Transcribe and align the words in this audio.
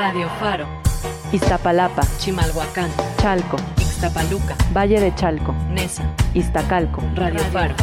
Radio 0.00 0.30
Faro. 0.40 0.66
Iztapalapa, 1.30 2.00
Chimalhuacán. 2.16 2.90
Chalco, 3.20 3.58
Ixtapaluca. 3.76 4.56
Valle 4.74 4.98
de 4.98 5.14
Chalco, 5.14 5.52
Nesa. 5.68 6.16
Iztacalco, 6.32 7.02
Radio, 7.14 7.38
Faro. 7.52 7.74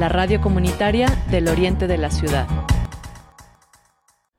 la 0.00 0.08
radio 0.08 0.40
comunitaria 0.40 1.08
del 1.30 1.46
oriente 1.46 1.86
de 1.86 1.98
la 1.98 2.10
ciudad. 2.10 2.46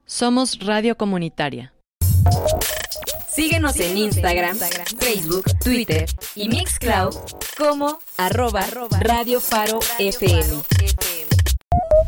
Somos 0.07 0.57
Radio 0.65 0.97
Comunitaria. 0.97 1.71
Síguenos 3.31 3.79
en 3.79 3.95
Instagram, 3.95 4.57
Facebook, 4.99 5.45
Twitter 5.63 6.09
y 6.33 6.49
Mixcloud 6.49 7.15
como 7.55 7.99
arroba 8.17 8.65
Radio 9.01 9.39
Faro 9.39 9.79
FM. 9.99 10.63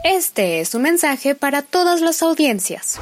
Este 0.04 0.62
es 0.62 0.74
un 0.74 0.82
mensaje 0.82 1.36
para 1.36 1.62
todas 1.62 2.02
las 2.02 2.24
audiencias. 2.24 3.00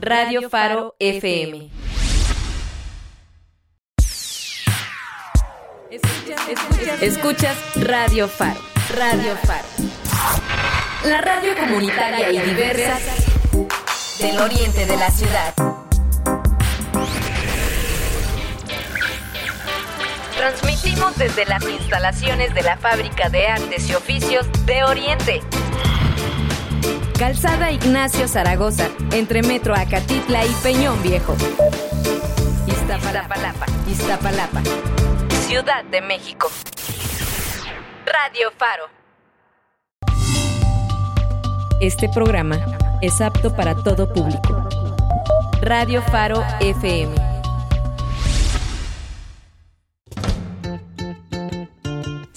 Radio 0.00 0.48
Faro 0.48 0.94
FM. 0.98 1.68
Escuchas 7.02 7.58
Radio 7.76 8.26
Faro. 8.26 8.60
Radio 8.94 9.36
Faro. 9.44 9.68
La 11.04 11.20
radio 11.20 11.52
comunitaria 11.60 12.32
y 12.32 12.38
diversa 12.38 12.98
del 14.20 14.38
oriente 14.38 14.86
de 14.86 14.96
la 14.96 15.10
ciudad. 15.10 15.85
Transmitimos 20.36 21.16
desde 21.16 21.46
las 21.46 21.66
instalaciones 21.66 22.54
de 22.54 22.62
la 22.62 22.76
Fábrica 22.76 23.28
de 23.30 23.46
Artes 23.48 23.88
y 23.88 23.94
Oficios 23.94 24.46
de 24.66 24.84
Oriente. 24.84 25.40
Calzada 27.18 27.70
Ignacio 27.70 28.28
Zaragoza, 28.28 28.88
entre 29.12 29.42
Metro 29.42 29.74
Acatitla 29.74 30.44
y 30.44 30.50
Peñón 30.62 31.02
Viejo. 31.02 31.34
Iztapalapa, 32.66 33.66
Iztapalapa, 33.88 34.60
Ciudad 35.46 35.84
de 35.84 36.02
México. 36.02 36.50
Radio 38.04 38.50
Faro. 38.58 38.84
Este 41.80 42.08
programa 42.10 42.58
es 43.00 43.20
apto 43.20 43.56
para 43.56 43.74
todo 43.74 44.12
público. 44.12 44.68
Radio 45.62 46.02
Faro 46.02 46.44
FM. 46.60 47.25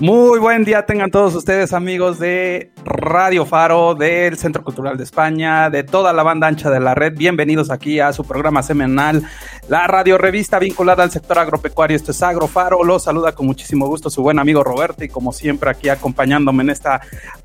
Muy 0.00 0.38
buen 0.38 0.64
día 0.64 0.86
tengan 0.86 1.10
todos 1.10 1.34
ustedes 1.34 1.74
amigos 1.74 2.18
de 2.18 2.72
Radio 2.86 3.44
Faro, 3.44 3.94
del 3.94 4.38
Centro 4.38 4.64
Cultural 4.64 4.96
de 4.96 5.04
España, 5.04 5.68
de 5.68 5.84
toda 5.84 6.14
la 6.14 6.22
banda 6.22 6.46
ancha 6.46 6.70
de 6.70 6.80
la 6.80 6.94
red. 6.94 7.12
Bienvenidos 7.18 7.70
aquí 7.70 8.00
a 8.00 8.14
su 8.14 8.24
programa 8.24 8.62
semanal, 8.62 9.22
la 9.68 9.86
radio 9.88 10.16
revista 10.16 10.58
vinculada 10.58 11.02
al 11.02 11.10
sector 11.10 11.38
agropecuario. 11.38 11.98
Esto 11.98 12.12
es 12.12 12.22
Agrofaro. 12.22 12.82
Los 12.82 13.02
saluda 13.02 13.32
con 13.32 13.44
muchísimo 13.44 13.88
gusto 13.88 14.08
su 14.08 14.22
buen 14.22 14.38
amigo 14.38 14.64
Roberto 14.64 15.04
y 15.04 15.08
como 15.10 15.34
siempre 15.34 15.68
aquí 15.68 15.90
acompañándome 15.90 16.62
en 16.62 16.70
esta 16.70 17.02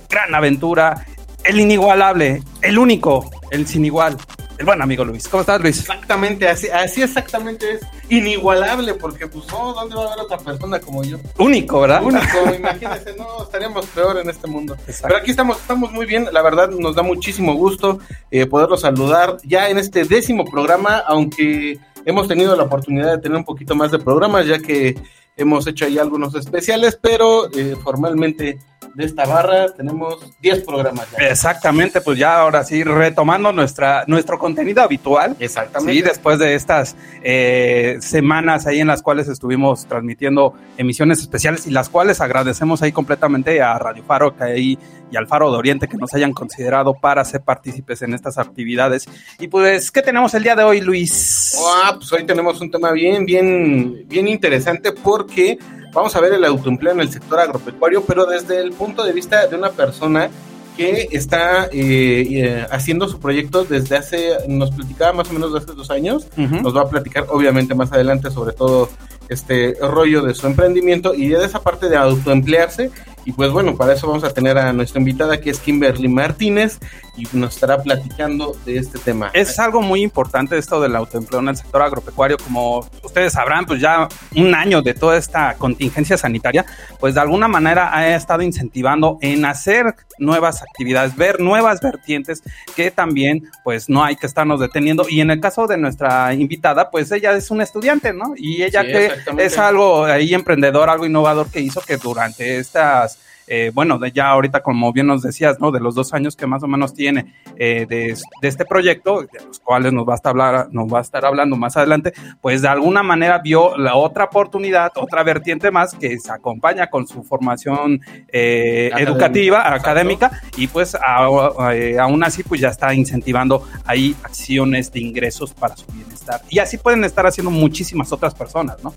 gran 0.09 0.33
aventura, 0.33 1.05
el 1.43 1.59
inigualable, 1.59 2.41
el 2.61 2.79
único, 2.79 3.29
el 3.51 3.67
sin 3.67 3.83
igual, 3.83 4.15
el 4.57 4.65
buen 4.65 4.81
amigo 4.81 5.03
Luis. 5.03 5.27
¿Cómo 5.27 5.41
estás, 5.41 5.61
Luis? 5.61 5.79
Exactamente, 5.79 6.47
así, 6.47 6.67
así 6.69 7.01
exactamente 7.01 7.73
es. 7.73 7.81
Inigualable, 8.09 8.93
porque 8.93 9.27
pues 9.27 9.47
no, 9.47 9.73
¿dónde 9.73 9.95
va 9.95 10.03
a 10.03 10.07
haber 10.13 10.25
otra 10.25 10.37
persona 10.37 10.79
como 10.79 11.03
yo? 11.03 11.17
Único, 11.37 11.81
¿verdad? 11.81 12.03
Único, 12.03 12.37
imagínense, 12.57 13.15
no, 13.17 13.43
estaríamos 13.43 13.85
peor 13.87 14.17
en 14.17 14.29
este 14.29 14.47
mundo. 14.47 14.77
Pero 15.01 15.17
aquí 15.17 15.31
estamos, 15.31 15.57
estamos 15.57 15.91
muy 15.91 16.05
bien, 16.05 16.27
la 16.31 16.41
verdad 16.41 16.69
nos 16.69 16.95
da 16.95 17.03
muchísimo 17.03 17.55
gusto 17.55 17.99
eh, 18.31 18.45
poderlos 18.45 18.81
saludar 18.81 19.37
ya 19.43 19.69
en 19.69 19.77
este 19.77 20.05
décimo 20.05 20.45
programa, 20.45 20.97
aunque 20.99 21.79
hemos 22.05 22.27
tenido 22.27 22.55
la 22.55 22.63
oportunidad 22.63 23.15
de 23.15 23.21
tener 23.21 23.37
un 23.37 23.45
poquito 23.45 23.75
más 23.75 23.91
de 23.91 23.99
programas, 23.99 24.45
ya 24.45 24.59
que 24.59 24.95
hemos 25.37 25.67
hecho 25.67 25.85
ahí 25.85 25.97
algunos 25.97 26.35
especiales, 26.35 26.97
pero 27.01 27.51
eh, 27.51 27.75
formalmente 27.83 28.59
de 28.93 29.03
esta 29.03 29.25
barra 29.25 29.73
tenemos 29.73 30.33
10 30.41 30.63
programas 30.63 31.07
ya. 31.11 31.27
Exactamente, 31.27 31.99
pues 31.99 32.17
ya 32.17 32.39
ahora 32.39 32.63
sí, 32.63 32.83
retomando 32.83 33.51
nuestra, 33.51 34.05
nuestro 34.07 34.39
contenido 34.39 34.81
habitual. 34.81 35.35
Exactamente. 35.39 35.93
Sí, 35.93 36.01
después 36.01 36.39
de 36.39 36.55
estas 36.55 36.95
eh, 37.21 37.97
semanas 37.99 38.67
ahí 38.67 38.79
en 38.79 38.87
las 38.87 39.01
cuales 39.01 39.27
estuvimos 39.27 39.85
transmitiendo 39.85 40.53
emisiones 40.77 41.19
especiales 41.19 41.67
y 41.67 41.71
las 41.71 41.89
cuales 41.89 42.21
agradecemos 42.21 42.81
ahí 42.81 42.93
completamente 42.93 43.61
a 43.61 43.77
Radio 43.77 44.03
Faro 44.03 44.35
que 44.35 44.43
ahí, 44.43 44.79
y 45.15 45.17
al 45.17 45.27
Faro 45.27 45.49
de 45.49 45.57
Oriente 45.57 45.87
que 45.87 45.95
nos 45.95 46.13
hayan 46.13 46.33
considerado 46.33 46.93
para 46.93 47.23
ser 47.23 47.41
partícipes 47.41 48.01
en 48.01 48.13
estas 48.13 48.37
actividades. 48.37 49.05
Y 49.39 49.47
pues, 49.47 49.89
¿qué 49.89 50.01
tenemos 50.01 50.33
el 50.33 50.43
día 50.43 50.55
de 50.55 50.63
hoy, 50.63 50.81
Luis? 50.81 51.57
Ah, 51.83 51.93
pues 51.95 52.11
hoy 52.11 52.25
tenemos 52.25 52.59
un 52.59 52.69
tema 52.69 52.91
bien, 52.91 53.25
bien, 53.25 54.03
bien 54.07 54.27
interesante 54.27 54.91
porque 54.91 55.57
vamos 55.93 56.13
a 56.17 56.19
ver 56.19 56.33
el 56.33 56.43
autoempleo 56.43 56.91
en 56.91 56.99
el 56.99 57.09
sector 57.09 57.39
agropecuario, 57.39 58.03
pero 58.03 58.25
desde 58.25 58.59
el 58.59 58.73
punto 58.73 59.05
de 59.05 59.13
vista 59.13 59.47
de 59.47 59.55
una 59.55 59.69
persona 59.71 60.29
que 60.75 61.07
está 61.11 61.67
eh, 61.71 62.27
eh, 62.29 62.67
haciendo 62.69 63.07
su 63.07 63.17
proyecto 63.21 63.63
desde 63.63 63.95
hace, 63.95 64.33
nos 64.49 64.71
platicaba 64.71 65.13
más 65.13 65.29
o 65.29 65.33
menos 65.33 65.53
de 65.53 65.59
hace 65.59 65.71
dos 65.71 65.89
años, 65.89 66.27
Ujú. 66.37 66.61
nos 66.61 66.75
va 66.75 66.81
a 66.81 66.89
platicar 66.89 67.25
obviamente 67.29 67.73
más 67.73 67.93
adelante 67.93 68.29
sobre 68.29 68.53
todo 68.53 68.89
este 69.29 69.75
rollo 69.79 70.21
de 70.21 70.35
su 70.35 70.45
emprendimiento 70.47 71.13
y 71.15 71.29
de 71.29 71.45
esa 71.45 71.61
parte 71.61 71.87
de 71.87 71.95
autoemplearse. 71.95 72.91
Y 73.25 73.31
pues 73.31 73.51
bueno, 73.51 73.75
para 73.75 73.93
eso 73.93 74.07
vamos 74.07 74.23
a 74.23 74.31
tener 74.31 74.57
a 74.57 74.71
nuestra 74.71 74.99
invitada 74.99 75.41
que 75.41 75.49
es 75.49 75.59
Kimberly 75.59 76.07
Martínez 76.07 76.79
y 77.17 77.27
nos 77.33 77.55
estará 77.55 77.81
platicando 77.81 78.55
de 78.65 78.77
este 78.77 78.99
tema. 78.99 79.31
Es 79.33 79.57
algo 79.57 79.81
muy 79.81 80.03
importante 80.03 80.57
esto 80.57 80.79
del 80.79 80.95
autoempleo 80.95 81.41
en 81.41 81.49
el 81.49 81.57
sector 81.57 81.81
agropecuario. 81.81 82.37
Como 82.37 82.87
ustedes 83.03 83.33
sabrán, 83.33 83.65
pues 83.65 83.81
ya 83.81 84.07
un 84.35 84.53
año 84.53 84.83
de 84.83 84.93
toda 84.93 85.17
esta 85.17 85.55
contingencia 85.55 86.17
sanitaria, 86.17 86.65
pues 86.99 87.15
de 87.15 87.21
alguna 87.21 87.47
manera 87.47 87.95
ha 87.95 88.15
estado 88.15 88.43
incentivando 88.43 89.17
en 89.21 89.43
hacer 89.45 89.95
nuevas 90.19 90.61
actividades, 90.61 91.15
ver 91.15 91.39
nuevas 91.39 91.81
vertientes 91.81 92.43
que 92.75 92.91
también 92.91 93.49
pues 93.63 93.89
no 93.89 94.03
hay 94.03 94.15
que 94.17 94.27
estarnos 94.27 94.59
deteniendo. 94.59 95.07
Y 95.09 95.21
en 95.21 95.31
el 95.31 95.39
caso 95.39 95.65
de 95.65 95.77
nuestra 95.77 96.33
invitada, 96.33 96.91
pues 96.91 97.11
ella 97.11 97.33
es 97.33 97.49
una 97.49 97.63
estudiante, 97.63 98.13
¿no? 98.13 98.33
Y 98.37 98.61
ella 98.63 98.83
Sí, 98.83 98.91
que 98.91 99.11
es 99.39 99.57
algo 99.57 100.05
ahí 100.05 100.33
emprendedor, 100.33 100.89
algo 100.89 101.05
innovador 101.05 101.49
que 101.49 101.59
hizo 101.59 101.81
que 101.81 101.97
durante 101.97 102.57
estas 102.59 103.14
eh, 103.47 103.71
bueno, 103.73 103.97
de 103.99 104.11
ya 104.11 104.29
ahorita, 104.29 104.61
como 104.61 104.91
bien 104.93 105.07
nos 105.07 105.21
decías, 105.21 105.59
¿no? 105.59 105.71
De 105.71 105.79
los 105.79 105.95
dos 105.95 106.13
años 106.13 106.35
que 106.35 106.47
más 106.47 106.63
o 106.63 106.67
menos 106.67 106.93
tiene 106.93 107.33
eh, 107.57 107.85
de, 107.87 108.17
de 108.41 108.47
este 108.47 108.65
proyecto, 108.65 109.21
de 109.21 109.45
los 109.45 109.59
cuales 109.59 109.93
nos 109.93 110.07
va 110.07 110.13
a 110.13 110.15
estar 110.15 110.31
hablar, 110.31 110.67
nos 110.71 110.91
va 110.93 110.99
a 110.99 111.01
estar 111.01 111.25
hablando 111.25 111.55
más 111.55 111.77
adelante, 111.77 112.13
pues 112.41 112.61
de 112.61 112.67
alguna 112.67 113.03
manera 113.03 113.39
vio 113.39 113.77
la 113.77 113.95
otra 113.95 114.25
oportunidad, 114.25 114.91
otra 114.95 115.23
vertiente 115.23 115.71
más 115.71 115.93
que 115.93 116.17
se 116.19 116.31
acompaña 116.31 116.87
con 116.87 117.07
su 117.07 117.23
formación 117.23 118.01
eh, 118.29 118.89
Académica, 118.91 119.11
educativa, 119.11 119.57
exacto. 119.59 119.79
académica, 119.81 120.41
y 120.57 120.67
pues 120.67 120.95
a- 120.95 121.73
eh, 121.73 121.97
aún 121.99 122.23
así 122.23 122.43
pues 122.43 122.61
ya 122.61 122.69
está 122.69 122.93
incentivando 122.93 123.63
ahí 123.85 124.15
acciones 124.23 124.91
de 124.91 124.99
ingresos 124.99 125.53
para 125.53 125.75
su 125.77 125.85
bienestar. 125.91 126.41
Y 126.49 126.59
así 126.59 126.77
pueden 126.77 127.03
estar 127.03 127.25
haciendo 127.25 127.51
muchísimas 127.51 128.11
otras 128.11 128.33
personas, 128.33 128.83
¿no? 128.83 128.93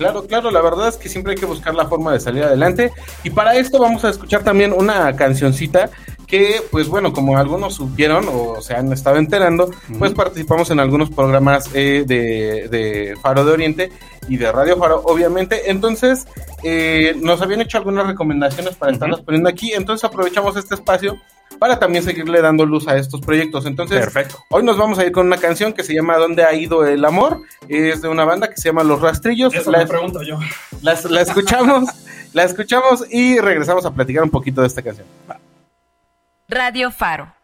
Claro, 0.00 0.26
claro, 0.26 0.50
la 0.50 0.62
verdad 0.62 0.88
es 0.88 0.96
que 0.96 1.10
siempre 1.10 1.34
hay 1.34 1.38
que 1.38 1.44
buscar 1.44 1.74
la 1.74 1.86
forma 1.86 2.10
de 2.14 2.20
salir 2.20 2.42
adelante. 2.42 2.90
Y 3.22 3.28
para 3.28 3.54
esto 3.56 3.78
vamos 3.78 4.02
a 4.02 4.08
escuchar 4.08 4.42
también 4.42 4.72
una 4.72 5.14
cancioncita 5.14 5.90
que, 6.26 6.62
pues 6.70 6.88
bueno, 6.88 7.12
como 7.12 7.36
algunos 7.36 7.74
supieron 7.74 8.24
o 8.32 8.62
se 8.62 8.72
han 8.72 8.90
estado 8.94 9.18
enterando, 9.18 9.70
pues 9.98 10.14
participamos 10.14 10.70
en 10.70 10.80
algunos 10.80 11.10
programas 11.10 11.68
eh, 11.74 12.04
de, 12.06 12.68
de 12.70 13.14
Faro 13.20 13.44
de 13.44 13.52
Oriente 13.52 13.92
y 14.26 14.38
de 14.38 14.50
Radio 14.50 14.78
Faro, 14.78 15.02
obviamente. 15.04 15.70
Entonces, 15.70 16.26
eh, 16.62 17.14
nos 17.20 17.42
habían 17.42 17.60
hecho 17.60 17.76
algunas 17.76 18.06
recomendaciones 18.06 18.76
para 18.76 18.92
Ujú. 18.92 18.94
estarlas 18.94 19.20
poniendo 19.20 19.50
aquí. 19.50 19.74
Entonces 19.74 20.02
aprovechamos 20.04 20.56
este 20.56 20.76
espacio 20.76 21.18
para 21.60 21.78
también 21.78 22.02
seguirle 22.02 22.40
dando 22.40 22.64
luz 22.64 22.88
a 22.88 22.96
estos 22.96 23.20
proyectos. 23.20 23.66
Entonces, 23.66 24.00
Perfecto. 24.00 24.42
hoy 24.48 24.64
nos 24.64 24.78
vamos 24.78 24.98
a 24.98 25.04
ir 25.04 25.12
con 25.12 25.26
una 25.26 25.36
canción 25.36 25.74
que 25.74 25.84
se 25.84 25.94
llama 25.94 26.16
¿Dónde 26.16 26.42
ha 26.42 26.54
ido 26.54 26.86
el 26.86 27.04
amor? 27.04 27.42
Es 27.68 28.00
de 28.00 28.08
una 28.08 28.24
banda 28.24 28.48
que 28.48 28.56
se 28.56 28.70
llama 28.70 28.82
Los 28.82 29.02
Rastrillos. 29.02 29.54
Eso 29.54 29.70
la, 29.70 29.78
me 29.78 29.86
pregunto 29.86 30.22
yo. 30.22 30.38
la 30.80 30.92
escuchamos, 31.20 31.90
la 32.32 32.44
escuchamos 32.44 33.04
y 33.10 33.38
regresamos 33.38 33.84
a 33.84 33.92
platicar 33.92 34.24
un 34.24 34.30
poquito 34.30 34.62
de 34.62 34.68
esta 34.68 34.80
canción. 34.82 35.06
Radio 36.48 36.90
Faro. 36.90 37.39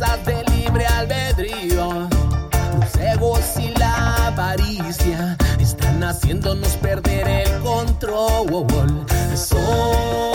De 0.00 0.42
libre 0.56 0.86
albedrío. 0.86 2.08
Los 2.80 2.96
egos 2.96 3.40
y 3.58 3.68
la 3.78 4.28
avaricia 4.28 5.36
están 5.58 6.02
haciéndonos 6.02 6.70
perder 6.76 7.28
el 7.28 7.60
control. 7.60 9.04
Soy 9.34 10.29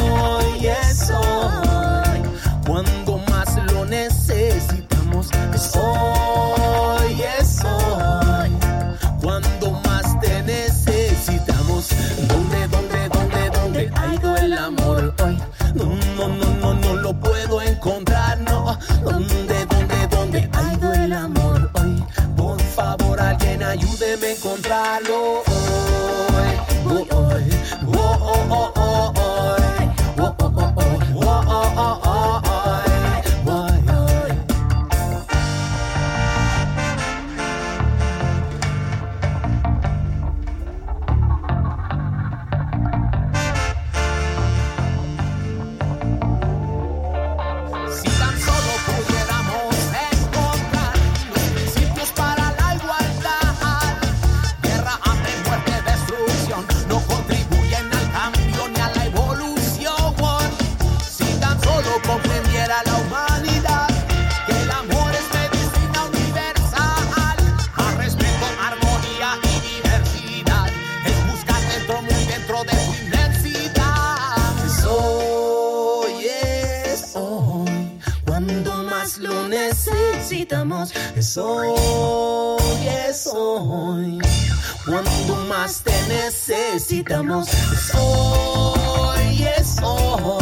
te 85.66 85.92
necesitamos. 86.08 87.48
Es 87.48 87.96
hoy, 87.96 89.48
es 89.58 89.78
hoy 89.82 90.40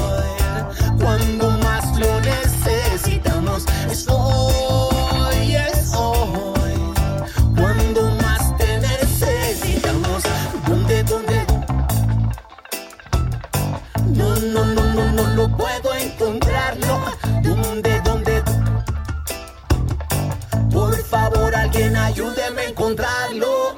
cuando 1.00 1.50
más 1.64 1.98
lo 1.98 2.20
necesitamos. 2.20 3.64
Es 3.90 4.06
hoy, 4.10 5.56
es 5.56 5.94
hoy 5.96 6.74
cuando 7.56 8.12
más 8.22 8.58
te 8.58 8.78
necesitamos. 8.80 10.24
¿Dónde, 10.68 11.04
dónde? 11.04 11.46
No, 14.08 14.36
no, 14.36 14.66
no, 14.66 14.94
no, 14.94 15.12
no 15.14 15.24
lo 15.36 15.58
puedo 15.58 15.94
encontrar, 15.94 16.78
no. 16.80 17.02
¿Dónde, 17.42 18.02
dónde? 18.02 18.44
Por 20.70 21.02
favor, 21.06 21.56
alguien 21.56 21.96
ayúdeme 21.96 22.62
a 22.62 22.66
encontrarlo. 22.66 23.73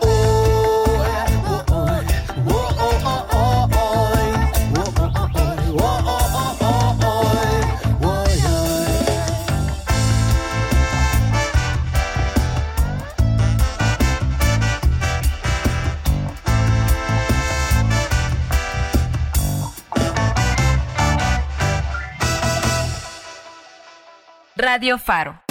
Radio 24.76 24.98
Faro. 24.98 25.42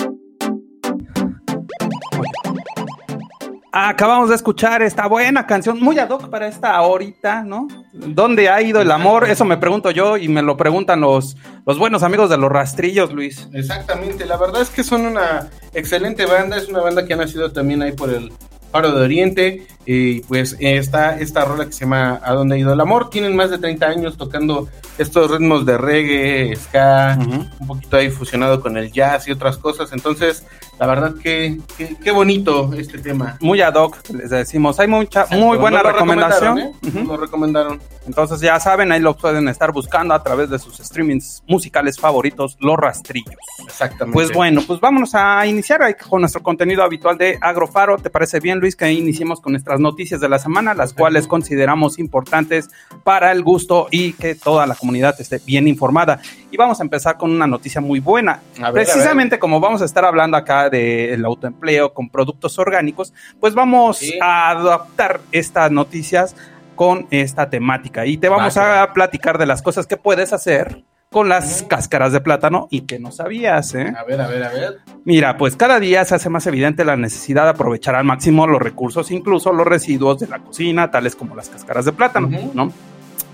Acabamos 3.73 4.29
de 4.29 4.35
escuchar 4.35 4.83
esta 4.83 5.07
buena 5.07 5.47
canción, 5.47 5.81
muy 5.81 5.99
ad 5.99 6.11
hoc 6.11 6.29
para 6.29 6.47
esta 6.47 6.77
ahorita, 6.77 7.43
¿no? 7.43 7.67
¿Dónde 7.95 8.51
ha 8.51 8.61
ido 8.61 8.83
el 8.83 8.91
amor? 8.91 9.27
Eso 9.31 9.47
me 9.47 9.57
pregunto 9.57 9.91
yo 9.93 10.19
y 10.19 10.29
me 10.29 10.43
lo 10.43 10.59
preguntan 10.59 11.01
los, 11.01 11.39
los 11.65 11.79
buenos 11.79 12.03
amigos 12.03 12.29
de 12.29 12.37
los 12.37 12.53
rastrillos, 12.53 13.15
Luis. 13.15 13.49
Exactamente, 13.55 14.27
la 14.27 14.37
verdad 14.37 14.61
es 14.61 14.69
que 14.69 14.85
son 14.85 15.07
una 15.07 15.49
excelente 15.73 16.27
banda, 16.27 16.59
es 16.59 16.69
una 16.69 16.83
banda 16.83 17.07
que 17.07 17.15
ha 17.15 17.17
nacido 17.17 17.51
también 17.51 17.81
ahí 17.81 17.93
por 17.93 18.11
el 18.11 18.31
Faro 18.75 18.91
de 18.91 19.05
Oriente, 19.05 19.67
y 19.87 20.19
pues 20.23 20.57
está 20.59 21.17
esta 21.21 21.45
rola 21.45 21.67
que 21.67 21.73
se 21.73 21.85
llama 21.85 22.19
¿A 22.25 22.33
dónde 22.33 22.57
ha 22.57 22.59
ido 22.59 22.73
el 22.73 22.81
amor? 22.81 23.09
Tienen 23.09 23.37
más 23.37 23.51
de 23.51 23.59
30 23.59 23.87
años 23.87 24.17
tocando 24.17 24.67
estos 24.99 25.31
ritmos 25.31 25.65
de 25.65 25.79
reggae, 25.79 26.57
ska, 26.57 27.17
Ujú. 27.21 27.45
un 27.61 27.67
poquito 27.69 27.97
ahí 27.97 28.11
fusionado 28.11 28.61
con 28.61 28.77
el 28.77 28.91
jazz 28.91 29.29
y 29.29 29.31
otras 29.31 29.59
cosas, 29.59 29.93
entonces 29.93 30.45
la 30.81 30.87
verdad 30.89 31.15
que 31.23 31.59
que- 31.79 31.95
qué 32.03 32.11
bonito 32.11 32.73
este 32.77 32.99
tema. 32.99 33.37
Muy 33.41 33.61
ad 33.61 33.75
hoc, 33.75 33.97
les 34.11 34.31
decimos. 34.31 34.81
Hay 34.81 34.89
mucha, 34.89 35.27
muy 35.31 35.57
buena 35.57 35.81
lo 35.85 35.93
recomendación. 35.93 36.57
recomendaron, 36.57 36.59
¿eh? 36.59 36.89
Ujú. 36.89 36.99
Nos 36.99 37.07
lo 37.09 37.17
recomendaron. 37.19 37.81
Entonces 38.09 38.41
ya 38.41 38.59
saben, 38.59 38.91
ahí 38.91 38.99
lo 39.01 39.17
pueden 39.17 39.47
estar 39.49 39.71
buscando 39.71 40.15
a 40.15 40.23
través 40.23 40.51
de 40.51 40.59
sus 40.59 40.77
streamings 40.79 41.45
musicales 41.47 41.97
favoritos, 41.99 42.57
Los 42.59 42.77
Rastrillos. 42.77 43.37
Exactamente. 43.65 44.15
Pues 44.15 44.33
bueno, 44.33 44.63
pues 44.67 44.81
vámonos 44.81 45.15
a 45.15 45.47
iniciar 45.47 45.81
con 46.09 46.21
nuestro 46.23 46.43
contenido 46.43 46.83
habitual 46.83 47.17
de 47.17 47.39
Agrofaro. 47.41 47.97
¿Te 47.99 48.11
parece 48.11 48.41
bien, 48.41 48.61
Luis, 48.65 48.77
que 48.77 48.91
iniciemos 48.91 49.43
con 49.43 49.53
nuestras 49.53 49.79
noticias 49.79 50.23
de 50.23 50.29
la 50.31 50.39
semana, 50.39 50.73
las 50.73 50.95
cuales 50.95 51.27
consideramos 51.27 51.99
importantes 51.99 52.71
para 53.03 53.31
el 53.31 53.43
gusto 53.43 53.89
y 53.91 54.15
que 54.15 54.35
toda 54.35 54.67
la 54.67 54.75
comunidad 54.75 55.15
esté 55.21 55.39
bien 55.45 55.69
informada? 55.69 56.19
Y 56.51 56.57
vamos 56.57 56.81
a 56.81 56.83
empezar 56.83 57.19
con 57.19 57.31
una 57.31 57.47
noticia 57.47 57.83
muy 57.83 58.01
buena. 58.01 58.41
Ver, 58.59 58.73
Precisamente 58.73 59.39
como 59.39 59.61
vamos 59.61 59.83
a 59.83 59.85
estar 59.85 60.07
hablando 60.07 60.39
acá 60.39 60.71
del 60.71 61.23
autoempleo 61.27 61.93
con 61.93 62.09
productos 62.09 62.59
orgánicos, 62.59 63.13
pues 63.39 63.55
vamos 63.55 63.99
Sí. 63.99 64.19
a 64.23 64.49
adaptar 64.53 65.21
estas 65.31 65.71
noticias 65.71 66.35
con 66.75 67.07
esta 67.11 67.51
temática 67.51 68.07
y 68.07 68.17
te 68.17 68.31
vamos 68.31 68.57
Va, 68.57 68.83
a 68.83 68.93
platicar 68.95 69.37
de 69.37 69.45
las 69.45 69.61
cosas 69.61 69.87
que 69.87 69.99
puedes 69.99 70.33
hacer 70.33 70.83
con 71.15 71.29
las 71.29 71.63
cáscaras 71.63 72.13
de 72.13 72.21
plátano 72.21 72.67
y 72.73 72.81
que 72.81 72.99
no 72.99 73.13
sabías, 73.13 73.73
¿eh? 73.77 73.95
A 73.97 74.03
ver, 74.03 74.21
a 74.21 74.27
ver, 74.27 74.43
a 74.43 74.49
ver. 74.49 74.81
Mira, 75.05 75.37
pues 75.37 75.55
cada 75.55 75.79
día 75.79 76.05
se 76.05 76.17
hace 76.17 76.29
más 76.29 76.45
evidente 76.49 76.85
la 76.85 76.97
necesidad 76.97 77.45
de 77.45 77.51
aprovechar 77.51 77.95
al 77.95 78.05
máximo 78.05 78.49
los 78.49 78.61
recursos, 78.61 79.13
incluso 79.13 79.53
los 79.53 79.65
residuos 79.65 80.19
de 80.19 80.27
la 80.27 80.41
cocina, 80.41 80.91
tales 80.91 81.15
como 81.15 81.37
las 81.37 81.49
cáscaras 81.51 81.85
de 81.85 81.93
plátano. 81.93 82.29
¿no? 82.53 82.73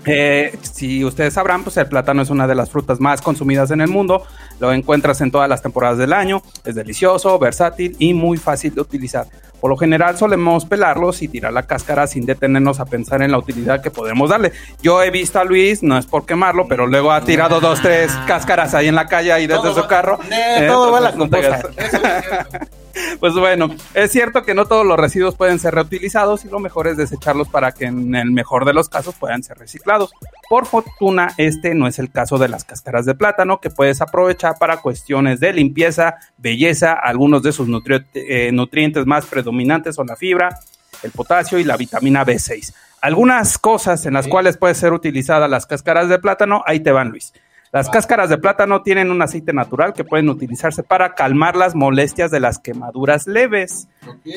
Eh, 0.05 0.55
si 0.61 1.03
ustedes 1.03 1.33
sabrán, 1.33 1.63
pues 1.63 1.75
el 1.77 1.87
plátano 1.87 2.21
es 2.21 2.29
una 2.29 2.45
de 2.45 2.53
las 2.53 2.69
frutas 2.69 2.99
más 2.99 3.19
consumidas 3.19 3.71
en 3.71 3.81
el 3.81 3.87
mundo. 3.87 4.27
Lo 4.59 4.71
encuentras 4.71 5.19
en 5.21 5.31
todas 5.31 5.49
las 5.49 5.63
temporadas 5.63 5.97
del 5.97 6.13
año. 6.13 6.43
Es 6.63 6.75
delicioso, 6.75 7.39
versátil 7.39 7.95
y 7.97 8.13
muy 8.13 8.37
fácil 8.37 8.75
de 8.75 8.81
utilizar. 8.81 9.25
Por 9.61 9.69
lo 9.69 9.77
general 9.77 10.17
solemos 10.17 10.65
pelarlos 10.65 11.21
y 11.21 11.27
tirar 11.29 11.53
la 11.53 11.63
cáscara 11.63 12.07
sin 12.07 12.25
detenernos 12.25 12.79
a 12.79 12.85
pensar 12.85 13.21
en 13.21 13.31
la 13.31 13.37
utilidad 13.37 13.81
que 13.81 13.91
podemos 13.91 14.29
darle. 14.31 14.51
Yo 14.81 15.01
he 15.03 15.11
visto 15.11 15.39
a 15.39 15.43
Luis, 15.45 15.83
no 15.83 15.97
es 15.97 16.05
por 16.07 16.25
quemarlo, 16.25 16.67
pero 16.67 16.87
luego 16.87 17.11
ha 17.11 17.21
tirado 17.21 17.59
dos, 17.61 17.79
tres 17.81 18.11
cáscaras 18.27 18.73
ahí 18.73 18.87
en 18.87 18.95
la 18.95 19.05
calle 19.07 19.39
y 19.39 19.47
desde 19.47 19.61
Todo 19.61 19.73
su 19.75 19.81
va- 19.81 19.87
carro. 19.87 20.19
Eh, 20.31 20.65
todo 20.67 20.91
va 20.91 20.97
a 20.97 21.01
la 21.01 21.11
composta. 21.13 21.61
Pues 23.19 23.33
bueno, 23.33 23.69
es 23.93 24.11
cierto 24.11 24.43
que 24.43 24.53
no 24.53 24.65
todos 24.65 24.85
los 24.85 24.97
residuos 24.99 25.35
pueden 25.35 25.59
ser 25.59 25.75
reutilizados 25.75 26.43
y 26.45 26.49
lo 26.49 26.59
mejor 26.59 26.87
es 26.87 26.97
desecharlos 26.97 27.47
para 27.49 27.71
que 27.71 27.85
en 27.85 28.15
el 28.15 28.31
mejor 28.31 28.65
de 28.65 28.73
los 28.73 28.89
casos 28.89 29.15
puedan 29.15 29.43
ser 29.43 29.57
reciclados. 29.59 30.11
Por 30.49 30.65
fortuna, 30.65 31.33
este 31.37 31.75
no 31.75 31.87
es 31.87 31.99
el 31.99 32.11
caso 32.11 32.37
de 32.37 32.47
las 32.49 32.63
cáscaras 32.63 33.05
de 33.05 33.13
plátano 33.15 33.59
que 33.59 33.69
puedes 33.69 34.01
aprovechar 34.01 34.55
para 34.59 34.77
cuestiones 34.77 35.39
de 35.39 35.53
limpieza, 35.53 36.15
belleza, 36.37 36.93
algunos 36.93 37.43
de 37.43 37.51
sus 37.51 37.67
nutri- 37.67 38.05
eh, 38.13 38.51
nutrientes 38.51 39.05
más 39.05 39.25
predominantes 39.25 39.95
son 39.95 40.07
la 40.07 40.15
fibra, 40.15 40.59
el 41.03 41.11
potasio 41.11 41.59
y 41.59 41.63
la 41.63 41.77
vitamina 41.77 42.25
B6. 42.25 42.73
Algunas 43.01 43.57
cosas 43.57 44.05
en 44.05 44.13
las 44.13 44.25
Sí. 44.25 44.31
cuales 44.31 44.57
puede 44.57 44.75
ser 44.75 44.93
utilizada 44.93 45.47
las 45.47 45.65
cáscaras 45.65 46.07
de 46.09 46.19
plátano, 46.19 46.63
ahí 46.65 46.79
te 46.79 46.91
van 46.91 47.09
Luis. 47.09 47.33
Las 47.71 47.89
cáscaras 47.89 48.29
de 48.29 48.37
plátano 48.37 48.81
tienen 48.81 49.11
un 49.11 49.21
aceite 49.21 49.53
natural 49.53 49.93
que 49.93 50.03
pueden 50.03 50.27
utilizarse 50.27 50.83
para 50.83 51.15
calmar 51.15 51.55
las 51.55 51.73
molestias 51.73 52.29
de 52.29 52.41
las 52.41 52.59
quemaduras 52.59 53.27
leves. 53.27 53.87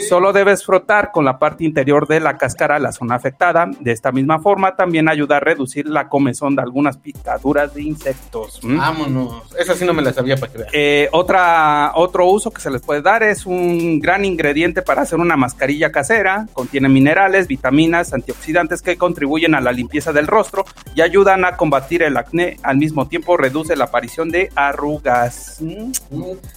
Solo 0.08 0.32
debes 0.32 0.64
frotar 0.64 1.10
con 1.12 1.24
la 1.24 1.38
parte 1.38 1.64
interior 1.64 2.06
de 2.06 2.20
la 2.20 2.36
cáscara 2.36 2.78
la 2.78 2.92
zona 2.92 3.14
afectada. 3.14 3.66
De 3.80 3.92
esta 3.92 4.12
misma 4.12 4.38
forma 4.40 4.76
también 4.76 5.08
ayuda 5.08 5.36
a 5.38 5.40
reducir 5.40 5.86
la 5.86 6.08
comezón 6.08 6.56
de 6.56 6.62
algunas 6.62 6.96
picaduras 6.98 7.74
de 7.74 7.82
insectos. 7.82 8.60
¿Mm? 8.62 8.78
Vámonos. 8.78 9.42
Esa 9.58 9.74
sí 9.74 9.84
no 9.84 9.94
me 9.94 10.02
la 10.02 10.12
sabía 10.12 10.36
para 10.36 10.52
vean. 10.52 10.68
Eh, 10.72 11.08
otra, 11.12 11.92
otro 11.94 12.26
uso 12.26 12.50
que 12.50 12.60
se 12.60 12.70
les 12.70 12.82
puede 12.82 13.02
dar 13.02 13.22
es 13.22 13.46
un 13.46 14.00
gran 14.00 14.24
ingrediente 14.24 14.82
para 14.82 15.02
hacer 15.02 15.18
una 15.18 15.36
mascarilla 15.36 15.92
casera. 15.92 16.46
Contiene 16.52 16.88
minerales, 16.88 17.46
vitaminas, 17.46 18.12
antioxidantes 18.12 18.82
que 18.82 18.96
contribuyen 18.96 19.54
a 19.54 19.60
la 19.60 19.72
limpieza 19.72 20.12
del 20.12 20.26
rostro 20.26 20.64
y 20.94 21.00
ayudan 21.02 21.44
a 21.44 21.56
combatir 21.56 22.02
el 22.02 22.16
acné. 22.16 22.58
Al 22.62 22.76
mismo 22.76 23.06
tiempo 23.08 23.36
reduce 23.36 23.76
la 23.76 23.84
aparición 23.84 24.30
de 24.30 24.50
arrugas. 24.54 25.58
Mm, 25.60 25.92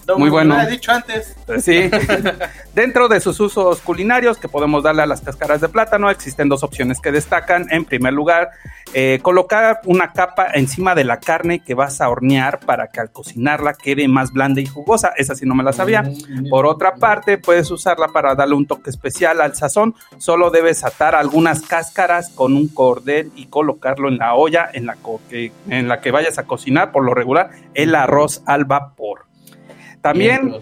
No, 0.07 0.17
Muy 0.17 0.25
me 0.25 0.29
bueno. 0.31 0.55
lo 0.55 0.61
había 0.61 0.71
dicho 0.71 0.91
antes. 0.91 1.35
sí. 1.61 1.89
Dentro 2.73 2.96
de 3.07 3.19
sus 3.19 3.39
usos 3.39 3.81
culinarios 3.81 4.39
que 4.39 4.47
podemos 4.47 4.81
darle 4.81 5.03
a 5.03 5.05
las 5.05 5.21
cáscaras 5.21 5.61
de 5.61 5.69
plátano, 5.69 6.09
existen 6.09 6.49
dos 6.49 6.63
opciones 6.63 6.99
que 6.99 7.11
destacan. 7.11 7.67
En 7.69 7.85
primer 7.85 8.13
lugar, 8.13 8.49
eh, 8.95 9.19
colocar 9.21 9.81
una 9.85 10.11
capa 10.13 10.47
encima 10.55 10.95
de 10.95 11.03
la 11.03 11.19
carne 11.19 11.59
que 11.63 11.75
vas 11.75 12.01
a 12.01 12.09
hornear 12.09 12.59
para 12.61 12.87
que 12.87 12.99
al 12.99 13.11
cocinarla 13.11 13.75
quede 13.75 14.07
más 14.07 14.31
blanda 14.33 14.59
y 14.61 14.65
jugosa. 14.65 15.11
Esa 15.15 15.35
sí 15.35 15.45
no 15.45 15.53
me 15.53 15.63
la 15.63 15.73
sabía. 15.73 16.03
Por 16.49 16.65
otra 16.65 16.95
parte, 16.95 17.37
puedes 17.37 17.69
usarla 17.69 18.07
para 18.07 18.33
darle 18.33 18.55
un 18.55 18.65
toque 18.65 18.89
especial 18.89 19.39
al 19.41 19.55
sazón. 19.55 19.93
Solo 20.17 20.49
debes 20.49 20.83
atar 20.83 21.13
algunas 21.13 21.61
cáscaras 21.61 22.29
con 22.29 22.55
un 22.55 22.67
cordel 22.69 23.31
y 23.35 23.45
colocarlo 23.45 24.09
en 24.09 24.17
la 24.17 24.33
olla 24.33 24.67
en 24.73 24.87
la, 24.87 24.95
co- 24.95 25.21
que, 25.29 25.51
en 25.69 25.87
la 25.87 26.01
que 26.01 26.09
vayas 26.09 26.39
a 26.39 26.43
cocinar, 26.47 26.91
por 26.91 27.03
lo 27.05 27.13
regular, 27.13 27.51
el 27.75 27.93
arroz 27.93 28.41
al 28.47 28.65
vapor. 28.65 29.25
También. 30.01 30.53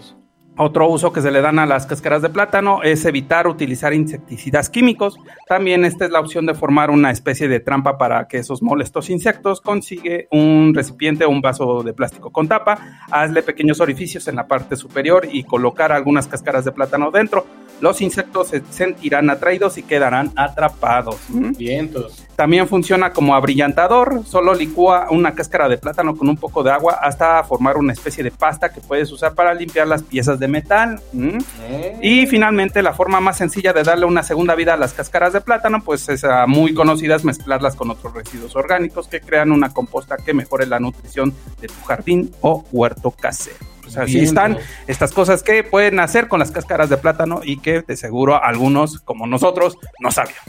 Otro 0.56 0.88
uso 0.88 1.12
que 1.12 1.20
se 1.20 1.30
le 1.30 1.40
dan 1.40 1.58
a 1.58 1.66
las 1.66 1.86
cáscaras 1.86 2.22
de 2.22 2.30
plátano 2.30 2.82
es 2.82 3.04
evitar 3.04 3.46
utilizar 3.46 3.92
insecticidas 3.92 4.70
químicos. 4.70 5.18
También 5.46 5.84
esta 5.84 6.04
es 6.06 6.10
la 6.10 6.20
opción 6.20 6.46
de 6.46 6.54
formar 6.54 6.90
una 6.90 7.10
especie 7.10 7.48
de 7.48 7.60
trampa 7.60 7.98
para 7.98 8.26
que 8.26 8.38
esos 8.38 8.62
molestos 8.62 9.10
insectos 9.10 9.60
consigue 9.60 10.28
un 10.30 10.72
recipiente 10.74 11.24
o 11.24 11.30
un 11.30 11.42
vaso 11.42 11.82
de 11.82 11.92
plástico 11.92 12.30
con 12.30 12.48
tapa. 12.48 13.00
Hazle 13.10 13.42
pequeños 13.42 13.80
orificios 13.80 14.28
en 14.28 14.36
la 14.36 14.46
parte 14.46 14.76
superior 14.76 15.28
y 15.30 15.44
colocar 15.44 15.92
algunas 15.92 16.26
cáscaras 16.26 16.64
de 16.64 16.72
plátano 16.72 17.10
dentro. 17.10 17.44
Los 17.80 18.00
insectos 18.00 18.48
se 18.48 18.62
sentirán 18.70 19.28
atraídos 19.30 19.76
y 19.78 19.82
quedarán 19.82 20.32
atrapados. 20.36 21.18
¿Mm? 21.28 21.52
Vientos. 21.56 22.26
También 22.36 22.68
funciona 22.68 23.12
como 23.12 23.34
abrillantador, 23.34 24.22
solo 24.26 24.54
licúa 24.54 25.08
una 25.10 25.34
cáscara 25.34 25.68
de 25.68 25.78
plátano 25.78 26.16
con 26.16 26.28
un 26.28 26.36
poco 26.36 26.62
de 26.62 26.70
agua 26.70 26.98
hasta 27.00 27.42
formar 27.44 27.78
una 27.78 27.94
especie 27.94 28.22
de 28.22 28.30
pasta 28.30 28.70
que 28.70 28.80
puedes 28.82 29.10
usar 29.10 29.34
para 29.34 29.54
limpiar 29.54 29.86
las 29.86 30.02
piezas 30.02 30.38
de 30.38 30.48
metal. 30.48 31.00
¿Mm? 31.12 31.38
Eh. 31.62 31.98
Y 32.02 32.26
finalmente 32.26 32.82
la 32.82 32.92
forma 32.92 33.20
más 33.20 33.38
sencilla 33.38 33.72
de 33.72 33.82
darle 33.82 34.04
una 34.04 34.22
segunda 34.22 34.54
vida 34.54 34.74
a 34.74 34.76
las 34.76 34.92
cáscaras 34.92 35.32
de 35.32 35.40
plátano, 35.40 35.82
pues 35.82 36.08
es 36.08 36.24
ah, 36.24 36.46
muy 36.46 36.74
conocida, 36.74 37.16
es 37.16 37.24
mezclarlas 37.24 37.74
con 37.74 37.90
otros 37.90 38.12
residuos 38.12 38.54
orgánicos 38.56 39.08
que 39.08 39.20
crean 39.20 39.50
una 39.52 39.72
composta 39.72 40.16
que 40.16 40.34
mejore 40.34 40.66
la 40.66 40.78
nutrición 40.78 41.34
de 41.60 41.68
tu 41.68 41.84
jardín 41.86 42.30
o 42.40 42.64
huerto 42.70 43.10
casero. 43.10 43.75
Pues 43.86 43.96
así 43.98 44.12
Vientos. 44.14 44.28
están 44.30 44.58
estas 44.88 45.12
cosas 45.12 45.42
que 45.42 45.62
pueden 45.62 46.00
hacer 46.00 46.26
con 46.26 46.40
las 46.40 46.50
cáscaras 46.50 46.90
de 46.90 46.96
plátano 46.96 47.40
y 47.44 47.58
que 47.58 47.82
de 47.82 47.96
seguro 47.96 48.42
algunos, 48.42 49.00
como 49.00 49.26
nosotros, 49.26 49.78
no 50.00 50.10
sabíamos. 50.10 50.42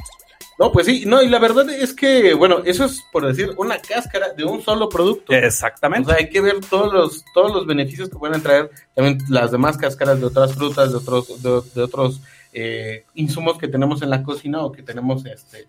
No, 0.60 0.72
pues 0.72 0.88
sí, 0.88 1.03
no, 1.06 1.22
y 1.22 1.29
la 1.29 1.38
verdad 1.38 1.70
es 1.70 1.94
que, 1.94 2.34
bueno, 2.34 2.63
eso 2.65 2.86
es 2.86 3.03
por 3.12 3.27
decir 3.27 3.51
una 3.58 3.77
cáscara 3.79 4.34
de 4.34 4.44
un 4.44 4.63
solo 4.63 4.89
producto. 4.89 5.32
O 5.32 5.36
Exactamente. 5.36 6.10
sea, 6.10 6.17
hay 6.17 6.29
que 6.29 6.41
ver 6.41 6.56
todos 6.67 6.91
los, 6.91 7.24
todos 7.32 7.53
los 7.53 7.67
beneficios 7.67 8.10
que 8.10 8.17
pueden 8.17 8.41
traer 8.41 8.72
también 8.96 9.20
las 9.29 9.51
demás 9.51 9.77
cáscaras 9.77 10.20
de 10.20 10.25
otras 10.25 10.56
frutas, 10.56 10.91
de 10.91 10.98
otros, 10.98 11.44
de, 11.44 11.62
de 11.75 11.82
otros 11.84 12.22
eh, 12.53 13.06
insumos 13.13 13.60
que 13.60 13.67
tenemos 13.67 14.01
en 14.01 14.10
la 14.10 14.24
cocina 14.24 14.62
o 14.65 14.72
que 14.72 14.82
tenemos 14.82 15.24
este 15.27 15.67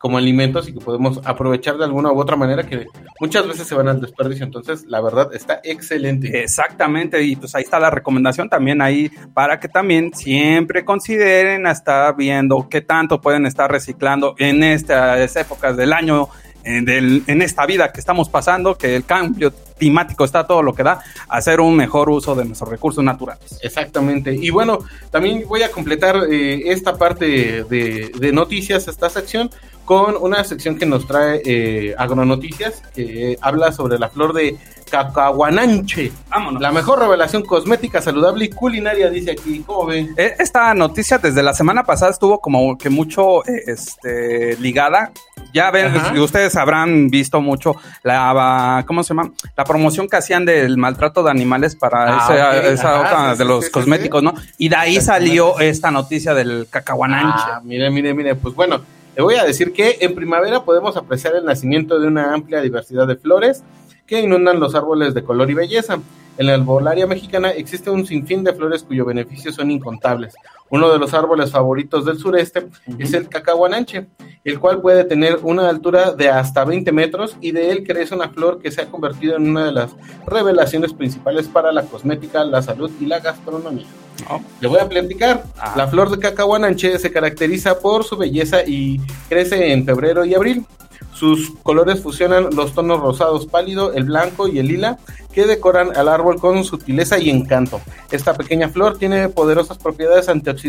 como 0.00 0.16
alimentos 0.16 0.66
y 0.66 0.72
que 0.72 0.80
podemos 0.80 1.20
aprovechar 1.26 1.76
de 1.76 1.84
alguna 1.84 2.10
u 2.10 2.18
otra 2.18 2.34
manera 2.34 2.62
que 2.66 2.86
muchas 3.20 3.46
veces 3.46 3.68
se 3.68 3.74
van 3.74 3.86
al 3.86 4.00
desperdicio. 4.00 4.46
Entonces, 4.46 4.86
la 4.88 4.98
verdad 5.02 5.28
está 5.34 5.60
excelente. 5.62 6.42
Exactamente, 6.42 7.22
y 7.22 7.36
pues 7.36 7.54
ahí 7.54 7.64
está 7.64 7.78
la 7.78 7.90
recomendación 7.90 8.48
también 8.48 8.80
ahí 8.80 9.10
para 9.34 9.60
que 9.60 9.68
también 9.68 10.14
siempre 10.14 10.86
consideren 10.86 11.66
hasta 11.66 12.10
viendo 12.12 12.66
qué 12.70 12.80
tanto 12.80 13.20
pueden 13.20 13.44
estar 13.44 13.70
reciclando 13.70 14.34
en 14.38 14.64
estas 14.64 15.36
épocas 15.36 15.76
del 15.76 15.92
año, 15.92 16.28
en, 16.64 16.86
del- 16.86 17.22
en 17.26 17.42
esta 17.42 17.66
vida 17.66 17.92
que 17.92 18.00
estamos 18.00 18.30
pasando, 18.30 18.76
que 18.78 18.96
el 18.96 19.04
cambio 19.04 19.52
climático 19.78 20.24
está 20.26 20.46
todo 20.46 20.62
lo 20.62 20.74
que 20.74 20.82
da, 20.82 21.00
hacer 21.28 21.58
un 21.60 21.74
mejor 21.74 22.10
uso 22.10 22.34
de 22.34 22.44
nuestros 22.44 22.68
recursos 22.70 23.02
naturales. 23.02 23.58
Exactamente. 23.62 24.34
Y 24.34 24.50
bueno, 24.50 24.80
también 25.10 25.44
voy 25.48 25.62
a 25.62 25.70
completar 25.70 26.16
eh, 26.30 26.70
esta 26.70 26.96
parte 26.98 27.64
de, 27.64 28.12
de 28.14 28.32
noticias, 28.32 28.88
esta 28.88 29.08
sección, 29.08 29.50
con 29.90 30.14
una 30.20 30.44
sección 30.44 30.78
que 30.78 30.86
nos 30.86 31.04
trae 31.04 31.42
eh, 31.44 31.96
Agronoticias, 31.98 32.80
que 32.94 33.36
habla 33.40 33.72
sobre 33.72 33.98
la 33.98 34.08
flor 34.08 34.32
de 34.32 34.56
cacahuananche. 34.88 36.12
Vámonos. 36.28 36.62
La 36.62 36.70
mejor 36.70 37.00
revelación 37.00 37.42
cosmética, 37.42 38.00
saludable 38.00 38.44
y 38.44 38.50
culinaria, 38.50 39.10
dice 39.10 39.32
aquí. 39.32 39.64
¿Cómo 39.66 39.86
ven? 39.86 40.14
Eh, 40.16 40.36
Esta 40.38 40.72
noticia 40.74 41.18
desde 41.18 41.42
la 41.42 41.54
semana 41.54 41.82
pasada 41.82 42.12
estuvo 42.12 42.40
como 42.40 42.78
que 42.78 42.88
mucho 42.88 43.44
eh, 43.48 43.64
este, 43.66 44.56
ligada. 44.60 45.10
Ya 45.52 45.72
ven, 45.72 45.86
Ajá. 45.96 46.20
ustedes 46.22 46.54
habrán 46.54 47.08
visto 47.08 47.40
mucho 47.40 47.74
la, 48.04 48.84
¿cómo 48.86 49.02
se 49.02 49.08
llama? 49.08 49.32
La 49.56 49.64
promoción 49.64 50.06
que 50.08 50.18
hacían 50.18 50.44
del 50.44 50.76
maltrato 50.76 51.24
de 51.24 51.32
animales 51.32 51.74
para 51.74 52.14
Ah, 52.14 52.32
esa, 52.32 52.58
ok. 52.60 52.64
esa 52.74 52.90
Ajá, 52.90 53.00
otra 53.00 53.32
sí, 53.32 53.38
de 53.38 53.44
los 53.44 53.60
sí, 53.64 53.66
sí, 53.66 53.72
cosméticos, 53.72 54.22
¿no? 54.22 54.34
Y 54.56 54.68
de 54.68 54.76
ahí 54.76 55.00
salió 55.00 55.58
esta 55.58 55.90
noticia 55.90 56.32
del 56.32 56.68
cacahuananche. 56.70 57.42
Ah, 57.44 57.60
mire, 57.64 57.90
mire, 57.90 58.14
mire. 58.14 58.36
Pues 58.36 58.54
bueno, 58.54 58.82
le 59.16 59.22
voy 59.22 59.34
a 59.34 59.44
decir 59.44 59.72
que 59.72 59.98
en 60.00 60.14
primavera 60.14 60.64
podemos 60.64 60.96
apreciar 60.96 61.34
el 61.34 61.44
nacimiento 61.44 61.98
de 61.98 62.06
una 62.06 62.32
amplia 62.32 62.60
diversidad 62.60 63.06
de 63.06 63.16
flores 63.16 63.62
que 64.06 64.20
inundan 64.20 64.60
los 64.60 64.74
árboles 64.74 65.14
de 65.14 65.24
color 65.24 65.50
y 65.50 65.54
belleza. 65.54 65.98
En 66.38 66.46
la 66.46 66.54
arbolaria 66.54 67.06
mexicana 67.06 67.50
existe 67.50 67.90
un 67.90 68.06
sinfín 68.06 68.44
de 68.44 68.52
flores 68.52 68.82
cuyos 68.82 69.06
beneficios 69.06 69.54
son 69.54 69.70
incontables. 69.70 70.34
Uno 70.70 70.92
de 70.92 70.98
los 70.98 71.12
árboles 71.14 71.50
favoritos 71.50 72.04
del 72.04 72.18
sureste 72.18 72.68
es 72.98 73.12
el 73.12 73.28
cacahuananche, 73.28 74.06
el 74.44 74.60
cual 74.60 74.80
puede 74.80 75.02
tener 75.04 75.40
una 75.42 75.68
altura 75.68 76.12
de 76.12 76.28
hasta 76.28 76.64
20 76.64 76.92
metros 76.92 77.36
y 77.40 77.50
de 77.50 77.72
él 77.72 77.84
crece 77.84 78.14
una 78.14 78.28
flor 78.28 78.60
que 78.60 78.70
se 78.70 78.82
ha 78.82 78.86
convertido 78.86 79.36
en 79.36 79.50
una 79.50 79.66
de 79.66 79.72
las 79.72 79.90
revelaciones 80.26 80.92
principales 80.92 81.48
para 81.48 81.72
la 81.72 81.82
cosmética, 81.82 82.44
la 82.44 82.62
salud 82.62 82.90
y 83.00 83.06
la 83.06 83.18
gastronomía. 83.18 83.86
¿no? 84.28 84.40
Le 84.60 84.68
voy 84.68 84.78
a 84.78 84.88
platicar. 84.88 85.42
Ah. 85.58 85.74
La 85.76 85.88
flor 85.88 86.08
de 86.10 86.18
cacahuananche 86.18 86.98
se 87.00 87.10
caracteriza 87.10 87.80
por 87.80 88.04
su 88.04 88.16
belleza 88.16 88.62
y 88.64 89.00
crece 89.28 89.72
en 89.72 89.84
febrero 89.84 90.24
y 90.24 90.34
abril. 90.34 90.64
Sus 91.12 91.50
colores 91.62 92.00
fusionan 92.00 92.48
los 92.54 92.72
tonos 92.72 93.00
rosados 93.00 93.46
pálido, 93.46 93.92
el 93.92 94.04
blanco 94.04 94.48
y 94.48 94.58
el 94.58 94.68
lila, 94.68 94.98
que 95.32 95.46
decoran 95.46 95.96
al 95.96 96.08
árbol 96.08 96.40
con 96.40 96.64
sutileza 96.64 97.18
y 97.18 97.30
encanto. 97.30 97.80
Esta 98.10 98.34
pequeña 98.34 98.68
flor 98.68 98.98
tiene 98.98 99.28
poderosas 99.28 99.78
propiedades 99.78 100.28
antioxidantes 100.28 100.59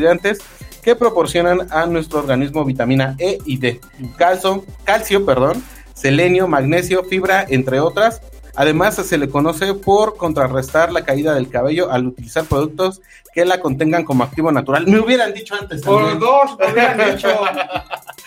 que 0.82 0.96
proporcionan 0.96 1.68
a 1.72 1.86
nuestro 1.86 2.20
organismo 2.20 2.66
vitamina 2.66 3.16
E 3.20 3.38
y 3.46 3.58
D, 3.58 3.80
calcio, 4.18 4.66
calcio, 4.84 5.26
perdón, 5.26 5.64
selenio, 5.94 6.48
magnesio, 6.48 7.04
fibra, 7.04 7.46
entre 7.48 7.80
otras. 7.80 8.22
Además, 8.56 8.96
se 8.96 9.18
le 9.18 9.30
conoce 9.30 9.74
por 9.74 10.18
contrarrestar 10.18 10.92
la 10.92 11.06
caída 11.06 11.34
del 11.34 11.50
cabello 11.50 11.90
al 11.90 12.08
utilizar 12.08 12.44
productos 12.46 13.02
que 13.34 13.46
la 13.46 13.62
contengan 13.62 14.04
como 14.04 14.24
activo 14.24 14.52
natural. 14.52 14.86
Me 14.88 15.00
hubieran 15.00 15.34
dicho 15.34 15.56
antes. 15.56 15.82
Por 15.82 16.20
dos, 16.20 16.58
me 16.60 16.72
hubieran 16.72 17.16
dicho. 17.16 17.30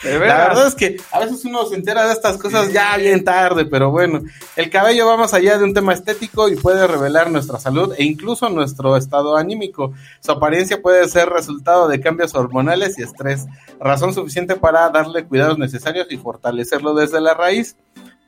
La 0.02 0.18
verdad 0.18 0.66
es 0.66 0.74
que 0.74 0.96
a 1.12 1.20
veces 1.20 1.44
uno 1.44 1.64
se 1.66 1.76
entera 1.76 2.06
de 2.06 2.12
estas 2.12 2.36
cosas 2.36 2.72
ya 2.72 2.96
bien 2.96 3.24
tarde, 3.24 3.64
pero 3.64 3.90
bueno, 3.90 4.20
el 4.56 4.70
cabello 4.70 5.06
va 5.06 5.16
más 5.16 5.32
allá 5.32 5.56
de 5.56 5.64
un 5.64 5.74
tema 5.74 5.94
estético 5.94 6.48
y 6.48 6.56
puede 6.56 6.86
revelar 6.86 7.30
nuestra 7.30 7.58
salud 7.58 7.94
e 7.96 8.04
incluso 8.04 8.48
nuestro 8.50 8.96
estado 8.96 9.36
anímico. 9.36 9.92
Su 10.20 10.32
apariencia 10.32 10.82
puede 10.82 11.08
ser 11.08 11.28
resultado 11.30 11.88
de 11.88 12.00
cambios 12.00 12.34
hormonales 12.34 12.98
y 12.98 13.02
estrés, 13.02 13.46
razón 13.80 14.14
suficiente 14.14 14.56
para 14.56 14.88
darle 14.90 15.24
cuidados 15.24 15.58
necesarios 15.58 16.06
y 16.10 16.16
fortalecerlo 16.16 16.94
desde 16.94 17.20
la 17.20 17.34
raíz. 17.34 17.76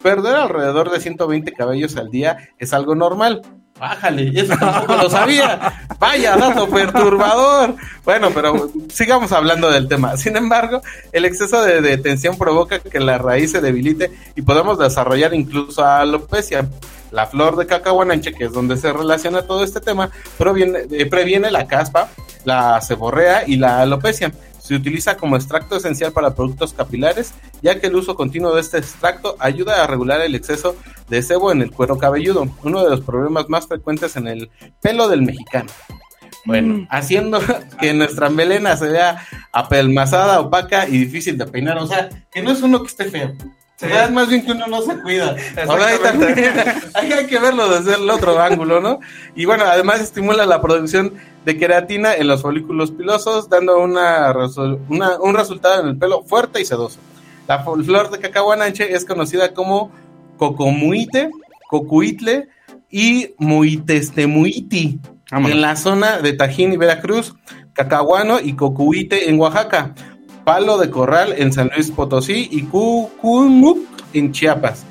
Perder 0.03 0.37
alrededor 0.37 0.91
de 0.91 1.01
120 1.01 1.53
cabellos 1.53 1.97
al 1.97 2.11
día 2.11 2.51
es 2.59 2.73
algo 2.73 2.95
normal. 2.95 3.43
Bájale, 3.79 4.33
eso 4.41 4.55
tampoco 4.59 4.97
lo 4.97 5.11
sabía. 5.11 5.87
Vaya, 5.99 6.37
dato 6.37 6.69
perturbador. 6.69 7.77
Bueno, 8.05 8.31
pero 8.35 8.71
sigamos 8.93 9.33
hablando 9.33 9.71
del 9.71 9.87
tema. 9.89 10.17
Sin 10.17 10.37
embargo, 10.37 10.81
el 11.13 11.25
exceso 11.25 11.63
de, 11.63 11.81
de 11.83 11.99
tensión 11.99 12.39
provoca 12.39 12.79
que 12.79 13.01
la 13.01 13.19
raíz 13.19 13.53
se 13.53 13.61
debilite 13.61 14.11
y 14.35 14.43
podemos 14.43 14.79
desarrollar 14.79 15.35
incluso 15.35 15.85
alopecia. 15.85 16.69
La 17.11 17.27
flor 17.27 17.57
de 17.57 17.67
cacahuananche, 17.67 18.33
que 18.33 18.45
es 18.45 18.53
donde 18.53 18.77
se 18.77 18.93
relaciona 18.93 19.43
todo 19.43 19.63
este 19.63 19.81
tema, 19.81 20.11
eh, 20.11 21.07
previene 21.07 21.51
la 21.51 21.67
caspa, 21.67 22.09
la 22.45 22.81
ceborrea 22.81 23.45
y 23.47 23.57
la 23.57 23.83
alopecia. 23.83 24.33
Se 24.67 24.75
utiliza 24.75 25.17
como 25.17 25.37
extracto 25.37 25.77
esencial 25.77 26.11
para 26.11 26.35
productos 26.35 26.73
capilares, 26.73 27.35
ya 27.63 27.79
que 27.79 27.87
el 27.87 27.95
uso 27.95 28.17
continuo 28.17 28.53
de 28.53 28.61
este 28.61 28.79
extracto 28.79 29.37
ayuda 29.39 29.85
a 29.85 29.87
regular 29.87 30.21
el 30.23 30.35
exceso 30.35 30.75
de 31.09 31.23
sebo 31.23 31.53
en 31.53 31.63
el 31.63 31.71
cuero 31.71 31.99
cabelludo, 31.99 32.49
uno 32.65 32.83
de 32.83 32.91
los 32.91 33.01
problemas 33.03 33.49
más 33.49 33.69
frecuentes 33.69 34.17
en 34.17 34.27
el 34.27 34.51
pelo 34.83 35.09
del 35.09 35.23
mexicano. 35.23 35.71
Bueno, 36.47 36.85
haciendo 36.91 37.41
que 37.81 37.95
nuestra 37.95 38.29
melena 38.29 38.77
se 38.77 38.89
vea 38.89 39.25
apelmazada, 39.53 40.41
opaca 40.41 40.89
y 40.89 40.99
difícil 40.99 41.39
de 41.39 41.47
peinar. 41.47 41.79
O 41.79 41.87
sea, 41.87 42.09
que 42.33 42.43
no 42.43 42.51
es 42.51 42.61
uno 42.63 42.81
que 42.81 42.89
esté 42.89 43.05
feo. 43.05 43.35
Sea, 43.77 44.07
es 44.07 44.11
más 44.11 44.29
bien 44.29 44.45
que 44.45 44.53
uno 44.53 44.67
no 44.69 44.81
se 44.81 44.97
cuida. 45.03 45.37
Ahora 45.69 45.87
también 46.03 46.53
hay 46.95 47.27
que 47.27 47.39
verlo 47.39 47.69
desde 47.69 47.95
el 48.03 48.09
otro 48.09 48.41
ángulo, 48.41 48.81
¿no? 48.81 49.01
Y 49.35 49.45
bueno, 49.45 49.65
además 49.67 50.01
estimula 50.01 50.47
la 50.47 50.63
producción 50.63 51.13
de 51.45 51.59
queratina 51.59 52.15
en 52.15 52.27
los 52.27 52.41
folículos 52.43 52.91
pilosos, 52.91 53.49
dando 53.51 53.79
una, 53.79 54.33
una- 54.89 55.19
un 55.21 55.35
resultado 55.35 55.83
en 55.83 55.89
el 55.89 55.97
pelo 55.99 56.23
fuerte 56.23 56.61
y 56.61 56.65
sedoso. 56.65 56.99
La 57.47 57.63
flor 57.63 58.11
de 58.11 58.19
cacahuananche 58.19 58.95
es 58.95 59.05
conocida 59.05 59.53
como 59.53 59.93
cocomuite, 60.39 61.31
cocuitle 61.69 62.49
y 62.91 63.35
muitestemuiti 63.39 65.01
en 65.33 65.61
la 65.61 65.77
zona 65.77 66.19
de 66.19 66.33
Tajín 66.33 66.73
y 66.73 66.77
Veracruz, 66.77 67.35
cacahuano 67.73 68.41
y 68.41 68.55
cocuite 68.55 69.29
en 69.29 69.39
Oaxaca, 69.39 69.95
palo 70.47 70.79
de 70.79 70.91
corral 70.91 71.35
en 71.37 71.53
San 71.53 71.73
Luis 71.75 71.91
Potosí 71.91 72.49
y 72.53 72.63
cucumuc 72.63 73.81
en 74.13 74.31
Chiapas. 74.31 74.85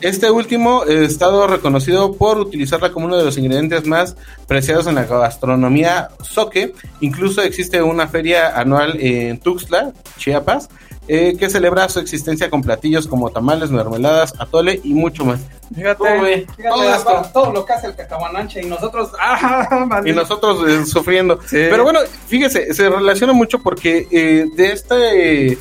Este 0.00 0.30
último 0.30 0.84
eh, 0.86 1.04
estado 1.04 1.46
reconocido 1.46 2.14
por 2.14 2.38
utilizarla 2.38 2.92
como 2.92 3.04
uno 3.04 3.18
de 3.18 3.24
los 3.26 3.36
ingredientes 3.36 3.86
más 3.86 4.16
preciados 4.48 4.86
en 4.86 4.94
la 4.94 5.04
gastronomía 5.04 6.08
soque. 6.22 6.72
Incluso 7.02 7.42
existe 7.42 7.82
una 7.82 8.08
feria 8.08 8.58
anual 8.58 8.96
en 9.00 9.38
Tuxtla, 9.38 9.92
Chiapas, 10.16 10.70
eh, 11.14 11.36
que 11.36 11.50
celebra 11.50 11.90
su 11.90 12.00
existencia 12.00 12.48
con 12.48 12.62
platillos 12.62 13.06
como 13.06 13.28
tamales, 13.28 13.70
mermeladas, 13.70 14.32
atole 14.38 14.80
y 14.82 14.94
mucho 14.94 15.26
más. 15.26 15.40
Fíjate, 15.74 16.46
Todo 16.56 17.22
todo, 17.34 17.52
lo 17.52 17.66
que 17.66 17.74
hace 17.74 17.88
el 17.88 17.94
cacahuananche 17.94 18.62
y 18.62 18.64
nosotros, 18.64 19.10
ah, 19.20 20.00
y 20.06 20.12
nosotros 20.12 20.66
eh, 20.66 20.86
sufriendo. 20.86 21.38
Sí. 21.42 21.66
Pero 21.68 21.84
bueno, 21.84 22.00
fíjese, 22.28 22.72
se 22.72 22.88
relaciona 22.88 23.34
mucho 23.34 23.58
porque 23.58 24.08
eh, 24.10 24.46
de 24.56 24.72
este 24.72 25.58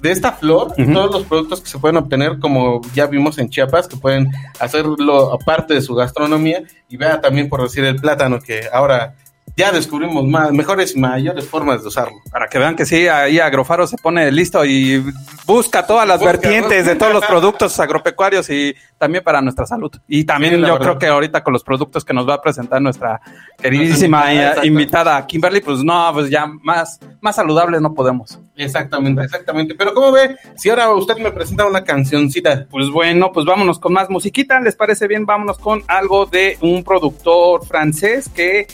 de 0.00 0.10
esta 0.10 0.32
flor, 0.32 0.72
todos 0.74 1.10
los 1.10 1.24
productos 1.24 1.60
que 1.60 1.68
se 1.68 1.78
pueden 1.78 1.98
obtener, 1.98 2.38
como 2.38 2.80
ya 2.94 3.06
vimos 3.06 3.36
en 3.36 3.50
Chiapas, 3.50 3.86
que 3.86 3.98
pueden 3.98 4.30
hacerlo 4.58 5.34
aparte 5.34 5.74
de 5.74 5.82
su 5.82 5.94
gastronomía, 5.94 6.62
y 6.88 6.96
vea 6.96 7.20
también 7.20 7.50
por 7.50 7.62
decir 7.62 7.84
el 7.84 7.96
plátano, 7.96 8.38
que 8.40 8.68
ahora 8.72 9.16
ya 9.56 9.70
descubrimos 9.72 10.24
más, 10.26 10.52
mejores 10.52 10.96
y 10.96 10.98
mayores 10.98 11.46
formas 11.48 11.82
de 11.82 11.88
usarlo. 11.88 12.16
Para 12.30 12.48
que 12.48 12.58
vean 12.58 12.74
que 12.76 12.84
sí, 12.84 13.06
ahí 13.06 13.38
Agrofaro 13.38 13.86
se 13.86 13.96
pone 13.98 14.30
listo 14.32 14.64
y 14.64 15.04
busca 15.46 15.86
todas 15.86 16.06
las 16.08 16.18
Busca, 16.18 16.32
vertientes 16.32 16.78
busca. 16.78 16.92
de 16.92 16.96
todos 16.96 17.12
los 17.12 17.24
productos 17.28 17.78
agropecuarios 17.78 18.50
y 18.50 18.74
también 18.98 19.22
para 19.22 19.40
nuestra 19.40 19.66
salud. 19.66 19.92
Y 20.08 20.24
también 20.24 20.54
Sí, 20.54 20.60
yo 20.60 20.66
verdad. 20.66 20.78
creo 20.80 20.98
que 20.98 21.06
ahorita 21.06 21.42
con 21.44 21.52
los 21.52 21.62
productos 21.62 22.04
que 22.04 22.12
nos 22.14 22.28
va 22.28 22.34
a 22.34 22.42
presentar 22.42 22.80
nuestra 22.82 23.20
queridísima 23.60 24.24
invitada 24.64 25.24
Kimberly, 25.26 25.60
pues 25.60 25.84
no, 25.84 26.10
pues 26.12 26.30
ya 26.30 26.46
más, 26.46 26.98
más 27.20 27.36
saludables 27.36 27.80
no 27.80 27.94
podemos. 27.94 28.38
Exactamente, 28.56 29.22
exactamente. 29.22 29.74
Pero 29.74 29.94
¿cómo 29.94 30.12
ve? 30.12 30.36
Si 30.56 30.70
ahora 30.70 30.90
usted 30.90 31.16
me 31.18 31.30
presenta 31.32 31.66
una 31.66 31.82
cancioncita. 31.84 32.66
Pues 32.70 32.88
bueno, 32.90 33.30
pues 33.32 33.46
vámonos 33.46 33.78
con 33.78 33.92
más 33.92 34.08
musiquita. 34.10 34.60
¿Les 34.60 34.76
parece 34.76 35.06
bien? 35.08 35.26
Vámonos 35.26 35.58
con 35.58 35.82
algo 35.88 36.26
de 36.26 36.56
un 36.60 36.84
productor 36.84 37.66
francés 37.66 38.28
que, 38.28 38.66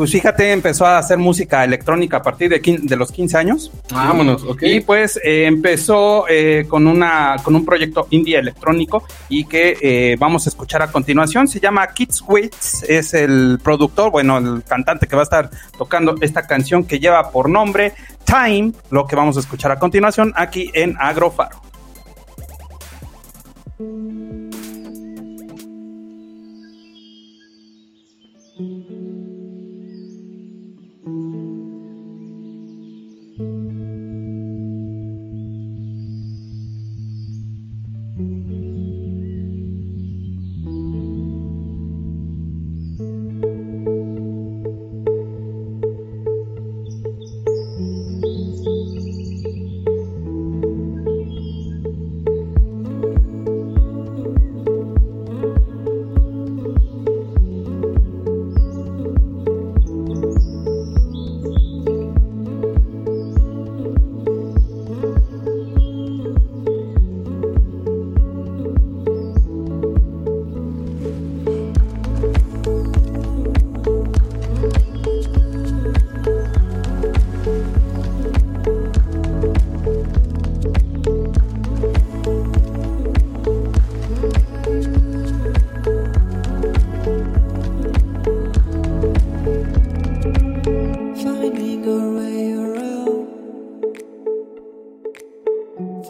pues 0.00 0.12
fíjate, 0.12 0.50
empezó 0.50 0.86
a 0.86 0.96
hacer 0.96 1.18
música 1.18 1.62
electrónica 1.62 2.16
a 2.16 2.22
partir 2.22 2.48
de, 2.48 2.96
los 2.96 3.12
15 3.12 3.36
años. 3.36 3.70
Vámonos, 3.92 4.44
¿ok? 4.44 4.62
Y 4.62 4.80
pues 4.80 5.20
eh, 5.22 5.44
empezó 5.44 6.24
eh, 6.26 6.64
con, 6.66 6.86
una, 6.86 7.36
con 7.42 7.54
un 7.54 7.66
proyecto 7.66 8.06
indie 8.08 8.38
electrónico 8.38 9.04
y 9.28 9.44
que 9.44 9.76
eh, 9.82 10.16
vamos 10.18 10.46
a 10.46 10.48
escuchar 10.48 10.80
a 10.80 10.90
continuación. 10.90 11.48
Se 11.48 11.60
llama 11.60 11.86
Kids 11.88 12.24
Waits, 12.26 12.84
es 12.84 13.12
el 13.12 13.60
productor, 13.62 14.10
bueno, 14.10 14.38
el 14.38 14.64
cantante 14.64 15.06
que 15.06 15.16
va 15.16 15.20
a 15.20 15.24
estar 15.24 15.50
tocando 15.76 16.14
esta 16.22 16.46
canción 16.46 16.84
que 16.84 16.98
lleva 16.98 17.30
por 17.30 17.50
nombre 17.50 17.92
Time, 18.24 18.72
lo 18.88 19.06
que 19.06 19.16
vamos 19.16 19.36
a 19.36 19.40
escuchar 19.40 19.70
a 19.70 19.78
continuación 19.78 20.32
aquí 20.34 20.70
en 20.72 20.96
Agrofaro. 20.98 21.60
finding 28.60 28.99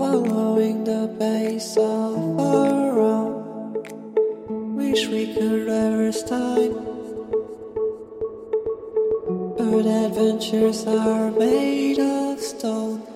following 0.00 0.82
the 0.84 1.14
base 1.18 1.76
of 1.76 2.40
our 2.40 2.98
own. 2.98 3.34
Wish 4.74 5.06
we 5.08 5.34
could 5.34 5.66
reverse 5.68 6.22
time, 6.22 6.72
but 9.58 9.84
adventures 9.84 10.86
are 10.86 11.30
made 11.32 11.98
of 11.98 12.40
stone. 12.40 13.09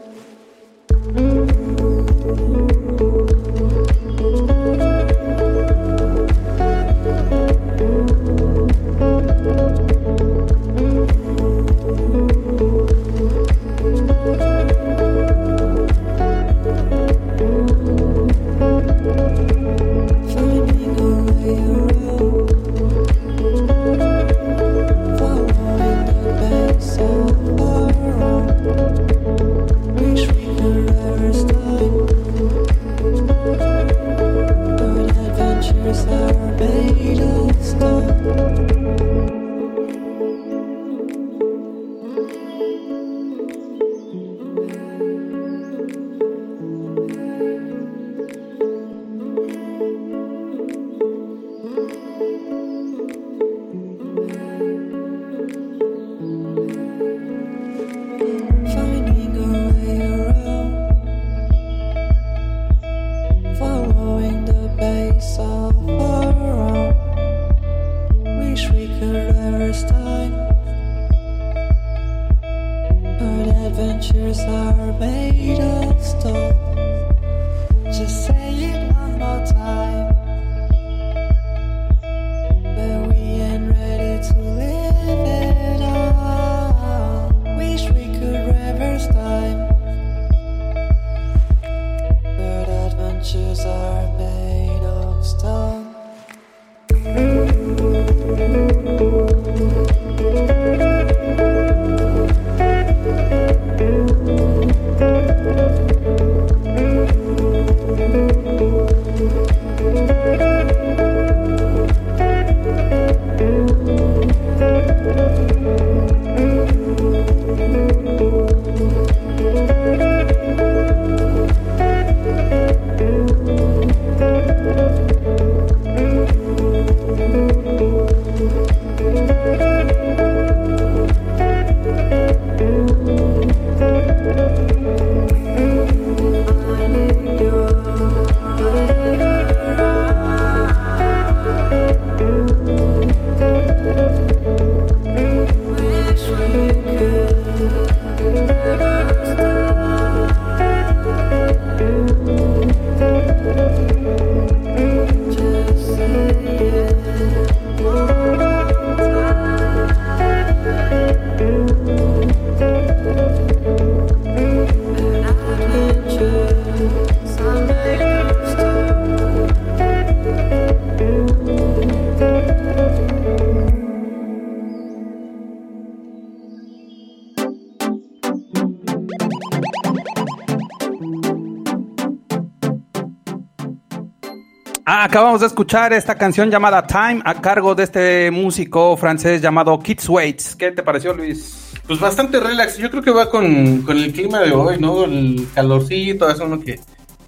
Acabamos 185.15 185.43
de 185.43 185.47
escuchar 185.47 185.93
esta 185.93 186.17
canción 186.17 186.51
llamada 186.51 186.85
Time 186.85 187.23
a 187.25 187.41
cargo 187.41 187.77
de 187.77 187.85
este 187.85 188.33
músico 188.33 188.97
francés 188.97 189.41
llamado 189.41 189.79
Keith 189.79 190.03
Waits. 190.09 190.57
¿Qué 190.57 190.73
te 190.73 190.83
pareció, 190.83 191.15
Luis? 191.15 191.71
Pues 191.87 192.01
bastante 192.01 192.41
relax. 192.41 192.79
Yo 192.79 192.91
creo 192.91 193.01
que 193.01 193.13
va 193.13 193.31
con, 193.31 193.83
con 193.83 193.97
el 193.97 194.13
clima 194.13 194.41
de 194.41 194.51
hoy, 194.51 194.77
¿no? 194.81 195.05
El 195.05 195.47
calorcito, 195.55 196.29
es 196.29 196.41
uno 196.41 196.59
que 196.59 196.81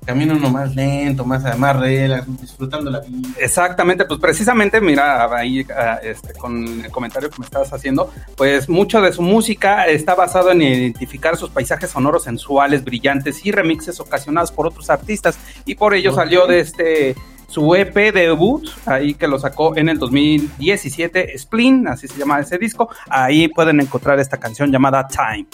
camina 0.05 0.35
uno 0.35 0.51
más 0.51 0.75
lento, 0.75 1.25
más, 1.25 1.57
más 1.57 1.79
relax, 1.79 2.27
disfrutando 2.40 2.90
la 2.90 2.99
vida. 2.99 3.29
Exactamente, 3.38 4.05
pues 4.05 4.18
precisamente, 4.18 4.81
mira, 4.81 5.33
ahí 5.33 5.64
ah, 5.70 6.01
este, 6.03 6.33
con 6.33 6.66
el 6.66 6.90
comentario 6.90 7.31
que 7.31 7.38
me 7.38 7.44
estabas 7.44 7.72
haciendo, 7.72 8.12
pues 8.37 8.68
mucho 8.68 9.01
de 9.01 9.12
su 9.12 9.22
música 9.22 9.87
está 9.87 10.16
basado 10.16 10.51
en 10.51 10.61
identificar 10.61 11.37
sus 11.37 11.51
paisajes 11.51 11.90
sonoros 11.90 12.25
sensuales, 12.25 12.83
brillantes 12.83 13.46
y 13.46 13.53
remixes 13.53 14.01
ocasionados 14.01 14.51
por 14.51 14.66
otros 14.66 14.90
artistas. 14.90 15.38
Y 15.64 15.77
por 15.77 15.94
ello 15.94 16.12
salió 16.12 16.49
de 16.49 16.59
este 16.59 17.14
su 17.48 17.74
EP 17.74 17.94
debut, 18.12 18.68
ahí 18.87 19.14
que 19.14 19.28
lo 19.28 19.38
sacó 19.38 19.76
en 19.76 19.88
el 19.88 19.98
2017, 19.98 21.38
Spleen, 21.38 21.88
así 21.88 22.09
se 22.09 22.18
llama 22.18 22.40
ese 22.40 22.59
disco. 22.59 22.88
Ahí 23.09 23.48
pueden 23.48 23.80
encontrar 23.80 24.18
esta 24.18 24.37
canción 24.37 24.70
llamada 24.70 25.06
Time. 25.09 25.46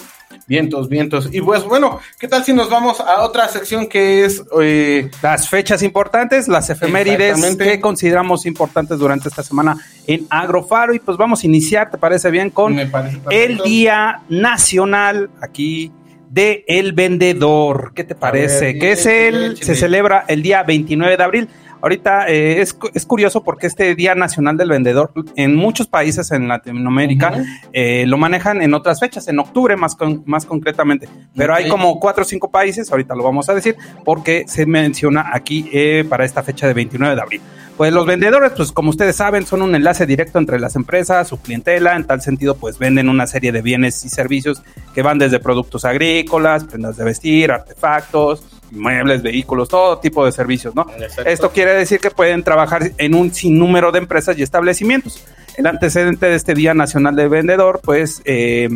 Vientos, 0.46 0.88
vientos. 0.88 1.28
Y 1.30 1.40
pues 1.40 1.62
bueno, 1.64 2.00
¿qué 2.18 2.26
tal 2.26 2.42
si 2.44 2.52
nos 2.52 2.68
vamos 2.70 3.00
a 3.00 3.22
otra 3.22 3.48
sección 3.48 3.86
que 3.86 4.24
es... 4.24 4.42
eh, 4.60 5.10
Las 5.22 5.48
fechas 5.48 5.82
importantes, 5.82 6.48
las 6.48 6.70
efemérides 6.70 7.56
que 7.56 7.80
consideramos 7.80 8.46
importantes 8.46 8.98
durante 8.98 9.28
esta 9.28 9.42
semana 9.42 9.76
en 10.06 10.26
Agrofaro. 10.30 10.94
Y 10.94 10.98
pues 10.98 11.16
vamos 11.16 11.42
a 11.42 11.46
iniciar, 11.46 11.90
¿te 11.90 11.98
parece 11.98 12.30
bien? 12.30 12.50
Con 12.50 12.74
parece 12.90 13.20
el. 13.30 13.58
Día 13.58 14.22
Nacional 14.28 15.30
aquí 15.40 15.92
de 16.30 16.64
El 16.66 16.92
Vendedor. 16.94 17.92
¿Qué 17.94 18.04
te 18.04 18.14
parece? 18.14 18.64
ver, 18.66 18.78
que 18.78 18.92
es 18.92 19.06
el, 19.06 19.62
se 19.62 19.74
celebra 19.74 20.24
el 20.28 20.42
día 20.42 20.62
29 20.62 21.16
de 21.16 21.22
abril. 21.22 21.48
Ahorita 21.82 22.28
eh, 22.28 22.60
es, 22.62 22.76
es 22.94 23.04
curioso 23.06 23.42
porque 23.42 23.66
este 23.66 23.94
Día 23.94 24.14
Nacional 24.14 24.56
del 24.56 24.70
Vendedor 24.70 25.12
en 25.36 25.56
muchos 25.56 25.88
países 25.88 26.30
en 26.30 26.46
Latinoamérica 26.48 27.44
eh, 27.72 28.04
lo 28.06 28.16
manejan 28.18 28.62
en 28.62 28.72
otras 28.72 29.00
fechas, 29.00 29.26
en 29.28 29.38
octubre 29.40 29.76
más, 29.76 29.94
con- 29.96 30.22
más 30.26 30.46
concretamente. 30.46 31.08
Pero 31.36 31.54
hay 31.54 31.68
como 31.68 31.98
cuatro 32.00 32.22
o 32.22 32.24
cinco 32.24 32.50
países, 32.50 32.90
ahorita 32.90 33.14
lo 33.14 33.24
vamos 33.24 33.48
a 33.48 33.54
decir, 33.54 33.76
porque 34.04 34.44
se 34.46 34.64
menciona 34.66 35.30
aquí 35.32 35.68
eh, 35.72 36.04
para 36.08 36.24
esta 36.24 36.42
fecha 36.42 36.66
de 36.66 36.74
29 36.74 37.14
de 37.16 37.20
abril. 37.20 37.40
Pues 37.76 37.92
los 37.92 38.06
vendedores, 38.06 38.52
pues 38.54 38.70
como 38.70 38.90
ustedes 38.90 39.16
saben, 39.16 39.46
son 39.46 39.62
un 39.62 39.74
enlace 39.74 40.04
directo 40.06 40.38
entre 40.38 40.60
las 40.60 40.76
empresas, 40.76 41.26
su 41.26 41.40
clientela, 41.40 41.96
en 41.96 42.04
tal 42.04 42.20
sentido, 42.20 42.54
pues 42.54 42.78
venden 42.78 43.08
una 43.08 43.26
serie 43.26 43.50
de 43.50 43.62
bienes 43.62 44.04
y 44.04 44.08
servicios 44.10 44.62
que 44.94 45.00
van 45.02 45.18
desde 45.18 45.40
productos 45.40 45.84
agrícolas, 45.86 46.64
prendas 46.64 46.96
de 46.98 47.04
vestir, 47.04 47.50
artefactos, 47.50 48.44
muebles, 48.72 49.22
vehículos, 49.22 49.68
todo 49.68 49.98
tipo 49.98 50.24
de 50.24 50.32
servicios, 50.32 50.74
¿no? 50.74 50.86
Exacto. 50.98 51.30
Esto 51.30 51.50
quiere 51.50 51.72
decir 51.74 52.00
que 52.00 52.10
pueden 52.10 52.42
trabajar 52.42 52.92
en 52.98 53.14
un 53.14 53.32
sinnúmero 53.32 53.92
de 53.92 53.98
empresas 53.98 54.38
y 54.38 54.42
establecimientos. 54.42 55.24
El 55.56 55.66
antecedente 55.66 56.26
de 56.26 56.34
este 56.34 56.54
Día 56.54 56.74
Nacional 56.74 57.14
del 57.14 57.28
Vendedor, 57.28 57.80
pues, 57.82 58.22
eh, 58.24 58.68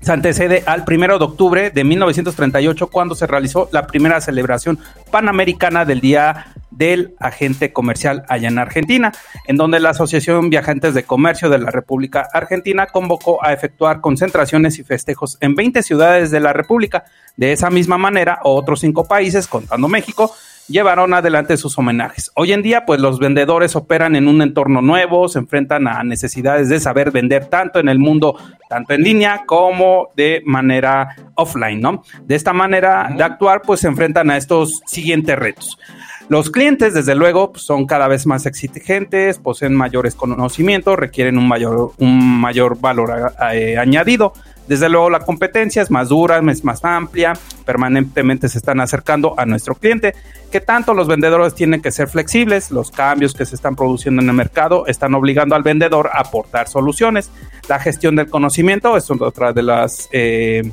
se 0.00 0.12
antecede 0.12 0.62
al 0.66 0.84
primero 0.84 1.18
de 1.18 1.24
octubre 1.24 1.70
de 1.70 1.84
1938, 1.84 2.86
cuando 2.88 3.14
se 3.14 3.26
realizó 3.26 3.68
la 3.72 3.86
primera 3.86 4.20
celebración 4.20 4.78
panamericana 5.10 5.84
del 5.84 6.00
Día 6.00 6.46
del 6.70 7.14
Agente 7.18 7.72
Comercial 7.72 8.24
allá 8.28 8.48
en 8.48 8.58
Argentina, 8.58 9.12
en 9.46 9.56
donde 9.56 9.80
la 9.80 9.90
Asociación 9.90 10.48
Viajantes 10.48 10.94
de 10.94 11.02
Comercio 11.02 11.50
de 11.50 11.58
la 11.58 11.70
República 11.70 12.26
Argentina 12.32 12.86
convocó 12.86 13.44
a 13.44 13.52
efectuar 13.52 14.00
concentraciones 14.00 14.78
y 14.78 14.84
festejos 14.84 15.36
en 15.40 15.54
20 15.54 15.82
ciudades 15.82 16.30
de 16.30 16.40
la 16.40 16.52
República. 16.52 17.04
De 17.36 17.52
esa 17.52 17.70
misma 17.70 17.98
manera, 17.98 18.40
otros 18.44 18.80
cinco 18.80 19.06
países, 19.06 19.46
contando 19.46 19.88
México, 19.88 20.34
llevaron 20.70 21.12
adelante 21.12 21.56
sus 21.56 21.76
homenajes. 21.76 22.30
Hoy 22.34 22.52
en 22.52 22.62
día, 22.62 22.86
pues 22.86 23.00
los 23.00 23.18
vendedores 23.18 23.76
operan 23.76 24.16
en 24.16 24.28
un 24.28 24.40
entorno 24.40 24.80
nuevo, 24.80 25.28
se 25.28 25.40
enfrentan 25.40 25.88
a 25.88 26.02
necesidades 26.04 26.68
de 26.68 26.80
saber 26.80 27.10
vender 27.10 27.46
tanto 27.46 27.80
en 27.80 27.88
el 27.88 27.98
mundo, 27.98 28.36
tanto 28.68 28.94
en 28.94 29.02
línea 29.02 29.42
como 29.46 30.08
de 30.16 30.42
manera 30.46 31.16
offline, 31.34 31.80
¿no? 31.80 32.02
De 32.22 32.36
esta 32.36 32.52
manera 32.52 33.12
de 33.14 33.22
actuar, 33.22 33.62
pues 33.62 33.80
se 33.80 33.88
enfrentan 33.88 34.30
a 34.30 34.36
estos 34.36 34.80
siguientes 34.86 35.36
retos. 35.38 35.78
Los 36.30 36.48
clientes, 36.48 36.94
desde 36.94 37.16
luego, 37.16 37.50
pues, 37.50 37.64
son 37.64 37.86
cada 37.86 38.06
vez 38.06 38.24
más 38.24 38.46
exigentes, 38.46 39.38
poseen 39.38 39.74
mayores 39.74 40.14
conocimientos, 40.14 40.96
requieren 40.96 41.36
un 41.36 41.48
mayor, 41.48 41.90
un 41.98 42.40
mayor 42.40 42.80
valor 42.80 43.32
eh, 43.52 43.76
añadido. 43.76 44.32
Desde 44.70 44.88
luego, 44.88 45.10
la 45.10 45.18
competencia 45.18 45.82
es 45.82 45.90
más 45.90 46.10
dura, 46.10 46.40
es 46.48 46.62
más 46.62 46.84
amplia, 46.84 47.32
permanentemente 47.64 48.48
se 48.48 48.58
están 48.58 48.78
acercando 48.78 49.34
a 49.36 49.44
nuestro 49.44 49.74
cliente. 49.74 50.14
Que 50.52 50.60
tanto 50.60 50.94
los 50.94 51.08
vendedores 51.08 51.56
tienen 51.56 51.82
que 51.82 51.90
ser 51.90 52.06
flexibles, 52.06 52.70
los 52.70 52.92
cambios 52.92 53.34
que 53.34 53.44
se 53.46 53.56
están 53.56 53.74
produciendo 53.74 54.22
en 54.22 54.28
el 54.28 54.34
mercado 54.36 54.86
están 54.86 55.12
obligando 55.14 55.56
al 55.56 55.64
vendedor 55.64 56.08
a 56.12 56.20
aportar 56.20 56.68
soluciones. 56.68 57.32
La 57.68 57.80
gestión 57.80 58.14
del 58.14 58.30
conocimiento 58.30 58.96
es 58.96 59.10
otra 59.10 59.52
de 59.52 59.64
las 59.64 60.08
eh, 60.12 60.70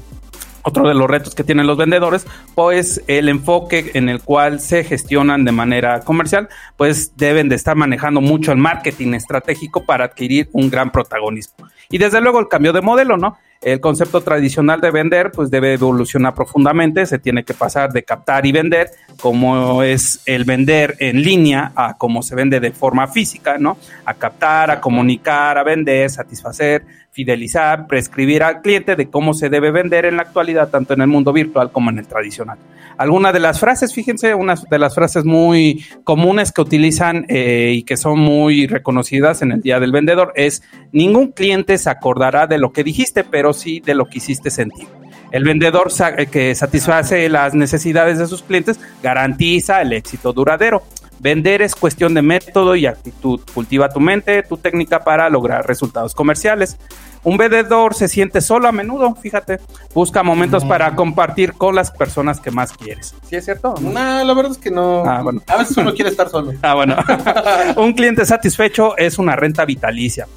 otro 0.62 0.88
de 0.88 0.94
los 0.94 1.10
retos 1.10 1.34
que 1.34 1.44
tienen 1.44 1.66
los 1.66 1.78
vendedores, 1.78 2.28
pues 2.54 3.02
el 3.08 3.30
enfoque 3.30 3.90
en 3.96 4.10
el 4.10 4.22
cual 4.22 4.60
se 4.60 4.84
gestionan 4.84 5.44
de 5.44 5.54
manera 5.54 6.02
comercial, 6.02 6.50
pues 6.76 7.18
deben 7.18 7.50
de 7.50 7.56
estar 7.56 7.76
manejando 7.76 8.22
mucho 8.22 8.52
el 8.52 8.60
marketing 8.60 9.16
estratégico 9.16 9.86
para 9.86 10.06
adquirir 10.06 10.50
un 10.52 10.70
gran 10.70 10.92
protagonismo. 10.92 11.68
Y 11.90 11.98
desde 11.98 12.22
luego 12.22 12.40
el 12.40 12.48
cambio 12.48 12.74
de 12.74 12.82
modelo, 12.82 13.18
¿no? 13.18 13.40
El 13.62 13.80
concepto 13.80 14.22
tradicional 14.22 14.80
de 14.82 14.91
vender 14.91 15.32
pues 15.32 15.50
debe 15.50 15.74
evolucionar 15.74 16.34
profundamente, 16.34 17.06
se 17.06 17.20
tiene 17.20 17.43
que 17.43 17.54
pasar 17.54 17.91
de 17.91 18.04
captar 18.04 18.46
y 18.46 18.52
vender, 18.52 18.91
como 19.20 19.84
es 19.84 20.22
el 20.26 20.43
vender 20.43 20.96
en 21.00 21.22
línea 21.22 21.72
a 21.76 21.98
cómo 21.98 22.22
se 22.22 22.36
vende 22.36 22.60
de 22.60 22.72
forma 22.72 23.08
física, 23.08 23.58
¿no? 23.58 23.78
A 24.06 24.13
captar, 24.13 24.70
a 24.70 24.80
comunicar, 24.80 25.58
a 25.58 25.63
vender, 25.63 26.10
satisfacer, 26.10 26.84
fidelizar, 27.18 27.88
prescribir 27.88 28.44
al 28.44 28.62
cliente 28.62 28.96
de 28.96 29.10
cómo 29.10 29.34
se 29.34 29.50
debe 29.50 29.72
vender 29.72 30.06
en 30.06 30.18
la 30.18 30.22
actualidad, 30.22 30.70
tanto 30.70 30.94
en 30.94 31.02
el 31.02 31.08
mundo 31.08 31.34
virtual 31.34 31.72
como 31.72 31.90
en 31.90 31.98
el 31.98 32.06
tradicional. 32.06 32.60
Algunas 32.96 33.34
de 33.34 33.40
las 33.40 33.60
frases, 33.60 33.92
fíjense, 33.92 34.36
unas 34.36 34.66
de 34.70 34.78
las 34.78 34.94
frases 34.94 35.26
muy 35.26 35.84
comunes 36.04 36.52
que 36.52 36.62
utilizan 36.62 37.26
eh, 37.28 37.72
y 37.74 37.82
que 37.82 37.98
son 37.98 38.20
muy 38.20 38.68
reconocidas 38.68 39.42
en 39.42 39.52
el 39.52 39.62
Día 39.62 39.80
del 39.80 39.92
Vendedor 39.92 40.32
es, 40.36 40.62
ningún 40.92 41.32
cliente 41.32 41.80
se 41.80 41.90
acordará 41.90 42.46
de 42.46 42.60
lo 42.60 42.72
que 42.72 42.84
dijiste, 42.84 43.24
pero 43.24 43.52
sí 43.52 43.82
de 43.84 43.96
lo 43.96 44.06
que 44.06 44.20
hiciste 44.20 44.52
sentir. 44.52 44.88
El 45.32 45.44
vendedor 45.44 45.88
eh, 46.18 46.28
que 46.28 46.54
satisface 46.54 47.28
las 47.30 47.56
necesidades 47.56 48.20
de 48.20 48.28
sus 48.28 48.44
clientes 48.44 48.80
garantiza 49.02 49.82
el 49.82 49.92
éxito 49.94 50.34
duradero. 50.34 50.84
Vender 51.20 51.62
es 51.62 51.76
cuestión 51.76 52.14
de 52.14 52.22
método 52.22 52.76
y 52.76 52.86
actitud. 52.86 53.40
Cultiva 53.54 53.90
tu 53.90 54.00
mente, 54.00 54.44
tu 54.44 54.58
técnica 54.58 55.04
para 55.04 55.30
lograr 55.30 55.66
resultados 55.66 56.14
comerciales. 56.14 56.78
Un 57.24 57.38
vendedor 57.38 57.94
se 57.94 58.08
siente 58.08 58.40
solo 58.40 58.68
a 58.68 58.72
menudo, 58.72 59.16
fíjate. 59.16 59.60
Busca 59.94 60.24
momentos 60.24 60.64
para 60.64 60.96
compartir 60.96 61.54
con 61.54 61.76
las 61.76 61.92
personas 61.92 62.40
que 62.40 62.52
más 62.52 62.72
quieres. 62.72 63.16
¿Sí 63.28 63.36
es 63.36 63.46
cierto? 63.46 63.76
no? 63.82 63.92
No, 63.92 64.24
la 64.24 64.34
verdad 64.34 64.52
es 64.52 64.58
que 64.58 64.72
no. 64.72 65.04
Ah, 65.06 65.22
bueno. 65.24 65.42
A 65.48 65.58
veces 65.58 65.76
uno 65.78 65.94
quiere 65.94 66.12
estar 66.12 66.30
solo. 66.30 66.54
Ah, 66.62 66.76
bueno. 66.76 66.96
un 67.76 67.94
cliente 67.94 68.26
satisfecho 68.26 68.96
es 68.98 69.18
una 69.18 69.36
renta 69.36 69.66
vitalicia. 69.66 70.28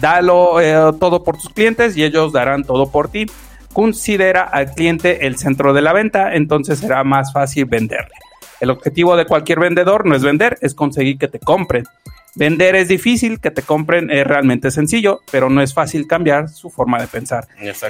Dalo 0.00 0.60
eh, 0.60 0.74
todo 0.98 1.22
por 1.22 1.36
tus 1.36 1.52
clientes 1.52 1.96
y 1.96 2.04
ellos 2.04 2.32
darán 2.32 2.64
todo 2.64 2.90
por 2.90 3.08
ti. 3.08 3.26
Considera 3.72 4.42
al 4.42 4.72
cliente 4.72 5.26
el 5.26 5.36
centro 5.36 5.72
de 5.72 5.82
la 5.82 5.92
venta, 5.92 6.34
entonces 6.34 6.80
será 6.80 7.04
más 7.04 7.32
fácil 7.32 7.66
venderle. 7.66 8.14
El 8.60 8.70
objetivo 8.70 9.16
de 9.16 9.26
cualquier 9.26 9.60
vendedor 9.60 10.06
no 10.06 10.14
es 10.14 10.22
vender, 10.22 10.58
es 10.60 10.74
conseguir 10.74 11.18
que 11.18 11.28
te 11.28 11.38
compren. 11.38 11.84
Vender 12.36 12.76
es 12.76 12.88
difícil, 12.88 13.40
que 13.40 13.50
te 13.50 13.62
compren 13.62 14.10
es 14.10 14.24
realmente 14.24 14.70
sencillo, 14.70 15.20
pero 15.32 15.50
no 15.50 15.62
es 15.62 15.74
fácil 15.74 16.06
cambiar 16.06 16.48
su 16.48 16.70
forma 16.70 17.00
de 17.00 17.08
pensar. 17.08 17.48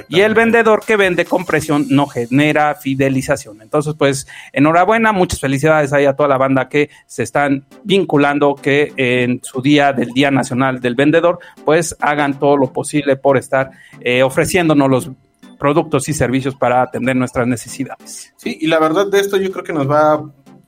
Y 0.09 0.21
el 0.21 0.33
vendedor 0.33 0.83
que 0.85 0.95
vende 0.95 1.25
con 1.25 1.45
presión 1.45 1.85
no 1.89 2.07
genera 2.07 2.73
fidelización. 2.75 3.61
Entonces, 3.61 3.93
pues, 3.97 4.27
enhorabuena, 4.51 5.11
muchas 5.11 5.39
felicidades 5.39 5.93
ahí 5.93 6.05
a 6.05 6.15
toda 6.15 6.29
la 6.29 6.37
banda 6.37 6.69
que 6.69 6.89
se 7.05 7.23
están 7.23 7.65
vinculando, 7.83 8.55
que 8.55 8.93
en 8.97 9.41
su 9.43 9.61
día 9.61 9.93
del 9.93 10.09
Día 10.09 10.31
Nacional 10.31 10.81
del 10.81 10.95
Vendedor, 10.95 11.37
pues 11.63 11.95
hagan 11.99 12.39
todo 12.39 12.57
lo 12.57 12.73
posible 12.73 13.17
por 13.17 13.37
estar 13.37 13.71
eh, 13.99 14.23
ofreciéndonos 14.23 14.89
los 14.89 15.11
productos 15.59 16.09
y 16.09 16.13
servicios 16.13 16.55
para 16.55 16.81
atender 16.81 17.15
nuestras 17.15 17.45
necesidades. 17.45 18.33
Sí, 18.35 18.57
y 18.59 18.65
la 18.65 18.79
verdad 18.79 19.05
de 19.05 19.19
esto 19.19 19.37
yo 19.37 19.51
creo 19.51 19.63
que 19.63 19.73
nos 19.73 19.87
va 19.87 20.23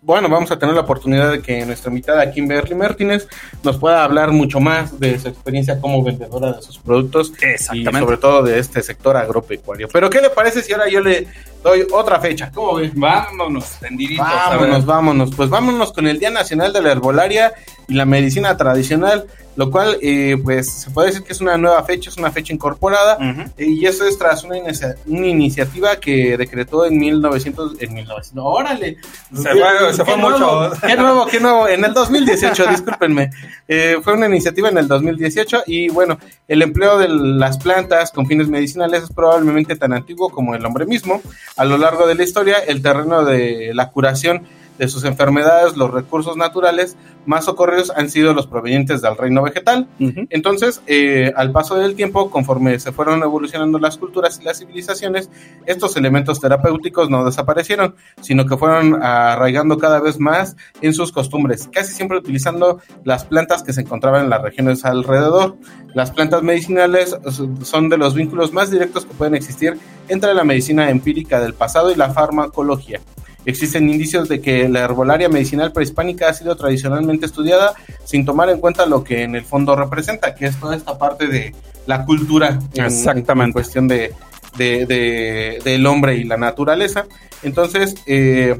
bueno, 0.05 0.27
vamos 0.27 0.51
a 0.51 0.59
tener 0.59 0.75
la 0.75 0.81
oportunidad 0.81 1.31
de 1.31 1.41
que 1.41 1.65
nuestra 1.65 1.89
invitada 1.89 2.29
Kimberly 2.29 2.75
Martínez 2.75 3.27
nos 3.63 3.77
pueda 3.77 4.03
hablar 4.03 4.31
mucho 4.31 4.59
más 4.59 4.99
de 4.99 5.17
su 5.17 5.29
experiencia 5.29 5.79
como 5.79 6.03
vendedora 6.03 6.51
de 6.51 6.61
sus 6.61 6.77
productos 6.77 7.31
y 7.73 7.85
sobre 7.85 8.17
todo 8.17 8.43
de 8.43 8.59
este 8.59 8.81
sector 8.81 9.15
agropecuario. 9.15 9.87
Pero 9.91 10.09
¿qué 10.09 10.19
le 10.19 10.29
parece 10.29 10.61
si 10.61 10.73
ahora 10.73 10.89
yo 10.89 10.99
le 10.99 11.27
doy 11.63 11.87
otra 11.91 12.19
fecha? 12.19 12.51
¿Cómo 12.53 12.75
ve? 12.75 12.91
Vámonos, 12.93 13.65
tendiditos. 13.79 14.25
Vámonos, 14.25 14.85
vámonos. 14.85 15.35
Pues 15.35 15.49
vámonos 15.49 15.91
con 15.93 16.07
el 16.07 16.19
Día 16.19 16.29
Nacional 16.29 16.73
de 16.73 16.81
la 16.81 16.91
Herbolaria 16.91 17.53
y 17.87 17.93
la 17.95 18.05
Medicina 18.05 18.55
Tradicional, 18.57 19.25
lo 19.55 19.69
cual, 19.69 19.97
eh, 20.01 20.35
pues, 20.43 20.71
se 20.71 20.89
puede 20.89 21.09
decir 21.09 21.23
que 21.23 21.33
es 21.33 21.41
una 21.41 21.57
nueva 21.57 21.83
fecha, 21.83 22.09
es 22.09 22.17
una 22.17 22.31
fecha 22.31 22.53
incorporada, 22.53 23.17
eh, 23.57 23.65
y 23.67 23.85
eso 23.85 24.07
es 24.07 24.17
tras 24.17 24.43
una, 24.43 24.57
inicia- 24.57 24.95
una 25.05 25.27
iniciativa 25.27 25.95
que 25.97 26.37
decretó 26.37 26.85
en 26.85 26.97
1900, 26.97 27.73
en 27.79 27.93
1900, 27.93 28.33
no, 28.33 28.45
órale. 28.45 28.97
Se 29.35 29.49
fue- 29.51 29.93
se 29.93 30.05
fue 30.05 30.15
Qué 30.15 30.19
mucho. 30.21 30.37
nuevo, 30.39 30.71
Qué 30.87 30.95
nuevo, 30.95 31.25
qué 31.27 31.39
nuevo, 31.39 31.67
en 31.67 31.85
el 31.85 31.93
2018, 31.93 32.65
discúlpenme. 32.69 33.29
Eh, 33.67 33.97
fue 34.03 34.13
una 34.13 34.25
iniciativa 34.27 34.69
en 34.69 34.77
el 34.79 34.87
2018 34.87 35.63
y 35.67 35.89
bueno, 35.89 36.17
el 36.47 36.61
empleo 36.63 36.97
de 36.97 37.09
las 37.09 37.57
plantas 37.59 38.11
con 38.11 38.25
fines 38.25 38.47
medicinales 38.47 39.03
es 39.03 39.09
probablemente 39.11 39.75
tan 39.75 39.93
antiguo 39.93 40.29
como 40.29 40.55
el 40.55 40.65
hombre 40.65 40.85
mismo. 40.87 41.21
A 41.55 41.65
lo 41.65 41.77
largo 41.77 42.07
de 42.07 42.15
la 42.15 42.23
historia, 42.23 42.57
el 42.59 42.81
terreno 42.81 43.25
de 43.25 43.71
la 43.73 43.91
curación 43.91 44.43
de 44.77 44.87
sus 44.87 45.03
enfermedades, 45.03 45.77
los 45.77 45.91
recursos 45.91 46.35
naturales 46.35 46.97
más 47.25 47.45
socorridos 47.45 47.91
han 47.95 48.09
sido 48.09 48.33
los 48.33 48.47
provenientes 48.47 49.01
del 49.01 49.15
reino 49.15 49.43
vegetal. 49.43 49.87
Entonces, 50.29 50.81
eh, 50.87 51.31
al 51.35 51.51
paso 51.51 51.75
del 51.75 51.95
tiempo, 51.95 52.29
conforme 52.29 52.79
se 52.79 52.91
fueron 52.91 53.21
evolucionando 53.21 53.79
las 53.79 53.97
culturas 53.97 54.39
y 54.41 54.43
las 54.43 54.59
civilizaciones, 54.59 55.29
estos 55.65 55.95
elementos 55.95 56.39
terapéuticos 56.39 57.09
no 57.09 57.23
desaparecieron, 57.23 57.95
sino 58.21 58.45
que 58.45 58.57
fueron 58.57 59.01
arraigando 59.01 59.77
cada 59.77 59.99
vez 59.99 60.19
más 60.19 60.57
en 60.81 60.93
sus 60.93 61.11
costumbres, 61.11 61.69
casi 61.71 61.93
siempre 61.93 62.17
utilizando 62.17 62.81
las 63.03 63.25
plantas 63.25 63.63
que 63.63 63.73
se 63.73 63.81
encontraban 63.81 64.23
en 64.23 64.29
las 64.29 64.41
regiones 64.41 64.83
alrededor. 64.85 65.55
Las 65.93 66.11
plantas 66.11 66.41
medicinales 66.41 67.15
son 67.61 67.89
de 67.89 67.97
los 67.97 68.15
vínculos 68.15 68.51
más 68.51 68.71
directos 68.71 69.05
que 69.05 69.13
pueden 69.13 69.35
existir 69.35 69.77
entre 70.07 70.33
la 70.33 70.43
medicina 70.43 70.89
empírica 70.89 71.39
del 71.39 71.53
pasado 71.53 71.91
y 71.91 71.95
la 71.95 72.11
farmacología. 72.13 72.99
Existen 73.45 73.89
indicios 73.89 74.29
de 74.29 74.39
que 74.39 74.69
la 74.69 74.81
herbolaria 74.81 75.27
medicinal 75.27 75.73
prehispánica 75.73 76.29
ha 76.29 76.33
sido 76.33 76.55
tradicionalmente 76.55 77.25
estudiada 77.25 77.73
sin 78.05 78.23
tomar 78.25 78.49
en 78.49 78.59
cuenta 78.59 78.85
lo 78.85 79.03
que 79.03 79.23
en 79.23 79.35
el 79.35 79.43
fondo 79.43 79.75
representa, 79.75 80.33
que 80.33 80.45
es 80.45 80.57
toda 80.59 80.75
esta 80.77 80.97
parte 80.97 81.27
de 81.27 81.53
la 81.85 82.05
cultura 82.05 82.59
en, 82.73 82.85
Exactamente. 82.85 83.49
en 83.49 83.53
cuestión 83.53 83.87
de, 83.89 84.13
de- 84.57 84.85
de- 84.85 85.59
del 85.63 85.85
hombre 85.87 86.15
y 86.15 86.23
la 86.23 86.37
naturaleza. 86.37 87.05
Entonces, 87.43 87.95
eh, 88.05 88.57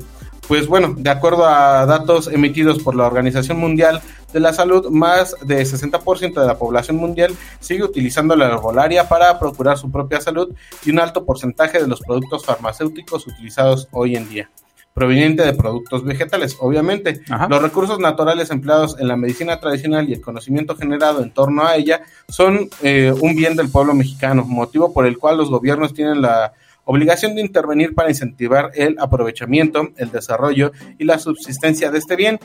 pues 0.49 0.67
bueno, 0.67 0.93
de 0.97 1.09
acuerdo 1.09 1.45
a 1.47 1.85
datos 1.85 2.27
emitidos 2.27 2.79
por 2.83 2.95
la 2.95 3.05
Organización 3.07 3.57
Mundial 3.59 4.01
de 4.33 4.39
la 4.39 4.51
Salud, 4.51 4.89
más 4.89 5.35
de 5.41 5.63
60% 5.63 6.33
de 6.33 6.47
la 6.47 6.57
población 6.57 6.97
mundial 6.97 7.33
sigue 7.59 7.83
utilizando 7.83 8.35
la 8.35 8.47
herbolaria 8.47 9.07
para 9.07 9.39
procurar 9.39 9.77
su 9.77 9.91
propia 9.91 10.19
salud 10.19 10.53
y 10.83 10.91
un 10.91 10.99
alto 10.99 11.25
porcentaje 11.25 11.79
de 11.79 11.87
los 11.87 12.01
productos 12.01 12.45
farmacéuticos 12.45 13.27
utilizados 13.27 13.87
hoy 13.91 14.15
en 14.15 14.27
día 14.27 14.49
proveniente 14.93 15.43
de 15.43 15.53
productos 15.53 16.03
vegetales, 16.03 16.57
obviamente. 16.59 17.21
Ajá. 17.29 17.47
Los 17.49 17.61
recursos 17.61 17.99
naturales 17.99 18.51
empleados 18.51 18.95
en 18.99 19.07
la 19.07 19.17
medicina 19.17 19.59
tradicional 19.59 20.07
y 20.07 20.13
el 20.13 20.21
conocimiento 20.21 20.75
generado 20.75 21.23
en 21.23 21.31
torno 21.31 21.65
a 21.65 21.75
ella 21.75 22.01
son 22.29 22.69
eh, 22.83 23.11
un 23.21 23.35
bien 23.35 23.55
del 23.55 23.69
pueblo 23.69 23.93
mexicano, 23.93 24.45
motivo 24.45 24.93
por 24.93 25.05
el 25.05 25.17
cual 25.17 25.37
los 25.37 25.49
gobiernos 25.49 25.93
tienen 25.93 26.21
la 26.21 26.53
obligación 26.85 27.35
de 27.35 27.41
intervenir 27.41 27.95
para 27.95 28.09
incentivar 28.09 28.71
el 28.75 28.97
aprovechamiento, 28.99 29.89
el 29.97 30.11
desarrollo 30.11 30.71
y 30.97 31.05
la 31.05 31.17
subsistencia 31.17 31.91
de 31.91 31.97
este 31.97 32.15
bien 32.15 32.39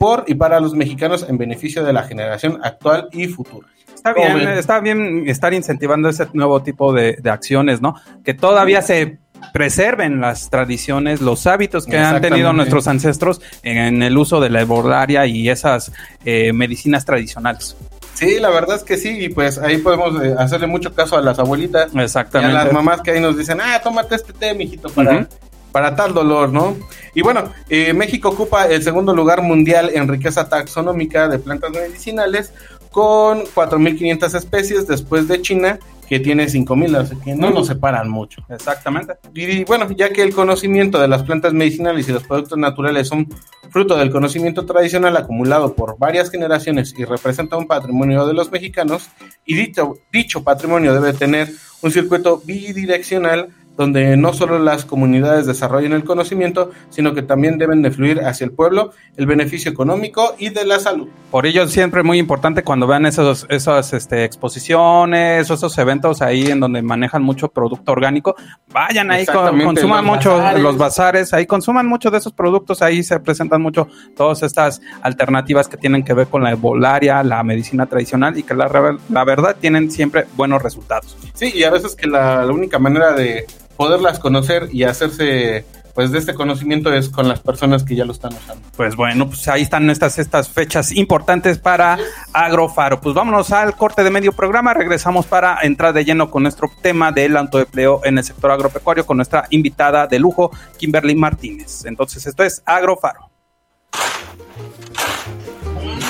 por 0.00 0.24
y 0.26 0.34
para 0.34 0.60
los 0.60 0.72
mexicanos 0.72 1.26
en 1.28 1.36
beneficio 1.36 1.84
de 1.84 1.92
la 1.92 2.04
generación 2.04 2.58
actual 2.62 3.10
y 3.12 3.26
futura. 3.26 3.68
Está 3.94 4.14
¿Cómo 4.14 4.34
bien, 4.34 4.48
está 4.48 4.80
bien 4.80 5.24
estar 5.28 5.52
incentivando 5.52 6.08
ese 6.08 6.26
nuevo 6.32 6.62
tipo 6.62 6.94
de, 6.94 7.18
de 7.20 7.28
acciones, 7.28 7.82
¿no? 7.82 7.96
Que 8.24 8.32
todavía 8.32 8.80
se 8.80 9.18
preserven 9.52 10.18
las 10.22 10.48
tradiciones, 10.48 11.20
los 11.20 11.46
hábitos 11.46 11.84
que 11.84 11.98
han 11.98 12.14
tenido 12.14 12.36
Exactamente. 12.36 12.56
nuestros 12.56 12.88
ancestros 12.88 13.42
en, 13.62 13.76
en 13.76 14.02
el 14.02 14.16
uso 14.16 14.40
de 14.40 14.48
la 14.48 14.62
herbolaria 14.62 15.26
y 15.26 15.50
esas 15.50 15.92
eh, 16.24 16.54
medicinas 16.54 17.04
tradicionales. 17.04 17.76
Sí, 18.14 18.40
la 18.40 18.48
verdad 18.48 18.76
es 18.76 18.84
que 18.84 18.96
sí, 18.96 19.18
y 19.20 19.28
pues 19.28 19.58
ahí 19.58 19.76
podemos 19.78 20.22
eh, 20.24 20.34
hacerle 20.38 20.66
mucho 20.66 20.94
caso 20.94 21.18
a 21.18 21.20
las 21.20 21.38
abuelitas 21.38 21.92
y 21.92 21.98
a 21.98 22.04
Exactamente. 22.04 22.54
las 22.54 22.72
mamás 22.72 23.02
que 23.02 23.10
ahí 23.10 23.20
nos 23.20 23.36
dicen, 23.36 23.58
ah, 23.60 23.78
tómate 23.84 24.14
este 24.14 24.32
té, 24.32 24.54
mijito, 24.54 24.88
para. 24.88 25.28
Para 25.72 25.96
tal 25.96 26.14
dolor, 26.14 26.52
¿no? 26.52 26.76
Y 27.14 27.22
bueno, 27.22 27.52
eh, 27.68 27.92
México 27.92 28.30
ocupa 28.30 28.66
el 28.66 28.82
segundo 28.82 29.14
lugar 29.14 29.42
mundial 29.42 29.90
en 29.94 30.08
riqueza 30.08 30.48
taxonómica 30.48 31.28
de 31.28 31.38
plantas 31.38 31.70
medicinales 31.70 32.52
con 32.90 33.44
4.500 33.44 34.34
especies 34.34 34.86
después 34.86 35.28
de 35.28 35.40
China, 35.40 35.78
que 36.08 36.18
tiene 36.18 36.46
5.000, 36.46 36.96
así 36.96 37.16
que 37.24 37.36
no 37.36 37.50
nos 37.50 37.68
separan 37.68 38.10
mucho. 38.10 38.42
Exactamente. 38.48 39.14
Y 39.32 39.62
bueno, 39.64 39.88
ya 39.92 40.10
que 40.10 40.22
el 40.22 40.34
conocimiento 40.34 41.00
de 41.00 41.06
las 41.06 41.22
plantas 41.22 41.52
medicinales 41.52 42.08
y 42.08 42.12
los 42.12 42.24
productos 42.24 42.58
naturales 42.58 43.06
son 43.06 43.28
fruto 43.70 43.96
del 43.96 44.10
conocimiento 44.10 44.66
tradicional 44.66 45.16
acumulado 45.16 45.74
por 45.74 45.96
varias 45.98 46.28
generaciones 46.28 46.92
y 46.98 47.04
representa 47.04 47.56
un 47.56 47.68
patrimonio 47.68 48.26
de 48.26 48.34
los 48.34 48.50
mexicanos, 48.50 49.08
y 49.46 49.54
dicho, 49.54 49.98
dicho 50.12 50.42
patrimonio 50.42 50.92
debe 50.94 51.16
tener 51.16 51.48
un 51.82 51.92
circuito 51.92 52.42
bidireccional 52.44 53.50
donde 53.80 54.14
no 54.18 54.34
solo 54.34 54.58
las 54.58 54.84
comunidades 54.84 55.46
desarrollen 55.46 55.92
el 55.94 56.04
conocimiento, 56.04 56.70
sino 56.90 57.14
que 57.14 57.22
también 57.22 57.56
deben 57.56 57.80
de 57.80 57.90
fluir 57.90 58.20
hacia 58.20 58.44
el 58.44 58.50
pueblo 58.52 58.92
el 59.16 59.24
beneficio 59.24 59.70
económico 59.70 60.34
y 60.38 60.50
de 60.50 60.66
la 60.66 60.78
salud. 60.78 61.08
Por 61.30 61.46
ello 61.46 61.66
siempre 61.66 62.02
muy 62.02 62.18
importante 62.18 62.62
cuando 62.62 62.86
vean 62.86 63.06
esos, 63.06 63.46
esas 63.48 63.94
este, 63.94 64.24
exposiciones 64.24 65.50
o 65.50 65.54
esos 65.54 65.76
eventos 65.78 66.20
ahí 66.20 66.48
en 66.48 66.60
donde 66.60 66.82
manejan 66.82 67.22
mucho 67.22 67.48
producto 67.48 67.92
orgánico, 67.92 68.34
vayan 68.70 69.10
ahí, 69.10 69.24
con- 69.24 69.58
consuman 69.62 70.04
los 70.04 70.16
mucho 70.16 70.36
bazares. 70.36 70.62
los 70.62 70.76
bazares, 70.78 71.32
ahí 71.32 71.46
consuman 71.46 71.86
mucho 71.86 72.10
de 72.10 72.18
esos 72.18 72.32
productos, 72.34 72.82
ahí 72.82 73.02
se 73.02 73.18
presentan 73.20 73.62
mucho 73.62 73.88
todas 74.14 74.42
estas 74.42 74.82
alternativas 75.00 75.68
que 75.68 75.78
tienen 75.78 76.04
que 76.04 76.12
ver 76.12 76.26
con 76.26 76.42
la 76.42 76.50
herbolaria, 76.50 77.22
la 77.22 77.42
medicina 77.42 77.86
tradicional 77.86 78.36
y 78.36 78.42
que 78.42 78.52
la, 78.54 78.98
la 79.08 79.24
verdad 79.24 79.56
tienen 79.58 79.90
siempre 79.90 80.26
buenos 80.36 80.62
resultados. 80.62 81.16
Sí, 81.32 81.50
y 81.54 81.64
a 81.64 81.70
veces 81.70 81.96
que 81.96 82.06
la, 82.06 82.44
la 82.44 82.52
única 82.52 82.78
manera 82.78 83.12
de 83.12 83.46
poderlas 83.80 84.18
conocer 84.18 84.68
y 84.72 84.82
hacerse 84.84 85.64
pues 85.94 86.12
de 86.12 86.18
este 86.18 86.34
conocimiento 86.34 86.92
es 86.92 87.08
con 87.08 87.26
las 87.26 87.40
personas 87.40 87.82
que 87.82 87.96
ya 87.96 88.04
lo 88.04 88.12
están 88.12 88.34
usando. 88.34 88.62
Pues 88.76 88.94
bueno, 88.94 89.26
pues 89.26 89.48
ahí 89.48 89.62
están 89.62 89.88
estas, 89.88 90.18
estas 90.18 90.50
fechas 90.50 90.92
importantes 90.92 91.56
para 91.56 91.96
Agrofaro. 92.34 93.00
Pues 93.00 93.14
vámonos 93.14 93.52
al 93.52 93.74
corte 93.76 94.04
de 94.04 94.10
medio 94.10 94.32
programa. 94.32 94.74
Regresamos 94.74 95.24
para 95.24 95.60
entrar 95.62 95.94
de 95.94 96.04
lleno 96.04 96.30
con 96.30 96.42
nuestro 96.42 96.70
tema 96.82 97.10
del 97.10 97.34
autoempleo 97.38 98.02
en 98.04 98.18
el 98.18 98.24
sector 98.24 98.50
agropecuario 98.50 99.06
con 99.06 99.16
nuestra 99.16 99.46
invitada 99.48 100.06
de 100.06 100.18
lujo, 100.18 100.50
Kimberly 100.76 101.14
Martínez. 101.14 101.86
Entonces, 101.86 102.26
esto 102.26 102.44
es 102.44 102.62
Agrofaro. 102.66 103.30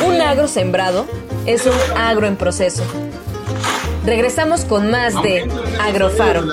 Un 0.05 0.21
agro 0.21 0.49
sembrado 0.49 1.07
es 1.47 1.67
un 1.67 1.97
agro 1.97 2.27
en 2.27 2.35
proceso. 2.35 2.83
Regresamos 4.05 4.65
con 4.65 4.91
más 4.91 5.15
de 5.23 5.49
Agrofaro. 5.81 6.49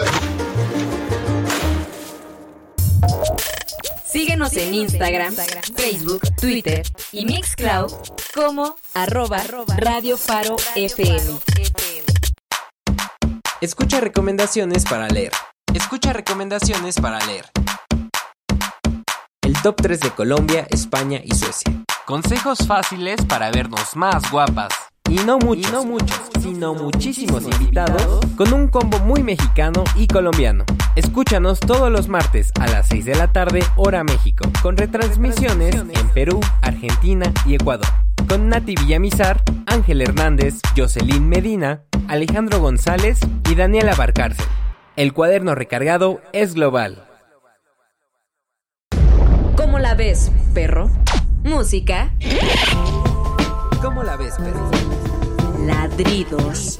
Síguenos 4.50 4.56
en 4.56 4.74
Instagram, 4.74 5.36
Facebook, 5.76 6.22
Twitter 6.40 6.84
y 7.12 7.26
Mixcloud 7.26 7.92
como 8.34 8.76
arroba 8.94 9.40
Radio 9.78 10.18
Faro 10.18 10.56
FM. 10.76 11.40
Escucha 13.60 14.00
recomendaciones 14.00 14.86
para 14.86 15.08
leer. 15.10 15.32
Escucha 15.74 16.14
recomendaciones 16.14 16.96
para 16.96 17.20
leer. 17.26 17.46
El 19.42 19.54
top 19.62 19.82
3 19.82 20.00
de 20.00 20.12
Colombia, 20.12 20.68
España 20.70 21.20
y 21.24 21.36
Suecia. 21.36 21.84
Consejos 22.06 22.60
fáciles 22.68 23.26
para 23.26 23.52
vernos 23.52 23.96
más 23.96 24.32
guapas. 24.32 24.87
Y 25.10 25.16
no 25.26 25.38
muchos, 25.40 25.72
no 25.72 25.86
muchos, 25.86 26.20
sino 26.42 26.74
muchísimos 26.74 27.44
invitados 27.44 28.20
con 28.36 28.52
un 28.52 28.68
combo 28.68 29.00
muy 29.00 29.24
mexicano 29.24 29.86
y 29.96 30.06
colombiano. 30.06 30.66
Escúchanos 30.98 31.62
todos 31.62 31.90
los 31.90 32.10
martes 32.10 32.52
a 32.60 32.68
las 32.68 32.88
6 32.88 33.06
de 33.06 33.16
la 33.16 33.32
tarde, 33.32 33.64
hora 33.78 34.04
México, 34.04 34.50
con 34.62 34.76
retransmisiones 34.76 35.76
en 35.76 36.10
Perú, 36.10 36.42
Argentina 36.62 37.32
y 37.46 37.56
Ecuador. 37.56 37.88
Con 38.28 38.50
Nati 38.50 38.76
Villamizar, 38.76 39.42
Ángel 39.66 40.02
Hernández, 40.02 40.56
Jocelyn 40.76 41.30
Medina, 41.30 41.84
Alejandro 42.10 42.60
González 42.60 43.20
y 43.50 43.56
Daniela 43.56 43.96
Barcárcel. 43.96 44.46
El 44.98 45.14
cuaderno 45.14 45.56
recargado 45.56 46.20
es 46.34 46.54
global. 46.54 47.06
¿Cómo 49.56 49.80
la 49.80 49.96
ves, 49.96 50.34
perro? 50.54 50.90
Música, 51.44 52.12
¿Cómo 53.82 54.04
la 54.04 54.18
ves, 54.18 54.36
perro? 54.38 54.77
Ladridos 55.68 56.80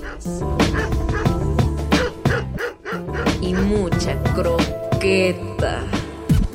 y 3.42 3.54
mucha 3.54 4.18
croqueta. 4.34 5.84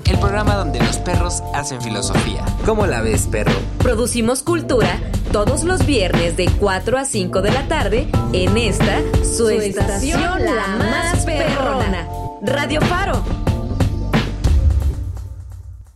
El 0.07 0.19
programa 0.19 0.57
donde 0.57 0.79
los 0.81 0.97
perros 0.99 1.43
hacen 1.55 1.81
filosofía. 1.83 2.45
¿Cómo 2.65 2.87
la 2.87 3.03
ves, 3.03 3.29
perro? 3.31 3.53
Producimos 3.79 4.43
cultura 4.43 4.99
todos 5.31 5.65
los 5.65 5.85
viernes 5.85 6.37
de 6.37 6.51
4 6.59 6.99
a 6.99 7.05
5 7.05 7.43
de 7.43 7.51
la 7.53 7.69
tarde 7.69 8.09
en 8.33 8.57
esta 8.57 9.01
su, 9.23 9.51
estación, 9.51 10.45
la 10.45 10.69
más 10.79 11.25
perrona, 11.27 12.09
Radio 12.43 12.81
Faro. 12.81 13.23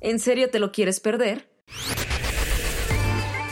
¿En 0.01 0.19
serio 0.21 0.51
te 0.51 0.59
lo 0.59 0.71
quieres 0.71 1.01
perder? 1.01 1.49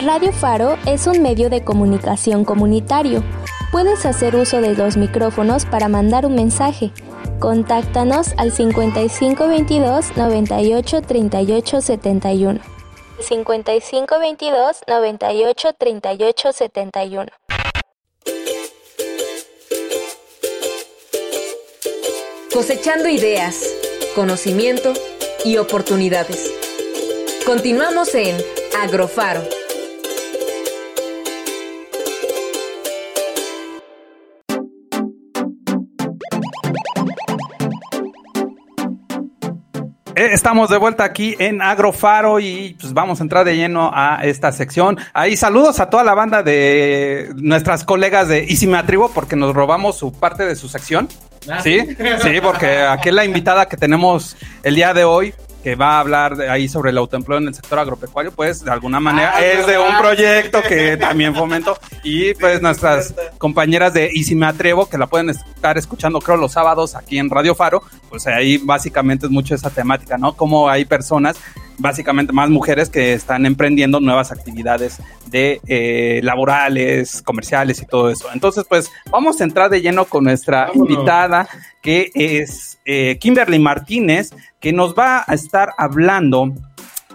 Radio 0.05 0.33
Faro 0.33 0.77
es 0.85 1.07
un 1.07 1.23
medio 1.23 1.49
de 1.49 1.65
comunicación 1.65 2.45
comunitario. 2.45 3.25
Puedes 3.73 4.05
hacer 4.05 4.37
uso 4.37 4.61
de 4.61 4.75
los 4.75 4.99
micrófonos 4.99 5.65
para 5.65 5.89
mandar 5.89 6.27
un 6.27 6.35
mensaje. 6.35 6.93
Contáctanos 7.41 8.35
al 8.37 8.53
5522 8.53 10.15
98 10.15 11.01
38 11.01 11.81
71. 11.81 12.61
5522 13.19 14.81
98 14.87 15.73
38 15.73 16.53
71. 16.53 17.33
Cosechando 22.53 23.09
ideas, 23.09 23.65
conocimiento 24.15 24.93
y 25.47 25.57
oportunidades. 25.57 26.53
Continuamos 27.47 28.15
en 28.15 28.37
Agrofaro. 28.83 29.41
Estamos 40.17 40.71
de 40.71 40.79
vuelta 40.79 41.03
aquí 41.03 41.35
en 41.39 41.61
Agrofaro 41.61 42.39
y 42.39 42.77
pues 42.81 42.93
vamos 42.93 43.19
a 43.21 43.25
entrar 43.25 43.45
de 43.45 43.57
lleno 43.57 43.91
a 43.93 44.21
esta 44.23 44.53
sección. 44.53 44.99
Ahí 45.13 45.37
saludos 45.37 45.81
a 45.81 45.91
toda 45.91 46.05
la 46.05 46.15
banda 46.15 46.43
de 46.43 47.31
nuestras 47.37 47.85
colegas 47.85 48.29
de 48.29 48.45
Y 48.49 48.57
si 48.57 48.67
me 48.67 48.79
atrevo 48.79 49.11
porque 49.13 49.35
nos 49.35 49.55
robamos 49.55 49.99
su 49.99 50.13
parte 50.13 50.47
de 50.47 50.55
su 50.55 50.69
sección. 50.69 51.09
Sí, 51.63 51.81
sí, 52.23 52.41
porque 52.43 52.79
aquí 52.83 53.11
la 53.11 53.25
invitada 53.25 53.67
que 53.67 53.77
tenemos 53.77 54.37
el 54.63 54.77
día 54.77 54.95
de 54.95 55.05
hoy 55.05 55.35
que 55.65 55.77
va 55.77 55.97
a 55.97 56.01
hablar 56.01 56.37
de 56.37 56.51
ahí 56.51 56.69
sobre 56.69 56.91
el 56.91 56.99
autoempleo 56.99 57.39
en 57.39 57.49
el 57.49 57.55
sector 57.55 57.79
agropecuario, 57.79 58.31
pues 58.33 58.63
de 58.63 58.71
alguna 58.71 59.01
manera 59.01 59.33
Ah, 59.35 59.43
es 59.43 59.67
de 59.67 59.79
un 59.79 59.97
proyecto 59.97 60.61
que 60.63 60.99
también 60.99 61.35
fomento. 61.35 61.79
Y 62.03 62.35
pues 62.35 62.61
nuestras 62.61 63.15
compañeras 63.39 63.95
de 63.95 64.11
Y 64.13 64.25
si 64.25 64.35
me 64.35 64.45
atrevo, 64.45 64.91
que 64.91 64.99
la 64.99 65.07
pueden 65.07 65.31
estar 65.31 65.79
escuchando 65.79 66.21
creo 66.21 66.37
los 66.37 66.53
sábados 66.53 66.95
aquí 66.95 67.19
en 67.19 67.31
Radio 67.31 67.55
Faro, 67.55 67.83
pues 68.11 68.27
ahí 68.27 68.59
básicamente 68.59 69.25
es 69.25 69.33
mucho 69.33 69.55
esa 69.55 69.71
temática, 69.71 70.19
¿no? 70.19 70.35
Como 70.35 70.69
hay 70.69 70.85
personas, 70.85 71.39
básicamente 71.79 72.33
más 72.33 72.51
mujeres 72.51 72.89
que 72.89 73.15
están 73.15 73.47
emprendiendo 73.47 74.01
nuevas 74.01 74.33
actividades 74.33 74.99
de 75.27 75.61
eh, 75.67 76.21
laborales, 76.23 77.23
comerciales 77.23 77.83
y 77.83 77.87
todo 77.87 78.11
eso. 78.11 78.29
Entonces, 78.33 78.65
pues 78.69 78.91
vamos 79.11 79.41
a 79.41 79.45
entrar 79.45 79.71
de 79.71 79.81
lleno 79.81 80.05
con 80.05 80.25
nuestra 80.25 80.67
Vámonos. 80.67 80.91
invitada, 80.91 81.49
que 81.83 82.11
es 82.15 82.79
eh, 82.85 83.19
Kimberly 83.19 83.59
Martínez, 83.59 84.31
que 84.61 84.73
nos 84.73 84.95
va 84.95 85.25
a 85.27 85.35
estar 85.35 85.71
hablando 85.77 86.53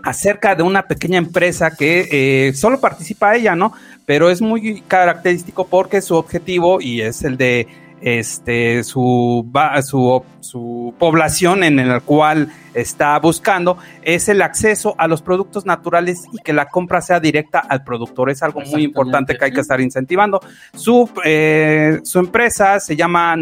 acerca 0.04 0.56
de 0.56 0.64
una 0.64 0.84
pequeña 0.84 1.18
empresa 1.18 1.76
que 1.76 2.08
eh, 2.12 2.54
solo 2.54 2.80
participa 2.80 3.36
ella, 3.36 3.56
¿no? 3.56 3.74
Pero 4.06 4.30
es 4.30 4.42
muy 4.42 4.82
característico 4.82 5.68
porque 5.68 6.02
su 6.02 6.16
objetivo 6.16 6.82
y 6.82 7.02
es 7.02 7.24
el 7.24 7.38
de 7.38 7.68
este 8.02 8.84
su 8.84 9.46
su, 9.84 10.24
su 10.40 10.94
población 10.98 11.64
en 11.64 11.80
el 11.80 12.02
cual 12.02 12.50
está 12.74 13.20
buscando 13.20 13.78
es 14.02 14.30
el 14.30 14.42
acceso 14.42 14.96
a 14.98 15.08
los 15.08 15.22
productos 15.22 15.66
naturales 15.66 16.26
y 16.32 16.38
que 16.38 16.54
la 16.54 16.68
compra 16.68 17.02
sea 17.02 17.20
directa 17.20 17.60
al 17.60 17.84
productor. 17.84 18.30
Es 18.30 18.44
algo 18.44 18.62
muy 18.62 18.84
importante 18.84 19.38
que 19.38 19.46
hay 19.46 19.52
que 19.52 19.62
estar 19.62 19.82
incentivando. 19.82 20.40
Su, 20.74 21.10
eh, 21.26 22.00
su 22.04 22.20
empresa 22.20 22.80
se 22.80 22.96
llama 22.96 23.36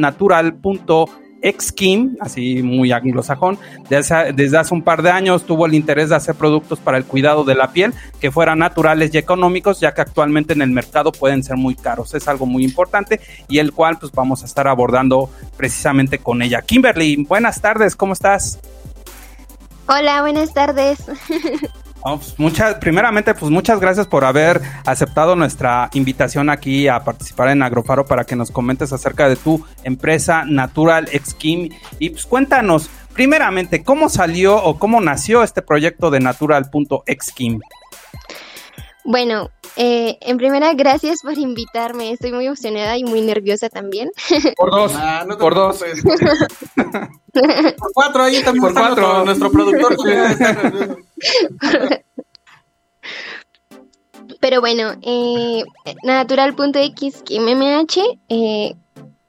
natural.exkim, 1.48 2.18
así 2.20 2.62
muy 2.64 2.92
anglosajón. 2.92 3.58
Desde, 3.90 4.34
desde 4.34 4.58
hace 4.58 4.74
un 4.74 4.82
par 4.82 5.02
de 5.02 5.12
años 5.12 5.46
tuvo 5.46 5.66
el 5.66 5.74
interés 5.74 6.10
de 6.10 6.16
hacer 6.16 6.36
productos 6.36 6.80
para 6.80 6.98
el 6.98 7.06
cuidado 7.06 7.44
de 7.44 7.56
la 7.56 7.72
piel 7.72 7.94
que 8.20 8.32
fueran 8.32 8.60
naturales 8.60 9.14
y 9.14 9.18
económicos, 9.18 9.80
ya 9.80 9.94
que 9.94 10.02
actualmente 10.02 10.54
en 10.54 10.62
el 10.62 10.72
mercado 10.72 11.12
pueden 11.12 11.44
ser 11.44 11.58
muy 11.58 11.76
caros. 11.76 12.14
Es 12.14 12.28
algo 12.28 12.46
muy 12.46 12.64
importante 12.64 13.20
y 13.48 13.60
el 13.60 13.72
cual 13.72 13.98
pues 14.00 14.12
vamos 14.12 14.44
a 14.44 14.46
estar 14.46 14.68
abordando 14.68 15.30
precisamente 15.56 16.20
con 16.20 16.42
ella. 16.42 16.62
Kimberly, 16.62 17.26
buenas 17.28 17.62
tardes, 17.62 17.96
¿cómo 17.96 18.14
estás? 18.14 18.60
Hola, 19.88 20.22
buenas 20.22 20.54
tardes. 20.54 21.00
Pues, 22.16 22.36
muchas, 22.38 22.76
primeramente, 22.76 23.34
pues 23.34 23.52
muchas 23.52 23.80
gracias 23.80 24.08
por 24.08 24.24
haber 24.24 24.62
aceptado 24.86 25.36
nuestra 25.36 25.90
invitación 25.94 26.50
aquí 26.50 26.88
a 26.88 27.04
participar 27.04 27.50
en 27.50 27.62
Agrofaro 27.62 28.06
para 28.06 28.24
que 28.24 28.36
nos 28.36 28.52
comentes 28.52 28.94
acerca 28.94 29.28
de 29.28 29.36
tu 29.36 29.66
empresa 29.84 30.46
Natural 30.46 31.10
Exkim. 31.12 31.70
Y 32.00 32.12
pues 32.12 32.26
cuéntanos, 32.26 32.90
primeramente, 33.14 33.84
¿cómo 33.84 34.10
salió 34.10 34.56
o 34.64 34.80
cómo 34.80 35.02
nació 35.02 35.44
este 35.44 35.62
proyecto 35.62 36.10
de 36.10 36.20
Natural.exkim? 36.20 37.60
Bueno, 39.08 39.50
eh, 39.78 40.18
en 40.20 40.36
primera, 40.36 40.74
gracias 40.74 41.22
por 41.22 41.38
invitarme. 41.38 42.12
Estoy 42.12 42.34
muy 42.34 42.46
emocionada 42.46 42.98
y 42.98 43.06
muy 43.06 43.22
nerviosa 43.22 43.70
también. 43.70 44.12
Por 44.58 44.70
dos. 44.70 44.92
Ah, 44.96 45.24
no 45.26 45.38
te 45.38 45.42
por 45.42 45.56
dos. 45.56 45.80
Por 47.34 47.94
cuatro, 47.94 48.24
ahí 48.24 48.44
también 48.44 48.66
Por 48.66 48.74
cuatro. 48.74 49.24
Nuestro, 49.24 49.24
nuestro 49.24 49.50
productor. 49.50 49.96
Pero 54.42 54.60
bueno, 54.60 54.96
eh, 55.02 55.64
Natural.x 56.04 57.24
MMH 57.30 58.20
eh, 58.28 58.76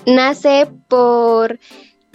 nace 0.06 0.68
por 0.88 1.56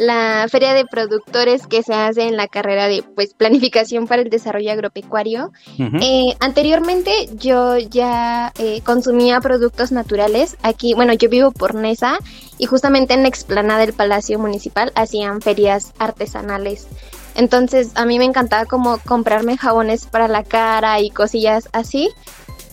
la 0.06 0.46
feria 0.50 0.74
de 0.74 0.86
productores 0.86 1.68
que 1.68 1.84
se 1.84 1.94
hace 1.94 2.24
en 2.24 2.38
la 2.38 2.48
carrera 2.48 2.88
de 2.88 3.04
pues 3.16 3.34
planificación 3.34 4.08
para 4.08 4.22
el 4.22 4.30
desarrollo 4.30 4.72
agropecuario. 4.72 5.52
Eh, 5.78 6.36
anteriormente 6.40 7.12
yo 7.36 7.78
ya 7.78 8.52
eh, 8.60 8.82
consumía 8.84 9.42
productos 9.42 9.92
naturales. 9.92 10.58
Aquí, 10.62 10.94
bueno, 10.94 11.14
yo 11.14 11.30
vivo 11.30 11.52
por 11.52 11.76
Nesa 11.76 12.18
y 12.58 12.66
justamente 12.66 13.14
en 13.14 13.24
la 13.24 13.30
explanada 13.30 13.80
del 13.80 13.94
Palacio 13.94 14.40
Municipal 14.40 14.92
hacían 14.96 15.42
ferias 15.42 15.94
artesanales. 16.00 16.88
Entonces 17.36 17.92
a 17.96 18.06
mí 18.06 18.20
me 18.20 18.26
encantaba 18.26 18.66
como 18.66 19.00
comprarme 19.00 19.58
jabones 19.58 20.06
para 20.06 20.28
la 20.28 20.44
cara 20.44 21.00
y 21.00 21.10
cosillas 21.10 21.70
así. 21.72 22.10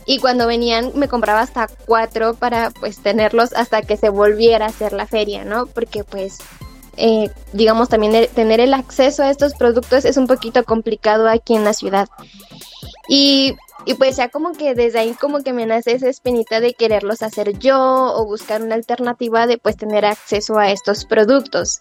Y 0.06 0.18
cuando 0.18 0.46
venían 0.46 0.92
me 0.94 1.08
compraba 1.08 1.40
hasta 1.40 1.68
cuatro 1.86 2.34
para 2.34 2.70
pues 2.70 2.98
tenerlos 2.98 3.52
hasta 3.52 3.82
que 3.82 3.96
se 3.96 4.08
volviera 4.08 4.66
a 4.66 4.68
hacer 4.68 4.92
la 4.92 5.06
feria, 5.06 5.44
¿no? 5.44 5.66
Porque 5.66 6.04
pues 6.04 6.38
eh, 6.96 7.30
digamos 7.52 7.88
también 7.88 8.28
tener 8.34 8.60
el 8.60 8.74
acceso 8.74 9.22
a 9.22 9.30
estos 9.30 9.54
productos 9.54 10.04
es 10.04 10.16
un 10.16 10.26
poquito 10.26 10.64
complicado 10.64 11.28
aquí 11.28 11.54
en 11.54 11.64
la 11.64 11.72
ciudad. 11.72 12.08
Y, 13.08 13.56
y 13.84 13.94
pues 13.94 14.16
ya 14.16 14.28
como 14.28 14.52
que 14.52 14.74
desde 14.74 14.98
ahí 14.98 15.14
como 15.14 15.42
que 15.42 15.52
me 15.52 15.66
nace 15.66 15.92
esa 15.92 16.08
espinita 16.08 16.60
de 16.60 16.74
quererlos 16.74 17.22
hacer 17.22 17.58
yo 17.58 17.78
o 17.78 18.24
buscar 18.26 18.62
una 18.62 18.74
alternativa 18.74 19.46
de 19.46 19.58
pues 19.58 19.76
tener 19.76 20.04
acceso 20.04 20.58
a 20.58 20.70
estos 20.70 21.04
productos. 21.04 21.80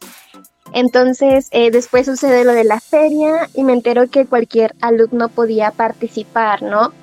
Entonces 0.73 1.47
eh, 1.51 1.71
después 1.71 2.05
sucede 2.05 2.43
lo 2.43 2.53
de 2.53 2.63
la 2.63 2.79
feria 2.79 3.49
y 3.53 3.63
me 3.63 3.73
entero 3.73 4.07
que 4.09 4.25
cualquier 4.25 4.75
alumno 4.81 5.29
podía 5.29 5.71
participar, 5.71 6.61
¿no? 6.61 6.93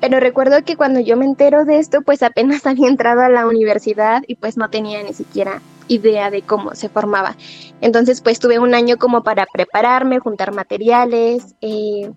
Pero 0.00 0.18
recuerdo 0.18 0.64
que 0.64 0.76
cuando 0.76 1.00
yo 1.00 1.16
me 1.16 1.26
entero 1.26 1.64
de 1.64 1.78
esto, 1.78 2.00
pues 2.02 2.22
apenas 2.22 2.66
había 2.66 2.88
entrado 2.88 3.20
a 3.20 3.28
la 3.28 3.46
universidad 3.46 4.22
y 4.26 4.36
pues 4.36 4.56
no 4.56 4.70
tenía 4.70 5.02
ni 5.02 5.12
siquiera 5.12 5.60
idea 5.90 6.30
de 6.30 6.42
cómo 6.42 6.74
se 6.74 6.88
formaba. 6.88 7.36
Entonces 7.80 8.20
pues 8.20 8.38
tuve 8.38 8.58
un 8.58 8.74
año 8.74 8.96
como 8.96 9.22
para 9.22 9.46
prepararme, 9.52 10.20
juntar 10.20 10.54
materiales, 10.54 11.54
eh, 11.60 12.10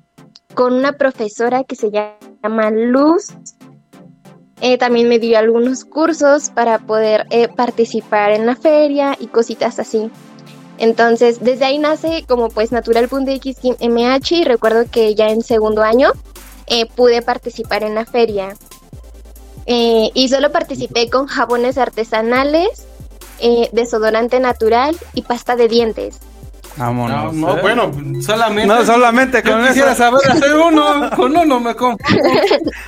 con 0.54 0.74
una 0.74 0.94
profesora 0.94 1.64
que 1.64 1.76
se 1.76 1.92
llama 1.92 2.72
Luz. 2.72 3.34
Eh, 4.62 4.78
también 4.78 5.10
me 5.10 5.20
dio 5.20 5.38
algunos 5.38 5.84
cursos 5.84 6.50
para 6.50 6.80
poder 6.80 7.26
eh, 7.32 7.50
participar 7.50 8.32
en 8.32 8.46
la 8.46 8.56
feria 8.56 9.18
y 9.20 9.28
cositas 9.28 9.80
así. 9.80 10.10
Entonces, 10.78 11.42
desde 11.42 11.66
ahí 11.66 11.78
nace 11.78 12.24
como 12.28 12.50
pues 12.50 12.72
natural.x 12.72 13.58
MH 13.82 14.32
y 14.32 14.44
recuerdo 14.44 14.86
que 14.90 15.16
ya 15.16 15.30
en 15.30 15.42
segundo 15.42 15.84
año 15.84 16.12
eh, 16.68 16.86
pude 16.96 17.22
participar 17.22 17.84
en 17.84 17.96
la 17.96 18.06
feria. 18.06 18.56
Y 19.66 20.28
solo 20.28 20.52
participé 20.52 21.10
con 21.10 21.28
jabones 21.28 21.78
artesanales, 21.78 22.86
eh, 23.44 23.70
desodorante 23.74 24.40
natural 24.40 24.98
y 25.14 25.22
pasta 25.22 25.56
de 25.56 25.68
dientes. 25.68 26.20
Vámonos. 26.78 27.34
No, 27.36 27.48
no, 27.50 27.58
¿eh? 27.58 27.62
bueno, 27.62 27.92
solamente. 28.22 28.66
No, 28.74 28.84
solamente 28.84 29.44
Yo 29.46 29.52
con 29.52 29.68
quisiera 29.68 29.92
eso. 29.92 29.98
saber 30.04 30.22
hacer 30.32 30.56
uno, 30.56 31.10
con 31.16 31.38
uno 31.38 31.60
me. 31.60 31.76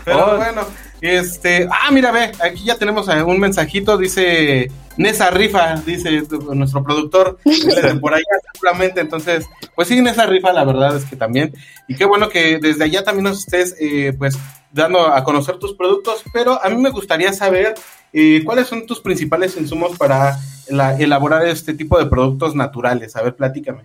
Pero 0.03 0.34
Oh. 0.34 0.38
bueno, 0.38 0.62
este, 1.01 1.68
ah, 1.72 1.91
mira, 1.91 2.12
ve, 2.12 2.32
aquí 2.41 2.64
ya 2.64 2.78
tenemos 2.78 3.08
un 3.08 3.39
mensajito, 3.39 3.97
dice 3.97 4.72
Nesa 4.97 5.29
Rifa, 5.29 5.75
dice 5.85 6.23
nuestro 6.53 6.83
productor, 6.83 7.37
desde 7.45 7.95
por 7.99 8.13
allá 8.13 8.23
seguramente, 8.53 9.01
entonces, 9.01 9.45
pues 9.75 9.87
sí, 9.87 10.01
Nesa 10.01 10.25
Rifa, 10.25 10.53
la 10.53 10.63
verdad 10.63 10.95
es 10.95 11.05
que 11.05 11.15
también, 11.15 11.53
y 11.87 11.95
qué 11.95 12.05
bueno 12.05 12.29
que 12.29 12.59
desde 12.59 12.83
allá 12.85 13.03
también 13.03 13.25
nos 13.25 13.39
estés, 13.39 13.75
eh, 13.79 14.13
pues, 14.17 14.37
dando 14.71 14.99
a 15.07 15.23
conocer 15.23 15.57
tus 15.57 15.73
productos, 15.73 16.23
pero 16.33 16.61
a 16.63 16.69
mí 16.69 16.77
me 16.81 16.89
gustaría 16.91 17.31
saber 17.33 17.75
eh, 18.13 18.41
cuáles 18.45 18.67
son 18.67 18.85
tus 18.85 18.99
principales 19.01 19.57
insumos 19.57 19.97
para 19.97 20.37
la- 20.69 20.97
elaborar 20.97 21.45
este 21.45 21.73
tipo 21.73 21.97
de 21.99 22.05
productos 22.05 22.55
naturales, 22.55 23.15
a 23.15 23.21
ver, 23.21 23.35
platícame. 23.35 23.83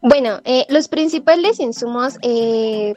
Bueno, 0.00 0.40
eh, 0.44 0.66
los 0.68 0.88
principales 0.88 1.58
insumos, 1.60 2.18
eh, 2.22 2.92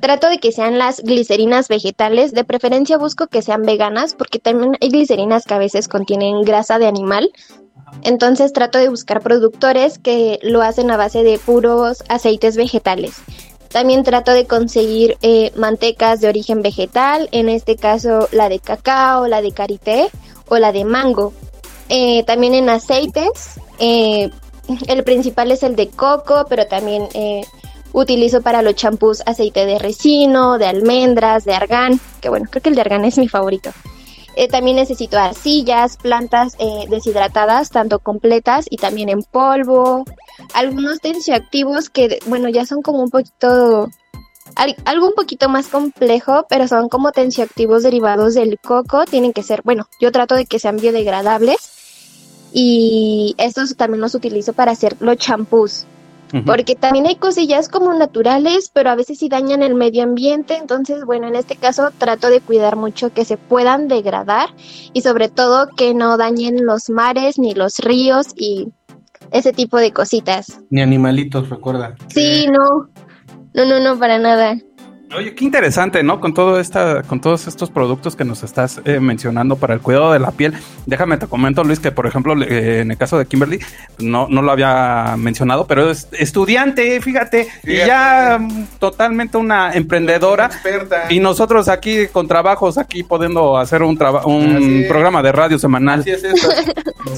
trato 0.00 0.28
de 0.28 0.38
que 0.38 0.52
sean 0.52 0.78
las 0.78 1.00
glicerinas 1.02 1.68
vegetales, 1.68 2.32
de 2.32 2.44
preferencia 2.44 2.98
busco 2.98 3.26
que 3.26 3.42
sean 3.42 3.62
veganas, 3.62 4.14
porque 4.14 4.38
también 4.38 4.76
hay 4.80 4.90
glicerinas 4.90 5.44
que 5.44 5.54
a 5.54 5.58
veces 5.58 5.88
contienen 5.88 6.42
grasa 6.42 6.78
de 6.78 6.86
animal. 6.86 7.30
Entonces 8.02 8.52
trato 8.52 8.78
de 8.78 8.88
buscar 8.88 9.20
productores 9.20 9.98
que 9.98 10.38
lo 10.42 10.62
hacen 10.62 10.90
a 10.90 10.96
base 10.96 11.22
de 11.22 11.38
puros 11.38 12.02
aceites 12.08 12.56
vegetales. 12.56 13.16
También 13.70 14.04
trato 14.04 14.32
de 14.32 14.46
conseguir 14.46 15.16
eh, 15.22 15.52
mantecas 15.56 16.20
de 16.20 16.28
origen 16.28 16.62
vegetal, 16.62 17.28
en 17.32 17.48
este 17.48 17.76
caso 17.76 18.28
la 18.32 18.48
de 18.48 18.58
cacao, 18.58 19.26
la 19.26 19.42
de 19.42 19.52
karité 19.52 20.08
o 20.48 20.58
la 20.58 20.72
de 20.72 20.84
mango. 20.84 21.32
Eh, 21.88 22.24
también 22.24 22.54
en 22.54 22.68
aceites, 22.68 23.60
eh, 23.78 24.30
el 24.88 25.04
principal 25.04 25.52
es 25.52 25.62
el 25.62 25.76
de 25.76 25.88
coco, 25.88 26.46
pero 26.48 26.66
también 26.66 27.08
eh, 27.14 27.42
utilizo 27.96 28.42
para 28.42 28.60
los 28.60 28.74
champús 28.74 29.22
aceite 29.24 29.64
de 29.64 29.78
resino, 29.78 30.58
de 30.58 30.66
almendras, 30.66 31.46
de 31.46 31.54
argán, 31.54 31.98
que 32.20 32.28
bueno, 32.28 32.46
creo 32.50 32.62
que 32.62 32.68
el 32.68 32.74
de 32.74 32.82
argán 32.82 33.06
es 33.06 33.16
mi 33.16 33.26
favorito. 33.26 33.70
Eh, 34.36 34.48
también 34.48 34.76
necesito 34.76 35.16
arcillas, 35.18 35.96
plantas 35.96 36.56
eh, 36.58 36.84
deshidratadas, 36.90 37.70
tanto 37.70 37.98
completas 38.00 38.66
y 38.68 38.76
también 38.76 39.08
en 39.08 39.22
polvo. 39.22 40.04
Algunos 40.52 41.00
tensioactivos 41.00 41.88
que, 41.88 42.18
bueno, 42.26 42.50
ya 42.50 42.66
son 42.66 42.82
como 42.82 43.02
un 43.02 43.08
poquito, 43.08 43.88
al- 44.56 44.76
algo 44.84 45.06
un 45.06 45.14
poquito 45.14 45.48
más 45.48 45.68
complejo, 45.68 46.44
pero 46.50 46.68
son 46.68 46.90
como 46.90 47.12
tensioactivos 47.12 47.82
derivados 47.82 48.34
del 48.34 48.58
coco. 48.62 49.06
Tienen 49.06 49.32
que 49.32 49.42
ser, 49.42 49.62
bueno, 49.64 49.88
yo 50.02 50.12
trato 50.12 50.34
de 50.34 50.44
que 50.44 50.58
sean 50.58 50.76
biodegradables. 50.76 51.56
Y 52.52 53.34
estos 53.38 53.74
también 53.74 54.02
los 54.02 54.14
utilizo 54.14 54.52
para 54.52 54.72
hacer 54.72 54.96
los 55.00 55.16
champús. 55.16 55.86
Porque 56.44 56.74
también 56.74 57.06
hay 57.06 57.16
cosillas 57.16 57.68
como 57.68 57.94
naturales, 57.94 58.70
pero 58.72 58.90
a 58.90 58.94
veces 58.94 59.18
sí 59.18 59.28
dañan 59.28 59.62
el 59.62 59.74
medio 59.74 60.02
ambiente. 60.02 60.56
Entonces, 60.56 61.04
bueno, 61.04 61.28
en 61.28 61.36
este 61.36 61.56
caso 61.56 61.90
trato 61.96 62.28
de 62.28 62.40
cuidar 62.40 62.76
mucho 62.76 63.12
que 63.12 63.24
se 63.24 63.36
puedan 63.36 63.88
degradar 63.88 64.50
y 64.92 65.02
sobre 65.02 65.28
todo 65.28 65.68
que 65.76 65.94
no 65.94 66.16
dañen 66.16 66.66
los 66.66 66.90
mares 66.90 67.38
ni 67.38 67.54
los 67.54 67.78
ríos 67.78 68.26
y 68.36 68.68
ese 69.30 69.52
tipo 69.52 69.78
de 69.78 69.92
cositas. 69.92 70.60
Ni 70.70 70.80
animalitos, 70.80 71.48
recuerda. 71.48 71.94
Sí, 72.08 72.46
no. 72.48 72.88
No, 73.54 73.64
no, 73.64 73.80
no, 73.80 73.98
para 73.98 74.18
nada. 74.18 74.58
Oye, 75.14 75.34
qué 75.36 75.44
interesante, 75.44 76.02
¿no? 76.02 76.20
Con 76.20 76.34
todo 76.34 76.58
esta, 76.58 77.02
con 77.04 77.20
todos 77.20 77.46
estos 77.46 77.70
productos 77.70 78.16
que 78.16 78.24
nos 78.24 78.42
estás 78.42 78.80
eh, 78.84 78.98
mencionando 78.98 79.54
para 79.56 79.72
el 79.72 79.80
cuidado 79.80 80.12
de 80.12 80.18
la 80.18 80.32
piel. 80.32 80.52
Déjame 80.84 81.16
te 81.16 81.28
comento, 81.28 81.62
Luis, 81.62 81.78
que 81.78 81.92
por 81.92 82.06
ejemplo, 82.08 82.34
eh, 82.42 82.80
en 82.80 82.90
el 82.90 82.96
caso 82.98 83.16
de 83.16 83.24
Kimberly, 83.24 83.60
no, 84.00 84.26
no 84.28 84.42
lo 84.42 84.50
había 84.50 85.14
mencionado, 85.16 85.66
pero 85.68 85.90
es 85.90 86.08
estudiante, 86.12 87.00
fíjate, 87.00 87.46
y 87.62 87.76
ya 87.76 88.38
mm, 88.40 88.66
totalmente 88.80 89.38
una 89.38 89.72
emprendedora. 89.74 90.46
Experta. 90.46 91.04
Y 91.08 91.20
nosotros 91.20 91.68
aquí 91.68 92.08
con 92.08 92.26
trabajos, 92.26 92.76
aquí 92.76 93.04
pudiendo 93.04 93.56
hacer 93.56 93.82
un, 93.84 93.96
traba- 93.96 94.26
un 94.26 94.84
programa 94.88 95.22
de 95.22 95.30
radio 95.30 95.58
semanal. 95.58 96.00
Así 96.00 96.10
es 96.10 96.24
esto. 96.24 96.48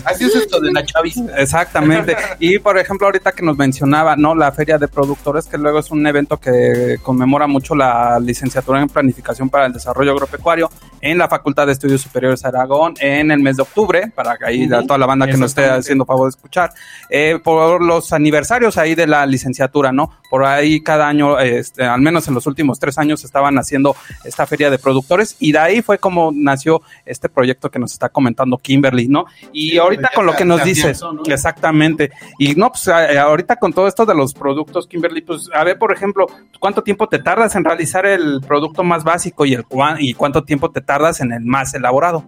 Así 0.04 0.24
es 0.26 0.34
esto 0.36 0.60
de 0.60 0.72
la 0.72 0.84
chaviza. 0.84 1.22
Exactamente. 1.38 2.14
Y 2.38 2.58
por 2.58 2.76
ejemplo, 2.78 3.06
ahorita 3.06 3.32
que 3.32 3.42
nos 3.42 3.56
mencionaba, 3.56 4.14
¿no? 4.14 4.34
La 4.34 4.52
Feria 4.52 4.76
de 4.76 4.88
Productores, 4.88 5.46
que 5.46 5.56
luego 5.56 5.78
es 5.78 5.90
un 5.90 6.06
evento 6.06 6.36
que 6.36 6.98
conmemora 7.02 7.46
mucho 7.46 7.74
la 7.78 8.18
licenciatura 8.20 8.80
en 8.82 8.88
Planificación 8.88 9.48
para 9.48 9.66
el 9.66 9.72
Desarrollo 9.72 10.12
Agropecuario 10.12 10.70
en 11.00 11.16
la 11.16 11.28
Facultad 11.28 11.66
de 11.66 11.72
Estudios 11.72 12.02
Superiores 12.02 12.44
Aragón 12.44 12.94
en 13.00 13.30
el 13.30 13.40
mes 13.40 13.56
de 13.56 13.62
octubre, 13.62 14.12
para 14.14 14.36
que 14.36 14.44
ahí 14.44 14.70
Ujú. 14.70 14.86
toda 14.86 14.98
la 14.98 15.06
banda 15.06 15.26
que 15.26 15.36
nos 15.36 15.50
esté 15.52 15.64
haciendo 15.66 16.04
favor 16.04 16.26
de 16.26 16.30
escuchar, 16.36 16.72
eh, 17.08 17.38
por 17.42 17.82
los 17.82 18.12
aniversarios 18.12 18.76
ahí 18.76 18.94
de 18.94 19.06
la 19.06 19.24
licenciatura, 19.26 19.92
¿no? 19.92 20.10
Por 20.28 20.44
ahí 20.44 20.82
cada 20.82 21.08
año, 21.08 21.38
este, 21.38 21.84
al 21.84 22.00
menos 22.00 22.28
en 22.28 22.34
los 22.34 22.46
últimos 22.46 22.78
tres 22.78 22.98
años, 22.98 23.24
estaban 23.24 23.56
haciendo 23.58 23.96
esta 24.24 24.46
Feria 24.46 24.70
de 24.70 24.78
Productores 24.78 25.36
y 25.38 25.52
de 25.52 25.58
ahí 25.58 25.82
fue 25.82 25.98
como 25.98 26.30
nació 26.34 26.82
este 27.06 27.28
proyecto 27.28 27.70
que 27.70 27.78
nos 27.78 27.92
está 27.92 28.08
comentando 28.08 28.58
Kimberly, 28.58 29.08
¿no? 29.08 29.26
Y 29.52 29.70
Sí, 29.70 29.78
ahorita 29.78 30.10
ya 30.10 30.16
con 30.16 30.26
lo 30.26 30.34
que 30.34 30.44
nos 30.44 30.64
dices, 30.64 31.00
exactamente. 31.26 32.10
Y 32.38 32.54
no, 32.54 32.70
pues 32.70 32.88
ahorita 32.88 33.56
con 33.56 33.72
todo 33.72 33.86
esto 33.86 34.04
de 34.04 34.14
los 34.14 34.34
productos, 34.34 34.86
Kimberly, 34.86 35.22
pues 35.22 35.48
a 35.54 35.64
ver, 35.64 35.78
por 35.78 35.92
ejemplo, 35.92 36.26
¿cuánto 36.58 36.82
tiempo 36.82 37.08
te 37.08 37.18
tardas 37.18 37.54
en 37.54 37.64
realizar 37.68 38.06
el 38.06 38.40
producto 38.40 38.82
más 38.82 39.04
básico 39.04 39.44
y, 39.46 39.54
el, 39.54 39.64
y 39.98 40.14
cuánto 40.14 40.42
tiempo 40.44 40.70
te 40.70 40.80
tardas 40.80 41.20
en 41.20 41.32
el 41.32 41.44
más 41.44 41.74
elaborado? 41.74 42.24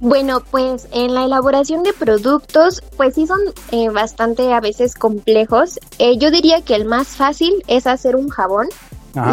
Bueno, 0.00 0.40
pues 0.50 0.88
en 0.90 1.14
la 1.14 1.24
elaboración 1.24 1.84
de 1.84 1.92
productos, 1.92 2.82
pues 2.96 3.14
sí 3.14 3.26
son 3.26 3.38
eh, 3.70 3.88
bastante 3.90 4.52
a 4.52 4.58
veces 4.60 4.96
complejos. 4.96 5.78
Eh, 5.98 6.18
yo 6.18 6.32
diría 6.32 6.60
que 6.62 6.74
el 6.74 6.86
más 6.86 7.08
fácil 7.08 7.62
es 7.68 7.86
hacer 7.86 8.16
un 8.16 8.28
jabón. 8.28 8.68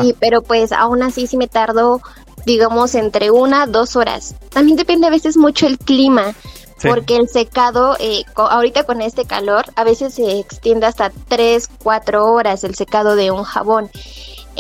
Y, 0.04 0.12
pero 0.14 0.42
pues 0.42 0.74
aún 0.74 1.02
así 1.04 1.26
sí 1.26 1.38
me 1.38 1.48
tardo, 1.48 2.02
digamos, 2.46 2.96
entre 2.96 3.32
una, 3.32 3.66
dos 3.66 3.96
horas. 3.96 4.36
También 4.50 4.76
depende 4.78 5.08
a 5.08 5.10
veces 5.10 5.38
mucho 5.38 5.68
el 5.68 5.80
clima. 5.80 6.34
Sí. 6.78 6.88
Porque 6.88 7.16
el 7.16 7.28
secado, 7.30 7.96
eh, 8.00 8.24
co- 8.34 8.48
ahorita 8.50 8.84
con 8.84 9.02
este 9.02 9.26
calor, 9.26 9.66
a 9.76 9.84
veces 9.84 10.14
se 10.14 10.40
extiende 10.40 10.86
hasta 10.86 11.12
3, 11.30 11.70
4 11.82 12.26
horas 12.26 12.64
el 12.64 12.76
secado 12.76 13.16
de 13.16 13.32
un 13.32 13.44
jabón. 13.44 13.90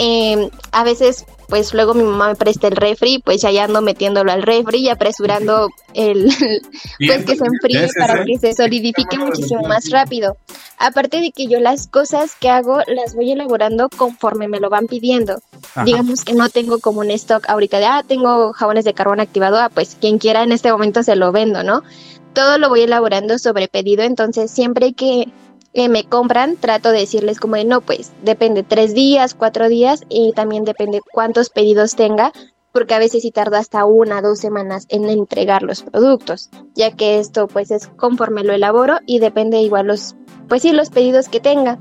Eh, 0.01 0.49
a 0.71 0.85
veces, 0.85 1.25
pues 1.49 1.73
luego 1.73 1.93
mi 1.93 2.03
mamá 2.03 2.29
me 2.29 2.35
presta 2.35 2.69
el 2.69 2.77
refri, 2.77 3.19
pues 3.19 3.41
ya 3.41 3.51
ando 3.61 3.81
metiéndolo 3.81 4.31
al 4.31 4.43
refri 4.43 4.77
y 4.79 4.87
apresurando 4.87 5.67
el, 5.93 6.29
pues 7.05 7.25
que 7.25 7.35
se 7.35 7.45
enfríe 7.45 7.89
para 7.99 8.23
que 8.23 8.37
se 8.37 8.53
solidifique 8.53 9.17
muchísimo 9.17 9.63
más 9.63 9.89
rápido. 9.89 10.37
Aparte 10.77 11.19
de 11.19 11.33
que 11.33 11.47
yo 11.47 11.59
las 11.59 11.87
cosas 11.87 12.35
que 12.39 12.49
hago 12.49 12.79
las 12.87 13.13
voy 13.13 13.33
elaborando 13.33 13.89
conforme 13.89 14.47
me 14.47 14.61
lo 14.61 14.69
van 14.69 14.87
pidiendo. 14.87 15.41
Ajá. 15.75 15.83
Digamos 15.83 16.23
que 16.23 16.33
no 16.33 16.47
tengo 16.47 16.79
como 16.79 17.01
un 17.01 17.11
stock 17.11 17.49
ahorita 17.49 17.79
de, 17.79 17.85
ah, 17.85 18.03
tengo 18.07 18.53
jabones 18.53 18.85
de 18.85 18.93
carbón 18.93 19.19
activado, 19.19 19.57
ah, 19.57 19.67
pues 19.67 19.97
quien 19.99 20.17
quiera 20.17 20.43
en 20.43 20.53
este 20.53 20.71
momento 20.71 21.03
se 21.03 21.17
lo 21.17 21.33
vendo, 21.33 21.61
¿no? 21.63 21.83
Todo 22.31 22.57
lo 22.57 22.69
voy 22.69 22.83
elaborando 22.83 23.37
sobre 23.37 23.67
pedido, 23.67 24.03
entonces 24.03 24.49
siempre 24.49 24.93
que 24.93 25.27
eh, 25.73 25.89
me 25.89 26.03
compran, 26.03 26.57
trato 26.57 26.91
de 26.91 26.99
decirles 26.99 27.39
como 27.39 27.55
de, 27.55 27.65
no, 27.65 27.81
pues 27.81 28.11
depende 28.23 28.63
tres 28.63 28.93
días, 28.93 29.35
cuatro 29.35 29.69
días 29.69 30.03
y 30.09 30.33
también 30.33 30.65
depende 30.65 31.01
cuántos 31.11 31.49
pedidos 31.49 31.95
tenga, 31.95 32.31
porque 32.71 32.93
a 32.93 32.99
veces 32.99 33.21
sí 33.21 33.31
tarda 33.31 33.59
hasta 33.59 33.85
una, 33.85 34.21
dos 34.21 34.39
semanas 34.39 34.85
en 34.89 35.09
entregar 35.09 35.63
los 35.63 35.83
productos, 35.83 36.49
ya 36.75 36.91
que 36.91 37.19
esto 37.19 37.47
pues 37.47 37.71
es 37.71 37.87
conforme 37.87 38.43
lo 38.43 38.53
elaboro 38.53 38.97
y 39.05 39.19
depende 39.19 39.61
igual 39.61 39.87
los, 39.87 40.15
pues 40.47 40.63
sí, 40.63 40.71
los 40.71 40.89
pedidos 40.89 41.29
que 41.29 41.39
tenga. 41.39 41.79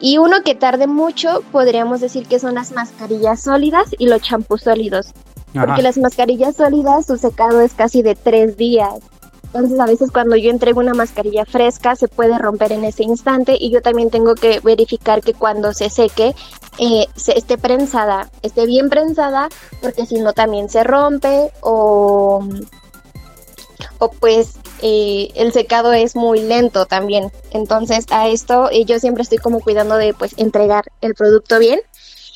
Y 0.00 0.18
uno 0.18 0.42
que 0.44 0.54
tarde 0.54 0.86
mucho, 0.86 1.42
podríamos 1.50 2.00
decir 2.00 2.26
que 2.26 2.38
son 2.38 2.54
las 2.54 2.72
mascarillas 2.72 3.42
sólidas 3.42 3.88
y 3.98 4.06
los 4.06 4.22
champús 4.22 4.62
sólidos. 4.62 5.12
Ajá. 5.54 5.66
Porque 5.66 5.82
las 5.82 5.98
mascarillas 5.98 6.56
sólidas, 6.56 7.06
su 7.06 7.16
secado 7.16 7.60
es 7.60 7.74
casi 7.74 8.02
de 8.02 8.14
tres 8.14 8.56
días. 8.56 9.00
Entonces 9.52 9.80
a 9.80 9.86
veces 9.86 10.10
cuando 10.12 10.36
yo 10.36 10.50
entrego 10.50 10.80
una 10.80 10.94
mascarilla 10.94 11.46
fresca 11.46 11.96
se 11.96 12.06
puede 12.08 12.38
romper 12.38 12.72
en 12.72 12.84
ese 12.84 13.02
instante 13.02 13.56
y 13.58 13.70
yo 13.70 13.80
también 13.80 14.10
tengo 14.10 14.34
que 14.34 14.60
verificar 14.60 15.22
que 15.22 15.32
cuando 15.32 15.72
se 15.72 15.88
seque 15.88 16.34
eh, 16.78 17.06
esté 17.16 17.56
prensada, 17.56 18.30
esté 18.42 18.66
bien 18.66 18.90
prensada 18.90 19.48
porque 19.80 20.04
si 20.04 20.20
no 20.20 20.34
también 20.34 20.68
se 20.68 20.84
rompe 20.84 21.50
o, 21.62 22.46
o 23.98 24.10
pues 24.12 24.56
eh, 24.82 25.30
el 25.34 25.52
secado 25.52 25.94
es 25.94 26.14
muy 26.14 26.40
lento 26.40 26.84
también. 26.84 27.32
Entonces 27.50 28.04
a 28.10 28.28
esto 28.28 28.68
eh, 28.70 28.84
yo 28.84 29.00
siempre 29.00 29.22
estoy 29.22 29.38
como 29.38 29.60
cuidando 29.60 29.96
de 29.96 30.12
pues 30.12 30.34
entregar 30.36 30.84
el 31.00 31.14
producto 31.14 31.58
bien 31.58 31.80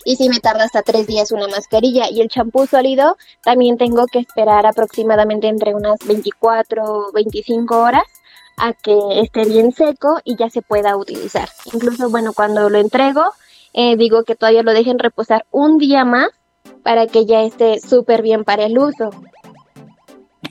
y 0.05 0.17
si 0.17 0.29
me 0.29 0.41
tarda 0.41 0.65
hasta 0.65 0.83
tres 0.83 1.07
días 1.07 1.33
una 1.33 1.49
mascarilla 1.49 2.11
y 2.11 2.21
el 2.21 2.29
champú 2.29 2.67
sólido 2.67 3.17
también 3.43 3.77
tengo 3.77 4.07
que 4.07 4.19
esperar 4.19 4.67
aproximadamente 4.67 5.49
entre 5.49 5.75
unas 5.75 5.99
24 6.07 6.85
o 6.85 7.13
25 7.13 7.79
horas 7.79 8.05
a 8.57 8.73
que 8.73 8.97
esté 9.21 9.45
bien 9.45 9.73
seco 9.73 10.21
y 10.25 10.37
ya 10.37 10.51
se 10.51 10.63
pueda 10.63 10.97
utilizar. 10.97 11.49
Incluso, 11.73 12.11
bueno, 12.11 12.33
cuando 12.33 12.69
lo 12.69 12.79
entrego, 12.79 13.25
eh, 13.73 13.97
digo 13.97 14.25
que 14.25 14.35
todavía 14.35 14.63
lo 14.63 14.73
dejen 14.73 14.99
reposar 14.99 15.47
un 15.51 15.79
día 15.79 16.05
más 16.05 16.29
para 16.83 17.07
que 17.07 17.25
ya 17.27 17.43
esté 17.43 17.81
súper 17.81 18.23
bien 18.23 18.45
para 18.45 18.65
el 18.65 18.79
uso. 18.79 19.11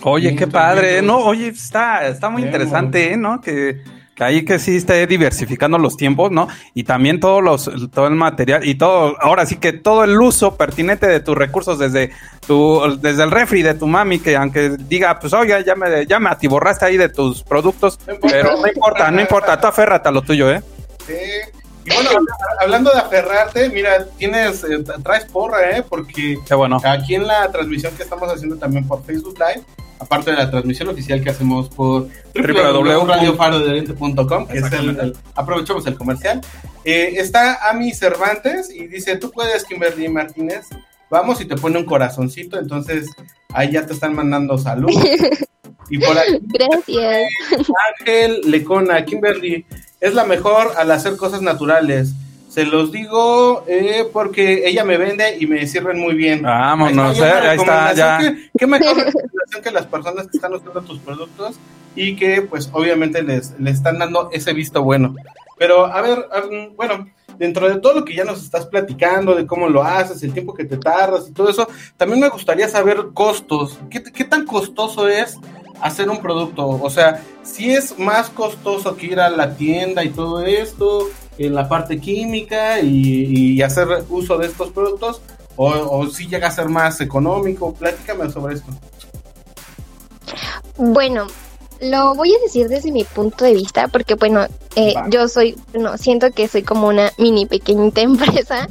Oye, 0.04 0.36
qué 0.36 0.47
padre, 0.47 1.02
¿no? 1.02 1.18
Oye, 1.18 1.49
está, 1.49 2.08
está 2.08 2.30
muy 2.30 2.43
interesante, 2.43 3.14
¿eh? 3.14 3.18
¿no? 3.18 3.39
Que, 3.39 3.82
que 4.16 4.24
ahí 4.24 4.43
que 4.45 4.59
sí 4.59 4.76
esté 4.78 5.07
diversificando 5.07 5.78
los 5.78 5.95
tiempos, 5.97 6.32
¿no? 6.32 6.47
Y 6.74 6.84
también 6.84 7.20
todos 7.20 7.41
los, 7.41 7.70
todo 7.91 8.07
el 8.07 8.16
material 8.16 8.68
y 8.68 8.76
todo, 8.76 9.16
ahora 9.22 9.45
sí 9.45 9.55
que 9.55 9.74
todo 9.74 10.03
el 10.03 10.20
uso 10.20 10.57
pertinente 10.57 11.07
de 11.07 11.20
tus 11.22 11.36
recursos 11.38 11.80
desde 11.80 12.12
tu, 12.45 12.82
desde 12.99 13.24
el 13.24 13.32
refri 13.32 13.62
de 13.62 13.74
tu 13.74 13.88
mami, 13.88 14.20
que 14.20 14.36
aunque 14.36 14.72
diga, 14.78 15.18
pues 15.20 15.32
oye, 15.34 15.64
ya 15.66 15.76
me, 15.76 16.05
ya 16.05 16.20
me 16.20 16.30
atiborraste 16.30 16.86
ahí 16.86 16.97
de 16.97 17.09
tus 17.09 17.41
productos, 17.43 17.97
pero 18.22 18.57
no 18.57 18.68
importa, 18.68 19.09
no 19.12 19.22
importa, 19.22 19.59
tú 19.59 19.68
aférrate 19.68 20.09
a 20.09 20.12
lo 20.12 20.22
tuyo, 20.22 20.51
¿eh? 20.51 20.62
Sí. 21.07 21.14
Y 21.84 21.91
bueno, 21.95 22.12
hablando 22.59 22.91
de 22.91 22.99
aferrarte, 22.99 23.70
mira, 23.70 24.05
tienes, 24.18 24.64
eh, 24.66 24.84
tra- 24.84 25.01
traes 25.01 25.26
porra, 25.26 25.78
¿eh? 25.78 25.84
Porque 25.88 26.38
Qué 26.47 26.53
bueno. 26.53 26.80
aquí 26.84 27.16
en 27.16 27.26
la 27.26 27.51
transmisión 27.51 27.95
que 27.97 28.03
estamos 28.03 28.30
haciendo 28.32 28.55
también 28.57 28.88
por 28.88 29.03
Facebook 29.03 29.34
Live, 29.39 29.64
aparte 30.02 30.32
de 30.32 30.38
la 30.38 30.49
transmisión 30.49 30.89
oficial 30.89 31.22
que 31.24 31.30
hacemos 31.30 31.70
por 31.70 32.08
www.radiofarodeliente.com, 32.36 34.47
que 34.47 34.58
es 34.58 34.72
el, 34.74 34.99
el- 34.99 35.16
aprovechamos 35.36 35.86
el 35.88 35.95
comercial, 35.95 36.41
eh, 36.84 37.14
está 37.18 37.70
Ami 37.70 37.93
Cervantes 37.93 38.70
y 38.70 38.88
dice, 38.88 39.16
tú 39.18 39.32
puedes, 39.32 39.64
Kimberly 39.66 40.10
Martínez, 40.10 40.66
vamos 41.10 41.39
y 41.41 41.45
te 41.45 41.56
pone 41.56 41.78
un 41.78 41.86
corazoncito, 41.86 42.58
entonces 42.58 43.08
ahí 43.54 43.72
ya 43.72 43.86
te 43.86 43.93
están 43.93 44.16
mandando 44.16 44.58
salud. 44.58 44.89
y 45.89 45.99
por 45.99 46.18
ahí 46.18 46.39
Gracias. 46.41 47.22
Ángel 47.99 48.41
Lecona, 48.45 49.06
Kimberly, 49.06 49.66
es 49.99 50.14
la 50.16 50.24
mejor 50.26 50.74
al 50.78 50.89
hacer 50.91 51.16
cosas 51.18 51.41
naturales. 51.41 52.14
Se 52.52 52.66
los 52.66 52.91
digo 52.91 53.64
eh, 53.66 54.06
porque 54.12 54.68
ella 54.68 54.84
me 54.84 54.97
vende 54.97 55.38
y 55.39 55.47
me 55.47 55.66
sirven 55.66 55.97
muy 55.97 56.16
bien. 56.16 56.41
Vámonos, 56.41 57.18
Ahí 57.18 57.24
está, 57.24 57.45
eh, 57.45 57.47
ahí 57.47 57.58
está, 57.58 57.93
ya. 57.93 58.18
¿Qué, 58.20 58.49
qué 58.60 58.68
mejor 58.68 58.97
recomendación 58.97 59.64
que 59.64 59.72
las 59.72 59.86
personas 59.86 60.28
que 60.28 60.36
están 60.36 60.54
usando 60.54 60.82
tus 60.82 60.99
productos 60.99 61.56
y 61.95 62.18
que 62.18 62.41
pues 62.41 62.70
obviamente 62.74 63.24
les, 63.24 63.58
les 63.58 63.76
están 63.76 63.99
dando 63.99 64.30
ese 64.34 64.52
visto 64.52 64.84
bueno. 64.84 65.16
Pero 65.58 65.86
a 65.86 66.02
ver, 66.02 66.28
um, 66.43 66.76
bueno, 66.76 67.08
dentro 67.38 67.70
de 67.70 67.80
todo 67.80 68.02
lo 68.02 68.04
que 68.04 68.16
ya 68.16 68.26
nos 68.26 68.43
estás 68.43 68.66
platicando, 68.66 69.34
de 69.34 69.47
cómo 69.47 69.70
lo 69.70 69.82
haces, 69.82 70.22
el 70.22 70.34
tiempo 70.34 70.54
que 70.54 70.66
te 70.66 70.76
tardas 70.76 71.30
y 71.30 71.32
todo 71.32 71.49
eso, 71.49 71.70
también 71.95 72.20
me 72.20 72.28
gustaría 72.28 72.68
saber 72.68 73.12
costos. 73.14 73.80
¿Qué, 73.89 74.04
qué 74.04 74.26
tan 74.26 74.45
costoso 74.45 75.08
es 75.08 75.38
hacer 75.82 76.10
un 76.10 76.22
producto? 76.22 76.68
O 76.68 76.89
sea, 76.89 77.24
si 77.43 77.72
es 77.72 77.97
más 77.97 78.30
costoso 78.30 78.97
que 78.97 79.06
ir 79.06 79.22
a 79.22 79.30
la 79.30 79.56
tienda 79.56 80.04
y 80.04 80.10
todo 80.10 80.41
esto, 80.41 81.08
en 81.45 81.55
la 81.55 81.67
parte 81.69 81.99
química 81.99 82.79
y, 82.79 83.55
y 83.55 83.61
hacer 83.61 83.87
uso 84.09 84.37
de 84.37 84.47
estos 84.47 84.71
productos, 84.71 85.21
o, 85.55 85.67
o 85.69 86.07
si 86.09 86.27
llega 86.27 86.47
a 86.47 86.51
ser 86.51 86.69
más 86.69 87.01
económico. 87.01 87.73
Platícame 87.73 88.29
sobre 88.31 88.55
esto. 88.55 88.71
Bueno, 90.77 91.27
lo 91.81 92.15
voy 92.15 92.33
a 92.33 92.39
decir 92.39 92.67
desde 92.67 92.91
mi 92.91 93.03
punto 93.03 93.43
de 93.45 93.53
vista, 93.53 93.87
porque 93.87 94.15
bueno, 94.15 94.45
eh, 94.75 94.93
yo 95.09 95.27
soy, 95.27 95.57
no, 95.73 95.97
siento 95.97 96.31
que 96.31 96.47
soy 96.47 96.63
como 96.63 96.87
una 96.87 97.11
mini 97.17 97.45
pequeñita 97.45 98.01
empresa, 98.01 98.67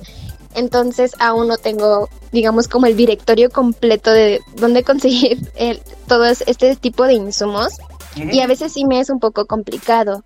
entonces 0.54 1.12
aún 1.18 1.48
no 1.48 1.56
tengo, 1.58 2.08
digamos, 2.32 2.66
como 2.68 2.86
el 2.86 2.96
directorio 2.96 3.50
completo 3.50 4.10
de 4.10 4.40
dónde 4.56 4.82
conseguir 4.82 5.50
el, 5.56 5.80
todo 6.08 6.24
es- 6.24 6.44
este 6.46 6.74
tipo 6.76 7.04
de 7.04 7.14
insumos. 7.14 7.74
Y 8.16 8.40
a 8.40 8.46
veces 8.46 8.72
sí 8.72 8.84
me 8.84 9.00
es 9.00 9.10
un 9.10 9.20
poco 9.20 9.46
complicado. 9.46 10.24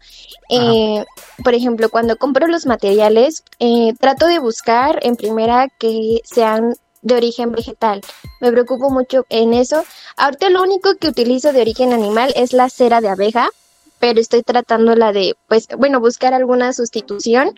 Eh, 0.48 1.04
por 1.42 1.54
ejemplo, 1.54 1.90
cuando 1.90 2.16
compro 2.16 2.46
los 2.46 2.66
materiales, 2.66 3.44
eh, 3.58 3.92
trato 4.00 4.26
de 4.26 4.38
buscar 4.38 4.98
en 5.02 5.16
primera 5.16 5.68
que 5.78 6.20
sean 6.24 6.74
de 7.02 7.14
origen 7.14 7.52
vegetal. 7.52 8.00
Me 8.40 8.50
preocupo 8.50 8.90
mucho 8.90 9.26
en 9.28 9.52
eso. 9.54 9.84
Ahorita 10.16 10.48
lo 10.50 10.62
único 10.62 10.96
que 10.96 11.08
utilizo 11.08 11.52
de 11.52 11.60
origen 11.60 11.92
animal 11.92 12.32
es 12.34 12.52
la 12.52 12.70
cera 12.70 13.00
de 13.00 13.08
abeja, 13.08 13.48
pero 13.98 14.20
estoy 14.20 14.42
tratando 14.42 14.96
la 14.96 15.12
de, 15.12 15.34
pues, 15.46 15.68
bueno, 15.78 16.00
buscar 16.00 16.34
alguna 16.34 16.72
sustitución 16.72 17.54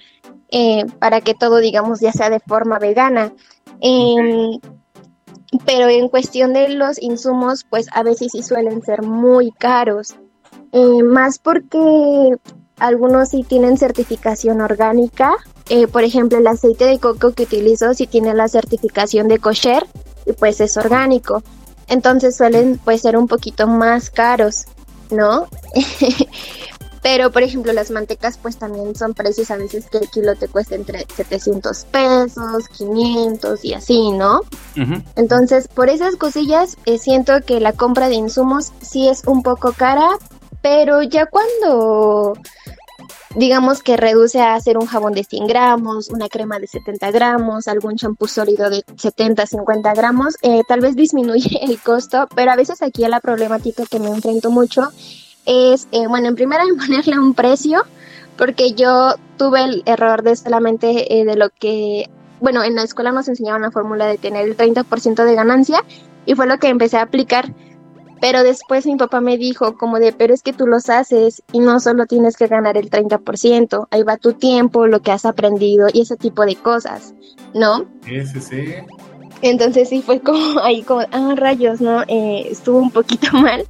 eh, 0.51 0.85
para 0.99 1.21
que 1.21 1.35
todo, 1.35 1.59
digamos, 1.59 2.01
ya 2.01 2.13
sea 2.13 2.31
de 2.31 2.41
forma 2.41 2.79
vegana. 2.79 3.33
Pero 5.65 5.89
en 5.89 6.09
cuestión 6.09 6.53
de 6.53 6.69
los 6.71 7.01
insumos, 7.01 7.65
pues 7.69 7.87
a 7.93 8.03
veces 8.03 8.33
sí 8.33 8.43
suelen 8.43 8.83
ser 8.83 9.03
muy 9.03 9.53
caros. 9.53 10.17
Eh, 10.73 11.03
más 11.03 11.39
porque 11.39 12.37
algunos 12.79 13.31
sí 13.31 13.45
tienen 13.47 13.79
certificación 13.79 14.61
orgánica. 14.61 15.35
Eh, 15.69 15.87
por 15.87 16.05
ejemplo, 16.05 16.39
el 16.39 16.47
aceite 16.47 16.85
de 16.85 16.99
coco 16.99 17.33
que 17.33 17.45
utilizo 17.45 17.95
sí 17.95 18.07
tiene 18.07 18.35
la 18.35 18.49
certificación 18.49 19.29
de 19.29 19.39
kosher 19.39 19.87
y 20.27 20.33
pues 20.33 20.61
es 20.61 20.77
orgánico. 20.77 21.43
Entonces 21.89 22.37
suelen 22.37 22.81
pues 22.85 23.03
ser 23.03 23.17
un 23.17 23.29
poquito 23.29 23.67
más 23.67 24.11
caros, 24.11 24.67
¿no? 25.11 25.47
Pero, 27.07 27.31
por 27.31 27.45
ejemplo, 27.45 27.73
las 27.73 27.93
mantecas 27.93 28.37
pues 28.37 28.57
también 28.57 28.97
son 28.97 29.15
precios 29.15 29.53
a 29.53 29.57
veces 29.57 29.89
que 29.89 29.99
el 29.99 30.11
kilo 30.11 30.35
te 30.35 30.49
cuesta 30.49 30.75
entre 30.75 31.07
700 31.15 31.85
pesos, 31.85 32.69
500 32.77 33.65
y 33.65 33.75
así, 33.75 34.11
¿no? 34.11 34.41
Entonces, 35.15 35.69
por 35.69 35.89
esas 35.89 36.17
cosillas, 36.17 36.77
eh, 36.85 36.99
siento 36.99 37.43
que 37.47 37.61
la 37.61 37.75
compra 37.75 38.09
de 38.09 38.17
insumos 38.17 38.73
sí 38.81 39.07
es 39.07 39.23
un 39.25 39.45
poco 39.45 39.73
cara, 39.73 40.19
pero 40.63 41.01
ya 41.01 41.27
cuando 41.27 42.33
digamos 43.37 43.85
que 43.85 43.97
reduce 43.97 44.41
a 44.41 44.55
hacer 44.55 44.77
un 44.77 44.87
jabón 44.87 45.13
de 45.13 45.23
100 45.23 45.47
gramos, 45.47 46.09
una 46.09 46.29
crema 46.29 46.59
de 46.59 46.67
70 46.67 47.13
gramos, 47.13 47.69
algún 47.69 47.95
champú 47.95 48.27
sólido 48.27 48.69
de 48.69 48.83
70, 48.97 49.47
50 49.47 49.95
gramos, 49.95 50.35
eh, 50.43 50.63
tal 50.67 50.81
vez 50.81 50.97
disminuye 50.97 51.61
el 51.63 51.79
costo, 51.79 52.27
pero 52.35 52.51
a 52.51 52.57
veces 52.57 52.83
aquí 52.83 53.07
la 53.07 53.21
problemática 53.21 53.85
que 53.89 54.01
me 54.01 54.09
enfrento 54.09 54.51
mucho 54.51 54.91
es, 55.47 55.89
eh, 55.93 56.07
bueno, 56.07 56.29
en 56.29 56.35
primera 56.35 56.63
en 56.65 56.77
ponerle 56.77 57.19
un 57.19 57.35
precio, 57.35 57.83
porque 58.37 58.73
yo 58.73 59.15
tuve 59.39 59.65
el 59.65 59.83
error 59.87 60.23
de 60.23 60.37
solamente 60.37 61.21
eh, 61.21 61.25
de 61.25 61.37
lo 61.37 61.51
que 61.51 62.11
bueno, 62.41 62.63
en 62.63 62.75
la 62.75 62.83
escuela 62.83 63.13
nos 63.13 63.29
enseñaban 63.29 63.63
la 63.63 63.71
fórmula 63.71 64.07
de 64.07 64.19
tener 64.19 64.47
el 64.47 64.57
30% 64.57 65.25
de 65.25 65.35
ganancia 65.35 65.83
y 66.27 66.35
fue 66.35 66.47
lo 66.47 66.59
que 66.59 66.69
empecé 66.69 66.99
a 66.99 67.03
aplicar. 67.03 67.53
Pero 68.21 68.43
después 68.43 68.87
mi 68.87 68.97
papá 68.97 69.21
me 69.21 69.37
dijo 69.37 69.77
como 69.77 69.99
de, 69.99 70.13
pero 70.13 70.33
es 70.33 70.43
que 70.43 70.55
tú 70.55 70.67
los 70.67 70.89
haces 70.89 71.43
y 71.53 71.59
no 71.61 71.81
solo 71.81 72.07
tienes 72.07 72.37
que 72.37 72.47
ganar 72.47 72.79
el 72.79 72.91
30%, 72.91 73.89
ahí 73.91 74.03
va 74.03 74.17
tu 74.17 74.33
tiempo, 74.33 74.87
lo 74.87 75.01
que 75.01 75.13
has 75.13 75.27
aprendido 75.27 75.89
y 75.93 76.01
ese 76.01 76.17
tipo 76.17 76.47
de 76.47 76.57
cosas, 76.57 77.15
¿no? 77.55 77.85
Sí, 78.05 78.27
sí, 78.27 78.41
sí. 78.41 78.65
Entonces 79.43 79.91
sí 79.91 80.01
fue 80.01 80.21
como 80.21 80.61
ahí 80.63 80.83
como, 80.83 81.03
ah, 81.13 81.35
rayos, 81.37 81.81
¿no? 81.83 82.03
Eh, 82.09 82.49
estuvo 82.51 82.79
un 82.79 82.91
poquito 82.91 83.29
mal. 83.33 83.67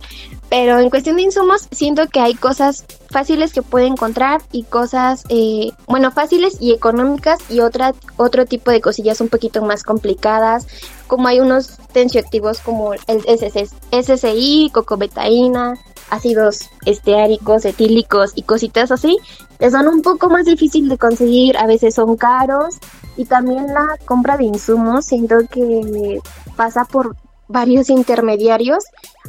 Pero 0.48 0.78
en 0.78 0.90
cuestión 0.90 1.16
de 1.16 1.22
insumos, 1.22 1.66
siento 1.72 2.06
que 2.08 2.20
hay 2.20 2.34
cosas 2.34 2.84
fáciles 3.10 3.52
que 3.52 3.62
puede 3.62 3.86
encontrar 3.86 4.42
y 4.52 4.62
cosas, 4.62 5.24
eh, 5.28 5.72
bueno, 5.88 6.12
fáciles 6.12 6.58
y 6.60 6.72
económicas 6.72 7.38
y 7.50 7.60
otra, 7.60 7.94
otro 8.16 8.46
tipo 8.46 8.70
de 8.70 8.80
cosillas 8.80 9.20
un 9.20 9.28
poquito 9.28 9.62
más 9.62 9.82
complicadas, 9.82 10.66
como 11.08 11.26
hay 11.26 11.40
unos 11.40 11.78
tensioactivos 11.92 12.60
como 12.60 12.94
el 12.94 13.00
SSI, 13.06 13.68
SSI 13.90 14.70
cocobetaína, 14.72 15.74
ácidos 16.10 16.70
esteáricos, 16.84 17.64
etílicos 17.64 18.32
y 18.34 18.42
cositas 18.42 18.92
así, 18.92 19.16
que 19.58 19.70
son 19.70 19.88
un 19.88 20.02
poco 20.02 20.28
más 20.28 20.44
difícil 20.44 20.88
de 20.88 20.98
conseguir, 20.98 21.56
a 21.56 21.66
veces 21.66 21.94
son 21.94 22.16
caros. 22.16 22.76
Y 23.16 23.24
también 23.24 23.72
la 23.72 23.98
compra 24.04 24.36
de 24.36 24.44
insumos 24.44 25.06
siento 25.06 25.38
que 25.50 26.20
pasa 26.54 26.84
por 26.84 27.16
varios 27.48 27.88
intermediarios 27.88 28.84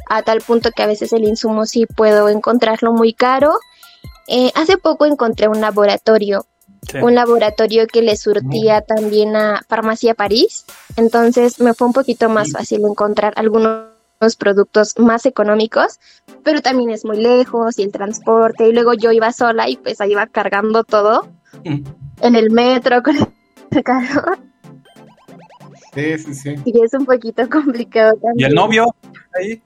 a 0.08 0.22
tal 0.22 0.40
punto 0.40 0.70
que 0.72 0.82
a 0.82 0.86
veces 0.86 1.12
el 1.12 1.24
insumo 1.24 1.66
sí 1.66 1.86
puedo 1.86 2.28
encontrarlo 2.28 2.92
muy 2.92 3.12
caro. 3.12 3.52
Eh, 4.26 4.50
hace 4.54 4.76
poco 4.78 5.06
encontré 5.06 5.48
un 5.48 5.60
laboratorio, 5.60 6.46
Sí. 6.82 6.98
un 6.98 7.14
laboratorio 7.16 7.86
que 7.88 8.02
le 8.02 8.16
surtía 8.16 8.82
también 8.82 9.34
a 9.34 9.62
Farmacia 9.68 10.14
París, 10.14 10.64
entonces 10.96 11.58
me 11.60 11.74
fue 11.74 11.88
un 11.88 11.92
poquito 11.92 12.28
más 12.28 12.52
fácil 12.52 12.84
encontrar 12.84 13.32
algunos 13.36 13.88
productos 14.38 14.96
más 14.98 15.26
económicos, 15.26 15.98
pero 16.44 16.60
también 16.62 16.90
es 16.90 17.04
muy 17.04 17.16
lejos 17.20 17.78
y 17.78 17.82
el 17.82 17.90
transporte, 17.90 18.68
y 18.68 18.72
luego 18.72 18.92
yo 18.94 19.10
iba 19.10 19.32
sola 19.32 19.68
y 19.68 19.76
pues 19.76 20.00
ahí 20.00 20.12
iba 20.12 20.26
cargando 20.28 20.84
todo 20.84 21.26
en 21.64 22.36
el 22.36 22.50
metro 22.52 23.02
con 23.02 23.16
el 23.72 23.82
carro, 23.82 24.36
Sí, 25.94 26.18
sí, 26.18 26.34
sí. 26.34 26.54
y 26.64 26.80
es 26.84 26.92
un 26.94 27.06
poquito 27.06 27.48
complicado 27.48 28.14
¿Y 28.16 28.20
también. 28.20 28.48
el 28.50 28.54
novio? 28.54 28.94
Ahí. 29.34 29.60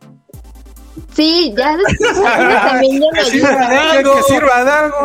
Sí, 1.15 1.55
ya 1.57 1.77
después 1.77 2.23
también 2.63 3.01
ya 3.03 3.23
Que 3.23 3.31
sirva 3.31 3.69
de 3.69 3.77
algo. 3.77 4.15
Que 4.17 4.23
sirva 4.35 4.65
de 4.65 4.71
algo. 4.71 4.97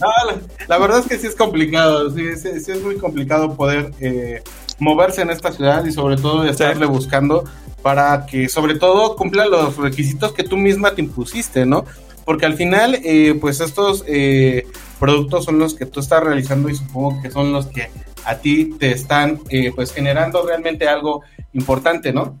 No, 0.00 0.08
la, 0.26 0.38
la 0.68 0.78
verdad 0.78 1.00
es 1.00 1.06
que 1.06 1.18
sí 1.18 1.26
es 1.26 1.34
complicado, 1.36 2.10
sí, 2.14 2.36
sí- 2.36 2.60
sí 2.60 2.72
es 2.72 2.82
muy 2.82 2.96
complicado 2.98 3.54
poder 3.56 3.92
eh, 4.00 4.42
moverse 4.78 5.22
en 5.22 5.30
esta 5.30 5.52
ciudad 5.52 5.84
y 5.84 5.92
sobre 5.92 6.16
todo 6.16 6.44
estarle 6.44 6.86
buscando 6.86 7.44
para 7.82 8.26
que 8.26 8.48
sobre 8.48 8.74
todo 8.74 9.16
cumpla 9.16 9.46
los 9.46 9.76
requisitos 9.76 10.32
que 10.32 10.44
tú 10.44 10.56
misma 10.56 10.94
te 10.94 11.00
impusiste, 11.00 11.64
¿no? 11.66 11.84
Porque 12.24 12.46
al 12.46 12.54
final, 12.54 13.00
eh, 13.02 13.34
pues 13.40 13.60
estos 13.60 14.04
eh, 14.06 14.66
productos 15.00 15.46
son 15.46 15.58
los 15.58 15.74
que 15.74 15.86
tú 15.86 16.00
estás 16.00 16.22
realizando 16.22 16.68
y 16.68 16.76
supongo 16.76 17.20
que 17.22 17.30
son 17.30 17.52
los 17.52 17.66
que 17.66 17.90
a 18.24 18.36
ti 18.36 18.74
te 18.78 18.92
están 18.92 19.40
eh, 19.48 19.72
pues 19.74 19.92
generando 19.92 20.46
realmente 20.46 20.86
algo 20.86 21.22
importante, 21.52 22.12
¿no? 22.12 22.38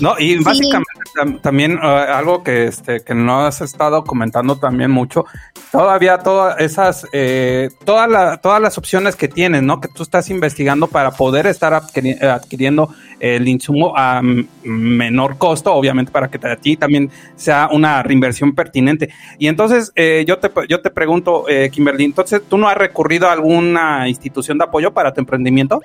No, 0.00 0.18
y 0.18 0.36
Sí. 0.38 0.44
básicamente 0.44 0.90
tam- 1.18 1.40
también 1.40 1.72
eh, 1.82 1.86
algo 1.86 2.42
que 2.42 2.64
este 2.64 3.00
que 3.00 3.14
no 3.14 3.46
has 3.46 3.60
estado 3.62 4.04
comentando 4.04 4.56
también 4.56 4.90
mucho, 4.90 5.24
todavía 5.72 6.18
todas 6.18 6.60
esas 6.60 7.06
eh, 7.12 7.70
todas 7.84 8.08
la- 8.10 8.36
todas 8.38 8.60
las 8.60 8.76
opciones 8.78 9.16
que 9.16 9.28
tienes, 9.28 9.62
¿no? 9.62 9.80
Que 9.80 9.88
tú 9.88 10.02
estás 10.02 10.28
investigando 10.30 10.86
para 10.88 11.10
poder 11.12 11.46
estar 11.46 11.72
adquiri- 11.72 12.22
adquiriendo 12.22 12.94
el 13.18 13.48
insumo 13.48 13.94
a 13.96 14.20
menor 14.62 15.38
costo, 15.38 15.72
obviamente 15.74 16.12
para 16.12 16.28
que 16.28 16.46
a 16.46 16.56
ti 16.56 16.76
también 16.76 17.10
sea 17.36 17.68
una 17.72 18.02
reinversión 18.02 18.54
pertinente. 18.54 19.10
Y 19.38 19.48
entonces 19.48 19.90
eh, 19.96 20.24
yo 20.26 20.38
te 20.38 20.50
yo 20.68 20.80
te 20.82 20.90
pregunto, 20.90 21.46
eh, 21.48 21.70
Kimberly, 21.70 22.04
entonces 22.04 22.42
tú 22.48 22.58
no 22.58 22.68
has 22.68 22.76
recurrido 22.76 23.28
a 23.28 23.32
alguna 23.32 24.06
institución 24.08 24.58
de 24.58 24.64
apoyo 24.64 24.92
para 24.92 25.12
tu 25.14 25.20
emprendimiento? 25.20 25.80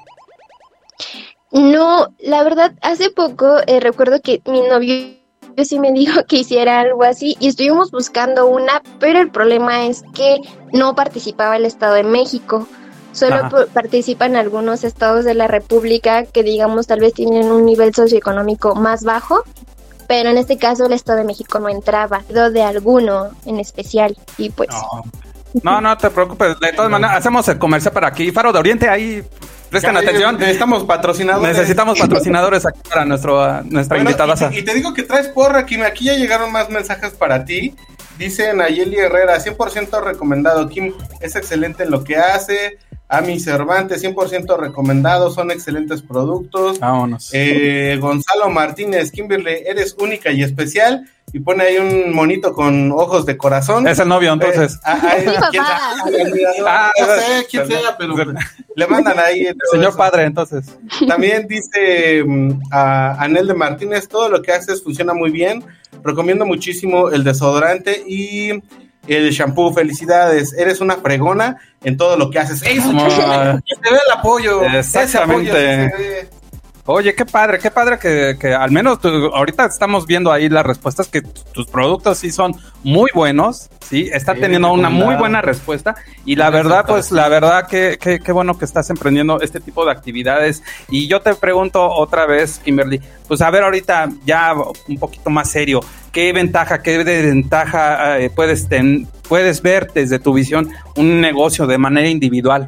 No, 1.52 2.08
la 2.20 2.44
verdad, 2.44 2.74
hace 2.82 3.10
poco 3.12 3.58
eh, 3.68 3.80
recuerdo 3.80 4.22
que 4.22 4.42
mi 4.46 4.62
novio 4.62 5.16
sí 5.64 5.80
me 5.80 5.92
dijo 5.92 6.26
que 6.26 6.38
hiciera 6.38 6.82
algo 6.82 7.04
así 7.04 7.38
y 7.40 7.48
estuvimos 7.48 7.92
buscando 7.92 8.48
una, 8.48 8.82
pero 9.00 9.20
el 9.20 9.32
problema 9.32 9.86
es 9.86 10.04
que 10.14 10.42
no 10.74 10.96
participaba 10.96 11.56
el 11.56 11.66
Estado 11.66 11.96
de 11.96 12.04
México. 12.04 12.68
Solo 13.14 13.50
participan 13.74 14.36
algunos 14.36 14.84
estados 14.84 15.24
de 15.24 15.36
la 15.36 15.48
República 15.48 16.26
que 16.26 16.44
digamos 16.44 16.88
tal 16.88 17.00
vez 17.00 17.14
tienen 17.14 17.50
un 17.50 17.66
nivel 17.66 17.96
socioeconómico 17.96 18.76
más 18.76 19.06
bajo, 19.06 19.44
pero 20.06 20.32
en 20.32 20.38
este 20.38 20.58
caso 20.58 20.88
el 20.88 20.92
Estado 20.92 21.20
de 21.20 21.24
México 21.24 21.60
no 21.60 21.70
entraba, 21.70 22.24
de 22.28 22.62
alguno 22.62 23.30
en 23.46 23.62
especial 23.62 24.18
y 24.38 24.50
pues 24.50 24.70
No. 24.70 25.04
No, 25.64 25.80
no 25.80 25.98
te 25.98 26.10
preocupes. 26.10 26.60
De 26.60 26.74
todas 26.74 26.92
maneras, 26.92 27.16
hacemos 27.16 27.48
el 27.48 27.58
comercial 27.58 27.94
para 27.94 28.08
aquí. 28.08 28.30
Faro 28.32 28.52
de 28.52 28.60
Oriente, 28.60 28.90
ahí 28.90 29.24
prestan 29.70 29.96
Ya, 29.96 30.02
atención. 30.02 30.38
Necesitamos 30.40 30.84
patrocinadores. 30.84 31.56
Necesitamos 31.58 32.00
patrocinadores 32.00 32.66
aquí 32.66 32.80
para 32.90 33.06
nuestro, 33.06 33.64
nuestra 33.64 33.98
Bueno, 33.98 34.10
invitada. 34.12 34.34
y, 34.36 34.54
te- 34.54 34.60
y 34.60 34.64
te 34.64 34.74
digo 34.74 34.94
que 34.94 35.04
traes 35.04 35.28
porra, 35.30 35.66
Kim. 35.66 35.82
Aquí 35.84 36.06
ya 36.06 36.14
llegaron 36.16 36.52
más 36.52 36.70
mensajes 36.70 37.12
para 37.14 37.44
ti. 37.46 37.76
Dice 38.18 38.54
Nayeli 38.54 38.96
Herrera, 38.98 39.40
100% 39.40 40.02
recomendado. 40.04 40.70
Kim 40.70 40.94
es 41.20 41.36
excelente 41.36 41.84
en 41.84 41.92
lo 41.92 42.04
que 42.04 42.16
hace. 42.18 42.78
Ami 43.08 43.40
Cervantes, 43.40 44.02
100% 44.04 44.58
recomendado. 44.58 45.30
Son 45.32 45.52
excelentes 45.52 46.02
productos. 46.02 46.80
Vámonos. 46.80 47.30
Eh, 47.34 47.98
Gonzalo 48.02 48.50
Martínez, 48.50 49.12
Kimberly, 49.12 49.64
eres 49.66 49.96
única 50.00 50.32
y 50.32 50.42
especial. 50.44 51.08
Y 51.36 51.42
pone 51.42 51.66
ahí 51.66 51.78
un 51.78 52.14
monito 52.14 52.54
con 52.54 52.94
ojos 52.94 53.26
de 53.26 53.36
corazón. 53.36 53.86
Es 53.90 54.00
el 54.00 54.08
novio, 54.08 54.32
entonces. 54.32 54.76
Eh, 54.76 54.80
ah, 54.86 55.02
ah. 55.60 55.92
Ah, 56.66 56.92
no 56.98 57.06
sé 57.08 57.46
quién 57.52 57.68
sea, 57.68 57.98
pero 57.98 58.16
le 58.74 58.88
mandan 58.88 59.20
ahí. 59.20 59.46
Señor 59.70 59.90
eso. 59.90 59.98
padre, 59.98 60.24
entonces. 60.24 60.66
También 61.06 61.46
dice 61.46 62.24
mm, 62.26 62.52
a 62.72 63.22
Anel 63.22 63.48
de 63.48 63.54
Martínez, 63.54 64.08
todo 64.08 64.30
lo 64.30 64.42
que 64.42 64.54
haces 64.54 64.82
funciona 64.82 65.14
muy 65.14 65.30
bien. 65.30 65.62
Recomiendo 66.06 66.46
muchísimo 66.46 67.10
el 67.10 67.26
desodorante 67.26 68.02
y 68.08 68.52
el 69.06 69.30
shampoo. 69.32 69.74
Felicidades, 69.74 70.54
eres 70.54 70.80
una 70.80 70.96
fregona 70.96 71.58
en 71.84 71.98
todo 71.98 72.16
lo 72.16 72.30
que 72.30 72.40
haces. 72.40 72.62
¡Eso! 72.62 72.98
Se 73.10 73.92
ve 73.92 74.00
el 74.08 74.18
apoyo. 74.18 74.62
Ese 74.64 75.04
Exactamente. 75.04 76.30
Oye, 76.88 77.16
qué 77.16 77.26
padre, 77.26 77.58
qué 77.58 77.72
padre 77.72 77.98
que, 77.98 78.38
que 78.40 78.54
al 78.54 78.70
menos 78.70 79.00
tú- 79.02 79.08
ahorita 79.34 79.66
estamos 79.66 80.06
viendo 80.06 80.32
ahí 80.32 80.50
las 80.50 80.64
respuestas 80.64 81.08
que 81.08 81.24
tus 81.24 81.66
productos 81.66 82.20
sí 82.20 82.30
son 82.30 82.54
muy 82.84 83.10
buenos, 83.12 83.72
sí, 83.90 84.08
están 84.14 84.36
Sí, 84.36 84.42
teniendo 84.42 84.72
una 84.72 84.92
muy 84.92 85.16
buena 85.16 85.42
respuesta 85.42 85.96
y 86.26 86.36
la 86.36 86.52
verdad, 86.52 86.86
pues 86.88 87.12
la 87.12 87.28
verdad 87.28 87.68
que, 87.68 87.98
que, 88.00 88.20
qué 88.20 88.32
bueno 88.32 88.56
que 88.60 88.66
estás 88.66 88.88
emprendiendo 88.92 89.42
este 89.42 89.60
tipo 89.60 89.84
de 89.84 89.92
actividades. 89.94 90.62
Y 90.88 91.08
yo 91.08 91.22
te 91.22 91.34
pregunto 91.34 91.90
otra 91.90 92.28
vez, 92.28 92.60
Kimberly, 92.64 93.02
pues 93.28 93.42
a 93.42 93.50
ver 93.50 93.64
ahorita 93.64 94.10
ya 94.24 94.54
un 94.88 95.00
poquito 95.00 95.32
más 95.32 95.50
serio, 95.50 95.80
¿qué 96.12 96.34
ventaja, 96.34 96.84
qué 96.84 97.00
ventaja 97.04 98.20
eh, 98.20 98.30
puedes, 98.30 98.70
ten- 98.70 99.08
puedes 99.28 99.64
ver 99.64 99.92
desde 99.92 100.20
tu 100.20 100.34
visión 100.36 100.70
un 100.98 101.20
negocio 101.20 101.66
de 101.66 101.80
manera 101.80 102.08
individual? 102.10 102.68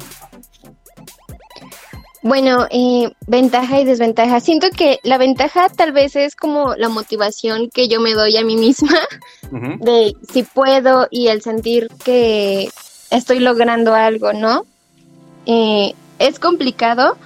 Bueno, 2.22 2.66
eh, 2.70 3.12
ventaja 3.26 3.80
y 3.80 3.84
desventaja. 3.84 4.40
Siento 4.40 4.68
que 4.70 4.98
la 5.04 5.18
ventaja 5.18 5.68
tal 5.68 5.92
vez 5.92 6.16
es 6.16 6.34
como 6.34 6.74
la 6.74 6.88
motivación 6.88 7.70
que 7.70 7.88
yo 7.88 8.00
me 8.00 8.14
doy 8.14 8.36
a 8.36 8.44
mí 8.44 8.56
misma 8.56 8.98
de 9.80 10.14
si 10.32 10.42
puedo 10.42 11.06
y 11.10 11.28
el 11.28 11.42
sentir 11.42 11.88
que 12.04 12.68
estoy 13.10 13.38
logrando 13.38 13.94
algo, 13.94 14.32
¿no? 14.32 14.64
Eh, 15.46 15.94
es 16.18 16.40
complicado, 16.40 17.16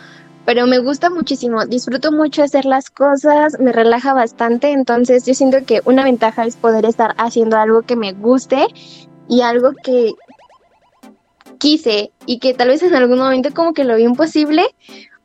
pero 0.45 0.67
me 0.67 0.79
gusta 0.79 1.09
muchísimo. 1.09 1.65
Disfruto 1.65 2.13
mucho 2.13 2.43
hacer 2.43 2.67
las 2.67 2.91
cosas, 2.91 3.59
me 3.59 3.73
relaja 3.73 4.13
bastante, 4.13 4.73
entonces 4.73 5.25
yo 5.25 5.33
siento 5.33 5.65
que 5.65 5.81
una 5.87 6.05
ventaja 6.05 6.45
es 6.45 6.57
poder 6.57 6.85
estar 6.85 7.15
haciendo 7.17 7.57
algo 7.57 7.83
que 7.83 7.97
me 7.97 8.13
guste 8.13 8.67
y 9.29 9.41
algo 9.41 9.73
que 9.83 10.13
quise 11.63 12.11
y 12.27 12.41
que 12.41 12.55
tal 12.55 12.69
vez 12.69 12.83
en 12.83 12.97
algún 12.97 13.21
momento 13.21 13.55
como 13.55 13.73
que 13.73 13.85
lo 13.85 13.95
vi 13.95 14.03
imposible, 14.03 14.67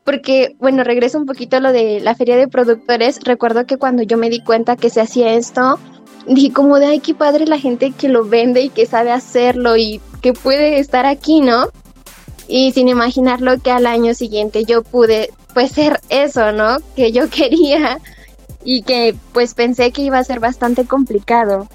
porque 0.03 0.55
bueno, 0.59 0.83
regreso 0.83 1.17
un 1.17 1.25
poquito 1.25 1.57
a 1.57 1.59
lo 1.59 1.71
de 1.71 1.99
la 1.99 2.13
feria 2.13 2.37
de 2.37 2.47
productores, 2.47 3.19
recuerdo 3.23 3.65
que 3.65 3.77
cuando 3.77 4.03
yo 4.03 4.17
me 4.17 4.29
di 4.29 4.41
cuenta 4.41 4.75
que 4.75 4.91
se 4.91 5.01
hacía 5.01 5.33
esto, 5.33 5.79
dije 6.27 6.53
como 6.53 6.77
de, 6.77 6.85
ay, 6.85 6.99
qué 6.99 7.15
padre 7.15 7.47
la 7.47 7.57
gente 7.57 7.91
que 7.91 8.07
lo 8.07 8.23
vende 8.23 8.61
y 8.61 8.69
que 8.69 8.85
sabe 8.85 9.11
hacerlo 9.11 9.77
y 9.77 9.99
que 10.21 10.33
puede 10.33 10.77
estar 10.77 11.07
aquí, 11.07 11.41
¿no? 11.41 11.69
Y 12.47 12.71
sin 12.71 12.87
imaginarlo 12.87 13.59
que 13.59 13.71
al 13.71 13.87
año 13.87 14.13
siguiente 14.13 14.63
yo 14.63 14.83
pude 14.83 15.31
pues 15.55 15.71
ser 15.71 15.99
eso, 16.09 16.51
¿no? 16.51 16.77
Que 16.95 17.11
yo 17.11 17.29
quería 17.31 17.99
y 18.63 18.83
que 18.83 19.15
pues 19.33 19.55
pensé 19.55 19.91
que 19.91 20.03
iba 20.03 20.19
a 20.19 20.23
ser 20.23 20.39
bastante 20.39 20.85
complicado. 20.85 21.67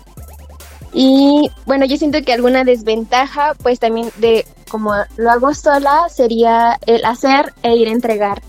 Y 0.93 1.51
bueno, 1.65 1.87
yo 1.87 1.97
siento 1.97 2.23
que 2.23 2.33
alguna 2.33 2.65
desventaja, 2.65 3.55
pues 3.63 3.79
también 3.79 4.11
de 4.17 4.47
como 4.71 4.93
lo 5.17 5.31
hago 5.31 5.55
sola, 5.55 6.09
sería 6.09 6.79
el 6.87 7.05
hacer 7.05 7.55
e 7.63 7.77
ir 7.77 7.89
a 7.89 7.93
entregar. 7.93 8.43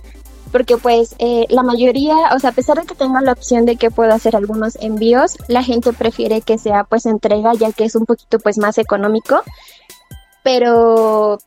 Porque 0.52 0.78
pues 0.78 1.16
eh, 1.20 1.46
la 1.50 1.64
mayoría, 1.64 2.16
o 2.36 2.40
sea, 2.40 2.52
a 2.52 2.54
pesar 2.54 2.80
de 2.80 2.86
que 2.86 2.96
tengo 2.96 3.20
la 3.20 3.32
opción 3.32 3.66
de 3.66 3.76
que 3.76 3.92
puedo 3.92 4.14
hacer 4.14 4.36
algunos 4.36 4.76
envíos, 4.76 5.36
la 5.48 5.64
gente 5.64 5.94
prefiere 5.94 6.42
que 6.42 6.58
sea 6.58 6.84
pues 6.84 7.06
entrega 7.06 7.54
ya 7.54 7.72
que 7.72 7.86
es 7.86 7.96
un 7.96 8.06
poquito 8.06 8.40
pues 8.40 8.58
más 8.58 8.78
económico. 8.78 9.42
Pero 10.44 11.40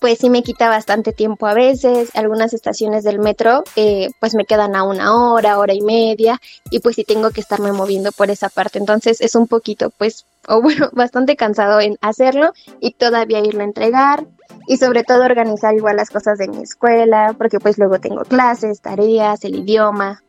pues 0.00 0.18
sí 0.18 0.30
me 0.30 0.42
quita 0.42 0.68
bastante 0.68 1.12
tiempo 1.12 1.46
a 1.46 1.54
veces. 1.54 2.10
Algunas 2.14 2.52
estaciones 2.52 3.04
del 3.04 3.18
metro 3.18 3.64
eh, 3.76 4.08
pues 4.20 4.34
me 4.34 4.44
quedan 4.44 4.76
a 4.76 4.84
una 4.84 5.14
hora, 5.14 5.58
hora 5.58 5.74
y 5.74 5.80
media 5.80 6.40
y 6.70 6.80
pues 6.80 6.96
sí 6.96 7.04
tengo 7.04 7.30
que 7.30 7.40
estarme 7.40 7.72
moviendo 7.72 8.12
por 8.12 8.30
esa 8.30 8.48
parte. 8.48 8.78
Entonces 8.78 9.20
es 9.20 9.34
un 9.34 9.46
poquito 9.46 9.90
pues, 9.90 10.24
o 10.46 10.60
bueno, 10.62 10.90
bastante 10.92 11.36
cansado 11.36 11.80
en 11.80 11.96
hacerlo 12.00 12.52
y 12.80 12.92
todavía 12.92 13.40
irlo 13.40 13.62
a 13.62 13.64
entregar 13.64 14.26
y 14.66 14.76
sobre 14.76 15.04
todo 15.04 15.24
organizar 15.24 15.74
igual 15.74 15.96
las 15.96 16.10
cosas 16.10 16.38
de 16.38 16.48
mi 16.48 16.62
escuela 16.62 17.34
porque 17.36 17.58
pues 17.60 17.78
luego 17.78 17.98
tengo 17.98 18.22
clases, 18.22 18.80
tareas, 18.80 19.44
el 19.44 19.56
idioma. 19.56 20.22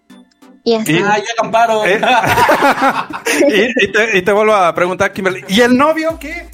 Y 0.62 0.76
así. 0.76 1.00
Ah, 1.04 1.18
ya 1.18 1.44
amparo. 1.44 1.86
¿Eh? 1.86 2.00
y, 3.48 3.86
y 3.86 3.92
te, 3.92 4.18
y 4.18 4.22
te 4.22 4.32
vuelvo 4.32 4.54
a 4.54 4.74
preguntar, 4.76 5.14
Kimberly, 5.14 5.46
¿y 5.48 5.62
el 5.62 5.76
novio 5.78 6.18
qué? 6.20 6.48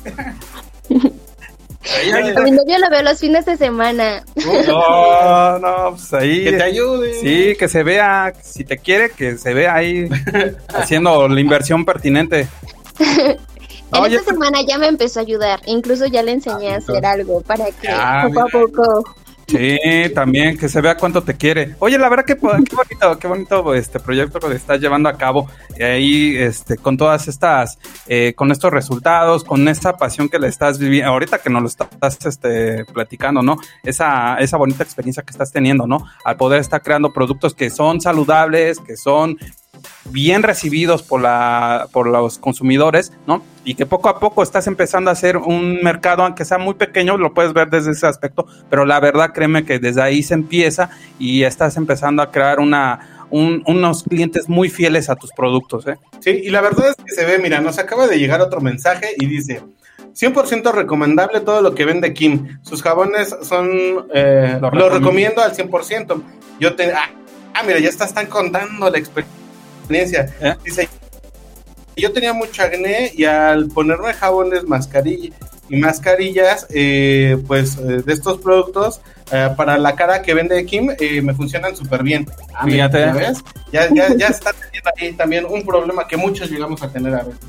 A 2.35 2.41
mi 2.41 2.51
novio 2.51 2.79
lo 2.79 2.89
veo 2.89 3.03
los 3.03 3.19
fines 3.19 3.45
de 3.45 3.57
semana. 3.57 4.23
No, 4.67 5.59
no, 5.59 5.91
pues 5.91 6.13
ahí. 6.13 6.43
Que 6.45 6.51
te 6.53 6.63
ayude. 6.63 7.13
Sí, 7.19 7.55
que 7.57 7.67
se 7.67 7.83
vea, 7.83 8.33
si 8.41 8.63
te 8.63 8.77
quiere, 8.77 9.11
que 9.11 9.37
se 9.37 9.53
vea 9.53 9.75
ahí 9.75 10.07
haciendo 10.73 11.27
la 11.27 11.39
inversión 11.39 11.85
pertinente. 11.85 12.47
En 13.93 14.11
esta 14.11 14.33
semana 14.33 14.59
ya 14.67 14.77
me 14.77 14.87
empezó 14.87 15.19
a 15.19 15.21
ayudar, 15.21 15.61
incluso 15.67 16.05
ya 16.07 16.21
le 16.23 16.33
enseñé 16.33 16.73
a 16.73 16.77
hacer 16.77 17.05
algo 17.05 17.41
para 17.41 17.65
que 17.71 17.87
Ah, 17.87 18.27
poco 18.27 18.41
a 18.41 18.47
poco 18.47 19.15
Sí, 19.47 19.77
también 20.13 20.57
que 20.57 20.67
se 20.67 20.81
vea 20.81 20.97
cuánto 20.97 21.21
te 21.23 21.35
quiere. 21.35 21.75
Oye, 21.79 21.97
la 21.97 22.09
verdad 22.09 22.25
que 22.25 22.35
qué 22.35 22.75
bonito, 22.75 23.19
qué 23.19 23.27
bonito 23.27 23.73
este 23.73 23.99
proyecto 23.99 24.39
que 24.39 24.55
estás 24.55 24.79
llevando 24.79 25.07
a 25.07 25.17
cabo 25.17 25.47
y 25.77 25.83
ahí, 25.83 26.37
este, 26.37 26.77
con 26.77 26.97
todas 26.97 27.27
estas, 27.27 27.77
eh, 28.07 28.33
con 28.35 28.51
estos 28.51 28.71
resultados, 28.71 29.43
con 29.43 29.67
esta 29.67 29.97
pasión 29.97 30.29
que 30.29 30.39
le 30.39 30.47
estás 30.47 30.79
viviendo, 30.79 31.11
ahorita 31.11 31.39
que 31.39 31.49
nos 31.49 31.61
lo 31.61 31.67
estás, 31.67 32.25
este, 32.25 32.85
platicando, 32.85 33.41
¿no? 33.41 33.57
Esa, 33.83 34.37
esa 34.37 34.57
bonita 34.57 34.83
experiencia 34.83 35.23
que 35.23 35.31
estás 35.31 35.51
teniendo, 35.51 35.85
¿no? 35.85 36.05
Al 36.23 36.37
poder 36.37 36.61
estar 36.61 36.81
creando 36.81 37.13
productos 37.13 37.53
que 37.53 37.69
son 37.69 38.01
saludables, 38.01 38.79
que 38.79 38.97
son 38.97 39.37
bien 40.11 40.43
recibidos 40.43 41.03
por 41.03 41.21
la 41.21 41.87
por 41.91 42.07
los 42.07 42.37
consumidores, 42.37 43.11
¿no? 43.27 43.43
Y 43.63 43.75
que 43.75 43.85
poco 43.85 44.09
a 44.09 44.19
poco 44.19 44.43
estás 44.43 44.67
empezando 44.67 45.09
a 45.09 45.13
hacer 45.13 45.37
un 45.37 45.81
mercado, 45.81 46.23
aunque 46.23 46.45
sea 46.45 46.57
muy 46.57 46.75
pequeño, 46.75 47.17
lo 47.17 47.33
puedes 47.33 47.53
ver 47.53 47.69
desde 47.69 47.91
ese 47.91 48.05
aspecto, 48.07 48.45
pero 48.69 48.85
la 48.85 48.99
verdad 48.99 49.31
créeme 49.33 49.65
que 49.65 49.79
desde 49.79 50.01
ahí 50.01 50.21
se 50.23 50.35
empieza 50.35 50.89
y 51.19 51.43
estás 51.43 51.75
empezando 51.77 52.21
a 52.21 52.31
crear 52.31 52.59
una 52.59 53.11
un- 53.31 53.63
unos 53.65 54.03
clientes 54.03 54.47
muy 54.47 54.69
fieles 54.69 55.09
a 55.09 55.15
tus 55.15 55.31
productos, 55.31 55.87
¿eh? 55.87 55.97
Sí, 56.19 56.29
y 56.43 56.49
la 56.51 56.61
verdad 56.61 56.89
es 56.89 56.95
que 57.03 57.11
se 57.11 57.25
ve, 57.25 57.39
mira, 57.39 57.59
nos 57.59 57.79
acaba 57.79 58.07
de 58.07 58.19
llegar 58.19 58.39
otro 58.39 58.61
mensaje 58.61 59.07
y 59.17 59.25
dice, 59.25 59.63
100% 60.13 60.71
recomendable 60.71 61.39
todo 61.41 61.61
lo 61.63 61.73
que 61.73 61.85
vende 61.85 62.13
Kim. 62.13 62.59
Sus 62.61 62.83
jabones 62.83 63.35
son, 63.41 63.67
eh, 64.13 64.59
Lo 64.61 64.69
lo, 64.69 64.69
recomiendo. 64.69 64.89
recomiendo 64.89 65.41
al 65.41 65.53
100%. 65.55 66.21
Yo 66.59 66.75
te, 66.75 66.93
ah, 66.93 67.09
ah, 67.55 67.63
mira, 67.65 67.79
ya 67.79 67.89
está- 67.89 68.05
están 68.05 68.27
contando 68.27 68.89
la 68.89 68.97
experiencia. 68.99 69.41
¿Eh? 70.41 70.55
Dice, 70.63 70.89
yo 71.95 72.11
tenía 72.11 72.33
mucho 72.33 72.61
acné 72.63 73.11
y 73.15 73.25
al 73.25 73.67
ponerme 73.67 74.13
jabones, 74.13 74.63
mascarilla 74.63 75.33
y 75.69 75.77
mascarillas, 75.77 76.67
eh, 76.69 77.37
pues 77.47 77.77
eh, 77.77 78.01
de 78.05 78.13
estos 78.13 78.39
productos, 78.39 79.01
eh, 79.31 79.49
para 79.57 79.77
la 79.77 79.95
cara 79.95 80.21
que 80.21 80.33
vende 80.33 80.63
Kim, 80.65 80.91
eh, 80.99 81.21
me 81.21 81.33
funcionan 81.33 81.75
súper 81.75 82.03
bien. 82.03 82.27
Ah. 82.53 82.65
Ya, 83.71 83.89
ya, 83.93 84.15
ya 84.15 84.27
está 84.27 84.51
teniendo 84.53 84.91
ahí 84.97 85.13
también 85.13 85.45
un 85.45 85.65
problema 85.65 86.07
que 86.07 86.17
muchos 86.17 86.49
llegamos 86.51 86.81
a 86.83 86.89
tener 86.91 87.15
a 87.15 87.23
veces. 87.23 87.39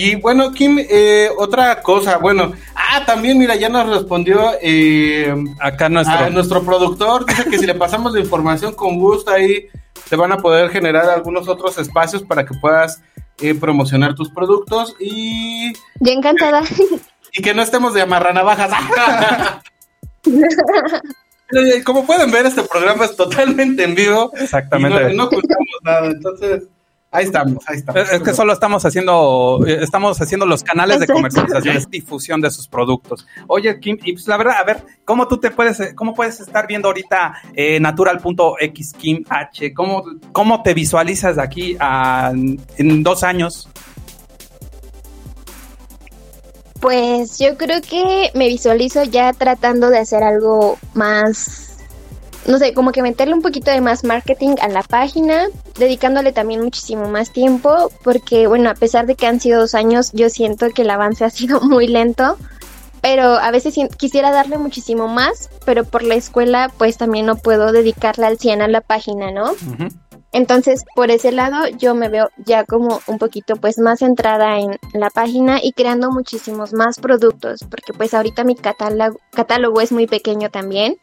Y 0.00 0.14
bueno, 0.14 0.52
Kim, 0.52 0.78
eh, 0.78 1.28
otra 1.38 1.82
cosa, 1.82 2.18
bueno, 2.18 2.52
ah, 2.76 3.04
también 3.04 3.36
mira, 3.36 3.56
ya 3.56 3.68
nos 3.68 3.88
respondió 3.88 4.52
eh, 4.62 5.34
Acá 5.58 5.88
nuestro 5.88 6.16
a 6.16 6.30
nuestro 6.30 6.62
productor, 6.62 7.26
dice 7.26 7.50
que 7.50 7.58
si 7.58 7.66
le 7.66 7.74
pasamos 7.74 8.12
la 8.12 8.20
información 8.20 8.74
con 8.74 8.96
gusto 8.96 9.32
ahí 9.32 9.66
te 10.08 10.14
van 10.14 10.30
a 10.30 10.36
poder 10.36 10.70
generar 10.70 11.10
algunos 11.10 11.48
otros 11.48 11.78
espacios 11.78 12.22
para 12.22 12.46
que 12.46 12.54
puedas 12.60 13.02
eh, 13.40 13.56
promocionar 13.56 14.14
tus 14.14 14.30
productos 14.30 14.94
y, 15.00 15.72
ya 15.98 16.12
encantada. 16.12 16.62
y 17.32 17.42
que 17.42 17.52
no 17.52 17.62
estemos 17.62 17.92
de 17.92 18.02
amarranavajas. 18.02 18.70
Eh, 21.50 21.82
Como 21.82 22.04
pueden 22.04 22.30
ver, 22.30 22.44
este 22.44 22.62
programa 22.62 23.06
es 23.06 23.16
totalmente 23.16 23.82
en 23.82 23.94
vivo. 23.94 24.30
Exactamente. 24.36 25.14
Y 25.14 25.16
no, 25.16 25.30
no 25.30 25.40
nada, 25.82 26.08
entonces 26.08 26.64
ahí 27.10 27.24
estamos, 27.26 27.64
ahí 27.68 27.78
estamos. 27.78 28.10
Es 28.10 28.22
que 28.22 28.34
solo 28.34 28.52
estamos 28.52 28.84
haciendo, 28.84 29.64
eh, 29.66 29.78
estamos 29.82 30.20
haciendo 30.20 30.46
los 30.46 30.62
canales 30.62 31.00
de 31.00 31.06
comercialización, 31.06 31.76
es 31.76 31.88
difusión 31.90 32.40
de 32.40 32.50
sus 32.50 32.68
productos. 32.68 33.26
Oye, 33.46 33.78
Kim, 33.80 33.98
y 34.04 34.12
pues 34.12 34.26
la 34.28 34.36
verdad, 34.36 34.56
a 34.58 34.64
ver, 34.64 34.84
¿cómo 35.04 35.28
tú 35.28 35.38
te 35.38 35.50
puedes, 35.50 35.94
cómo 35.94 36.14
puedes 36.14 36.40
estar 36.40 36.66
viendo 36.66 36.88
ahorita 36.88 37.34
eh, 37.54 37.80
natural.x 37.80 38.92
Kim 38.94 39.24
H? 39.28 39.74
¿Cómo, 39.74 40.04
¿Cómo 40.32 40.62
te 40.62 40.74
visualizas 40.74 41.36
de 41.36 41.42
aquí 41.42 41.76
a, 41.80 42.32
en 42.32 43.02
dos 43.02 43.22
años? 43.22 43.68
Pues 46.80 47.38
yo 47.38 47.56
creo 47.56 47.80
que 47.80 48.30
me 48.34 48.46
visualizo 48.46 49.02
ya 49.02 49.32
tratando 49.32 49.90
de 49.90 49.98
hacer 49.98 50.22
algo 50.22 50.78
más, 50.94 51.67
no 52.48 52.58
sé, 52.58 52.72
como 52.72 52.92
que 52.92 53.02
meterle 53.02 53.34
un 53.34 53.42
poquito 53.42 53.70
de 53.70 53.82
más 53.82 54.04
marketing 54.04 54.56
a 54.62 54.68
la 54.68 54.82
página, 54.82 55.48
dedicándole 55.78 56.32
también 56.32 56.62
muchísimo 56.62 57.06
más 57.08 57.30
tiempo, 57.30 57.92
porque 58.02 58.46
bueno, 58.46 58.70
a 58.70 58.74
pesar 58.74 59.06
de 59.06 59.14
que 59.14 59.26
han 59.26 59.38
sido 59.38 59.60
dos 59.60 59.74
años, 59.74 60.10
yo 60.14 60.30
siento 60.30 60.70
que 60.70 60.82
el 60.82 60.90
avance 60.90 61.24
ha 61.26 61.30
sido 61.30 61.60
muy 61.60 61.86
lento, 61.86 62.38
pero 63.02 63.34
a 63.34 63.50
veces 63.50 63.74
quisiera 63.98 64.30
darle 64.32 64.56
muchísimo 64.56 65.08
más, 65.08 65.50
pero 65.66 65.84
por 65.84 66.02
la 66.02 66.14
escuela 66.14 66.72
pues 66.78 66.96
también 66.96 67.26
no 67.26 67.36
puedo 67.36 67.70
dedicarle 67.70 68.26
al 68.26 68.38
100 68.38 68.62
a 68.62 68.68
la 68.68 68.80
página, 68.80 69.30
¿no? 69.30 69.52
Entonces, 70.32 70.84
por 70.94 71.10
ese 71.10 71.32
lado, 71.32 71.68
yo 71.78 71.94
me 71.94 72.08
veo 72.10 72.28
ya 72.44 72.64
como 72.64 73.00
un 73.06 73.18
poquito 73.18 73.56
pues 73.56 73.78
más 73.78 74.00
centrada 74.00 74.58
en 74.60 74.76
la 74.92 75.08
página 75.08 75.58
y 75.62 75.72
creando 75.72 76.10
muchísimos 76.10 76.72
más 76.74 76.98
productos, 76.98 77.60
porque 77.70 77.94
pues 77.94 78.12
ahorita 78.12 78.44
mi 78.44 78.54
catálogo, 78.54 79.18
catálogo 79.32 79.80
es 79.80 79.90
muy 79.90 80.06
pequeño 80.06 80.50
también, 80.50 80.96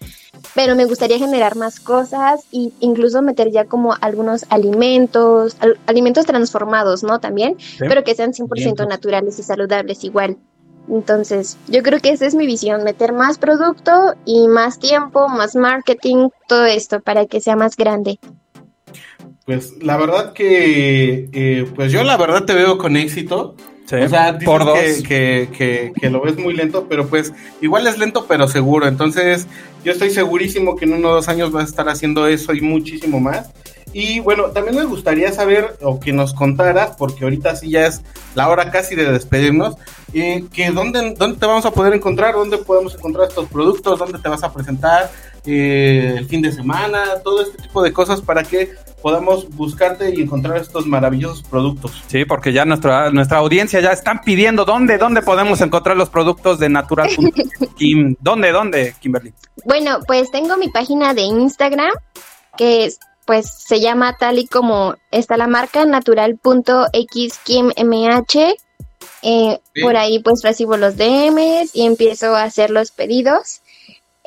pero 0.54 0.76
me 0.76 0.86
gustaría 0.86 1.18
generar 1.18 1.56
más 1.56 1.80
cosas 1.80 2.42
e 2.52 2.70
incluso 2.82 3.24
meter 3.24 3.52
ya 3.52 3.66
como 3.66 3.96
algunos 4.00 4.46
alimentos, 4.50 5.58
al- 5.60 5.80
alimentos 5.88 6.26
transformados, 6.28 7.04
¿no? 7.04 7.20
También, 7.20 7.58
pero 7.80 8.04
que 8.04 8.14
sean 8.14 8.32
100% 8.34 8.52
Alimentos. 8.60 8.88
naturales 8.88 9.40
y 9.40 9.44
saludables 9.44 10.04
igual. 10.04 10.38
Entonces, 10.88 11.58
yo 11.68 11.82
creo 11.82 12.00
que 12.00 12.10
esa 12.10 12.28
es 12.28 12.36
mi 12.36 12.46
visión, 12.46 12.84
meter 12.84 13.12
más 13.12 13.40
producto 13.40 14.14
y 14.24 14.48
más 14.48 14.78
tiempo, 14.78 15.28
más 15.30 15.56
marketing, 15.56 16.30
todo 16.48 16.66
esto 16.66 17.00
para 17.00 17.26
que 17.26 17.42
sea 17.42 17.56
más 17.56 17.76
grande. 17.76 18.20
Pues 19.46 19.74
la 19.82 19.96
verdad 19.98 20.34
que, 20.34 21.30
eh, 21.32 21.68
pues 21.76 21.92
yo 21.92 22.04
la 22.04 22.18
verdad 22.18 22.46
te 22.46 22.54
veo 22.54 22.78
con 22.80 22.98
éxito. 22.98 23.56
Sí, 23.86 23.96
O 23.98 24.10
sea, 24.10 24.34
dices 24.34 24.46
por 24.46 24.66
dos. 24.66 24.80
Que, 24.80 25.04
que, 25.04 25.50
que, 25.56 25.94
que 26.00 26.10
lo 26.10 26.22
ves 26.22 26.38
muy 26.38 26.56
lento, 26.56 26.88
pero 26.90 27.08
pues 27.08 27.32
igual 27.62 27.86
es 27.86 28.00
lento 28.00 28.26
pero 28.28 28.48
seguro. 28.48 28.88
Entonces 28.88 29.46
yo 29.84 29.92
estoy 29.92 30.10
segurísimo 30.10 30.76
que 30.76 30.86
en 30.86 30.94
uno 30.94 31.10
o 31.10 31.14
dos 31.14 31.28
años 31.28 31.52
vas 31.52 31.66
a 31.66 31.70
estar 31.70 31.88
haciendo 31.90 32.28
eso 32.28 32.54
y 32.56 32.62
muchísimo 32.62 33.20
más. 33.20 33.52
Y 33.98 34.20
bueno, 34.20 34.48
también 34.50 34.76
me 34.76 34.84
gustaría 34.84 35.32
saber 35.32 35.78
o 35.82 36.02
que 36.02 36.12
nos 36.12 36.34
contaras, 36.34 36.98
porque 36.98 37.24
ahorita 37.24 37.56
sí 37.56 37.70
ya 37.70 37.88
es 37.88 38.02
la 38.34 38.50
hora 38.50 38.70
casi 38.70 38.94
de 38.94 39.10
despedirnos, 39.10 39.78
eh, 40.14 40.44
que 40.52 40.70
dónde, 40.72 41.16
dónde 41.18 41.40
te 41.40 41.46
vamos 41.46 41.66
a 41.66 41.72
poder 41.72 41.94
encontrar, 41.94 42.34
dónde 42.34 42.58
podemos 42.58 42.94
encontrar 42.94 43.30
estos 43.30 43.48
productos, 43.48 43.98
dónde 43.98 44.20
te 44.20 44.28
vas 44.28 44.44
a 44.44 44.52
presentar 44.52 45.10
eh, 45.46 46.14
el 46.18 46.26
fin 46.26 46.42
de 46.42 46.52
semana, 46.52 47.06
todo 47.24 47.42
este 47.42 47.64
tipo 47.64 47.82
de 47.82 47.94
cosas 47.94 48.20
para 48.20 48.44
que 48.44 48.74
podamos 49.02 49.48
buscarte 49.56 50.14
y 50.14 50.24
encontrar 50.24 50.58
estos 50.58 50.86
maravillosos 50.86 51.44
productos. 51.44 52.04
Sí, 52.08 52.26
porque 52.26 52.52
ya 52.52 52.66
nuestra, 52.66 53.12
nuestra 53.12 53.38
audiencia 53.38 53.80
ya 53.80 53.94
están 53.94 54.20
pidiendo 54.26 54.66
dónde, 54.66 54.98
dónde 54.98 55.22
podemos 55.22 55.62
encontrar 55.62 55.96
los 55.96 56.10
productos 56.10 56.60
de 56.60 56.68
natural.kim. 56.68 58.18
¿Dónde, 58.20 58.52
dónde, 58.52 58.94
Kimberly? 59.00 59.34
Bueno, 59.64 60.00
pues 60.06 60.30
tengo 60.32 60.58
mi 60.58 60.68
página 60.68 61.14
de 61.14 61.22
Instagram, 61.22 61.94
que 62.58 62.88
es, 62.88 63.00
pues 63.26 63.52
se 63.68 63.80
llama 63.80 64.18
tal 64.18 64.40
y 64.40 64.48
como 64.48 64.96
está 65.12 65.38
la 65.38 65.48
marca, 65.48 65.86
natural.xkimmh. 65.86 67.72
Eh. 69.22 69.60
Por 69.82 69.98
ahí 69.98 70.20
pues 70.20 70.42
recibo 70.44 70.78
los 70.78 70.98
DMs 70.98 71.76
y 71.76 71.86
empiezo 71.86 72.36
a 72.36 72.44
hacer 72.44 72.70
los 72.70 72.92
pedidos. 72.92 73.62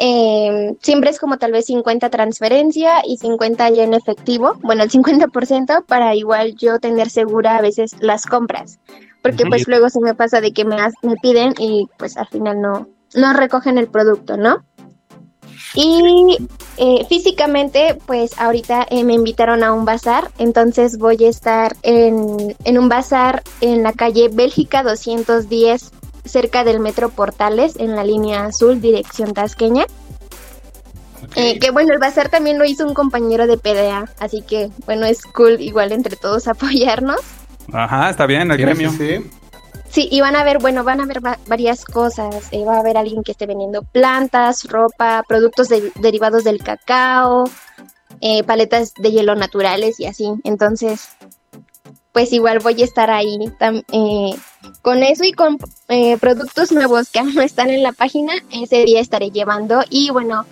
Eh, 0.00 0.76
siempre 0.80 1.10
es 1.10 1.18
como 1.18 1.38
tal 1.38 1.50
vez 1.50 1.66
50 1.66 2.08
transferencia 2.10 3.02
y 3.04 3.16
50 3.16 3.70
ya 3.70 3.82
en 3.82 3.94
efectivo, 3.94 4.54
bueno, 4.62 4.84
el 4.84 4.90
50% 4.90 5.84
para 5.86 6.14
igual 6.14 6.54
yo 6.54 6.78
tener 6.78 7.10
segura 7.10 7.56
a 7.56 7.60
veces 7.60 7.96
las 7.98 8.24
compras, 8.24 8.78
porque 9.22 9.44
pues 9.44 9.66
luego 9.66 9.90
se 9.90 9.98
me 10.00 10.14
pasa 10.14 10.40
de 10.40 10.52
que 10.52 10.64
me, 10.64 10.76
me 11.02 11.16
piden 11.20 11.52
y 11.58 11.88
pues 11.98 12.16
al 12.16 12.28
final 12.28 12.60
no, 12.60 12.86
nos 13.16 13.36
recogen 13.36 13.76
el 13.76 13.88
producto, 13.88 14.36
¿no? 14.36 14.64
Y 15.74 16.38
eh, 16.76 17.06
físicamente, 17.08 17.98
pues 18.06 18.38
ahorita 18.38 18.86
eh, 18.90 19.04
me 19.04 19.14
invitaron 19.14 19.62
a 19.62 19.72
un 19.72 19.84
bazar, 19.84 20.30
entonces 20.38 20.98
voy 20.98 21.24
a 21.24 21.28
estar 21.28 21.76
en, 21.82 22.56
en 22.64 22.78
un 22.78 22.88
bazar 22.88 23.42
en 23.60 23.82
la 23.82 23.92
calle 23.92 24.28
Bélgica 24.32 24.82
210, 24.82 25.90
cerca 26.24 26.64
del 26.64 26.80
Metro 26.80 27.10
Portales, 27.10 27.76
en 27.76 27.96
la 27.96 28.04
línea 28.04 28.46
azul, 28.46 28.80
dirección 28.80 29.34
tasqueña. 29.34 29.86
Eh, 31.34 31.58
que 31.58 31.70
bueno, 31.70 31.92
el 31.92 31.98
bazar 31.98 32.28
también 32.28 32.58
lo 32.58 32.64
hizo 32.64 32.86
un 32.86 32.94
compañero 32.94 33.46
de 33.46 33.58
PDA, 33.58 34.08
así 34.18 34.42
que 34.42 34.70
bueno, 34.86 35.06
es 35.06 35.22
cool 35.22 35.60
igual 35.60 35.92
entre 35.92 36.16
todos 36.16 36.48
apoyarnos. 36.48 37.20
Ajá, 37.72 38.10
está 38.10 38.26
bien, 38.26 38.50
el 38.50 38.56
gremio. 38.56 38.90
Sí. 38.90 38.96
Sí, 38.96 39.30
y 39.96 40.20
van 40.20 40.36
a 40.36 40.44
ver, 40.44 40.58
bueno, 40.58 40.84
van 40.84 41.00
a 41.00 41.06
ver 41.06 41.24
va- 41.24 41.38
varias 41.46 41.84
cosas. 41.84 42.46
Eh, 42.52 42.64
va 42.64 42.76
a 42.76 42.80
haber 42.80 42.96
alguien 42.96 43.22
que 43.22 43.32
esté 43.32 43.46
vendiendo 43.46 43.82
plantas, 43.82 44.64
ropa, 44.64 45.24
productos 45.26 45.68
de- 45.68 45.92
derivados 45.96 46.44
del 46.44 46.62
cacao, 46.62 47.44
eh, 48.20 48.42
paletas 48.44 48.92
de 48.94 49.10
hielo 49.10 49.34
naturales 49.34 49.98
y 50.00 50.06
así. 50.06 50.32
Entonces, 50.44 51.08
pues 52.12 52.32
igual 52.32 52.58
voy 52.58 52.80
a 52.82 52.84
estar 52.84 53.10
ahí 53.10 53.38
eh, 53.92 54.30
con 54.82 55.02
eso 55.02 55.24
y 55.24 55.32
con 55.32 55.58
eh, 55.88 56.16
productos 56.18 56.72
nuevos 56.72 57.10
que 57.10 57.18
aún 57.20 57.34
no 57.34 57.42
están 57.42 57.70
en 57.70 57.82
la 57.82 57.92
página. 57.92 58.32
Ese 58.52 58.84
día 58.84 59.00
estaré 59.00 59.30
llevando 59.30 59.80
y 59.90 60.10
bueno. 60.10 60.44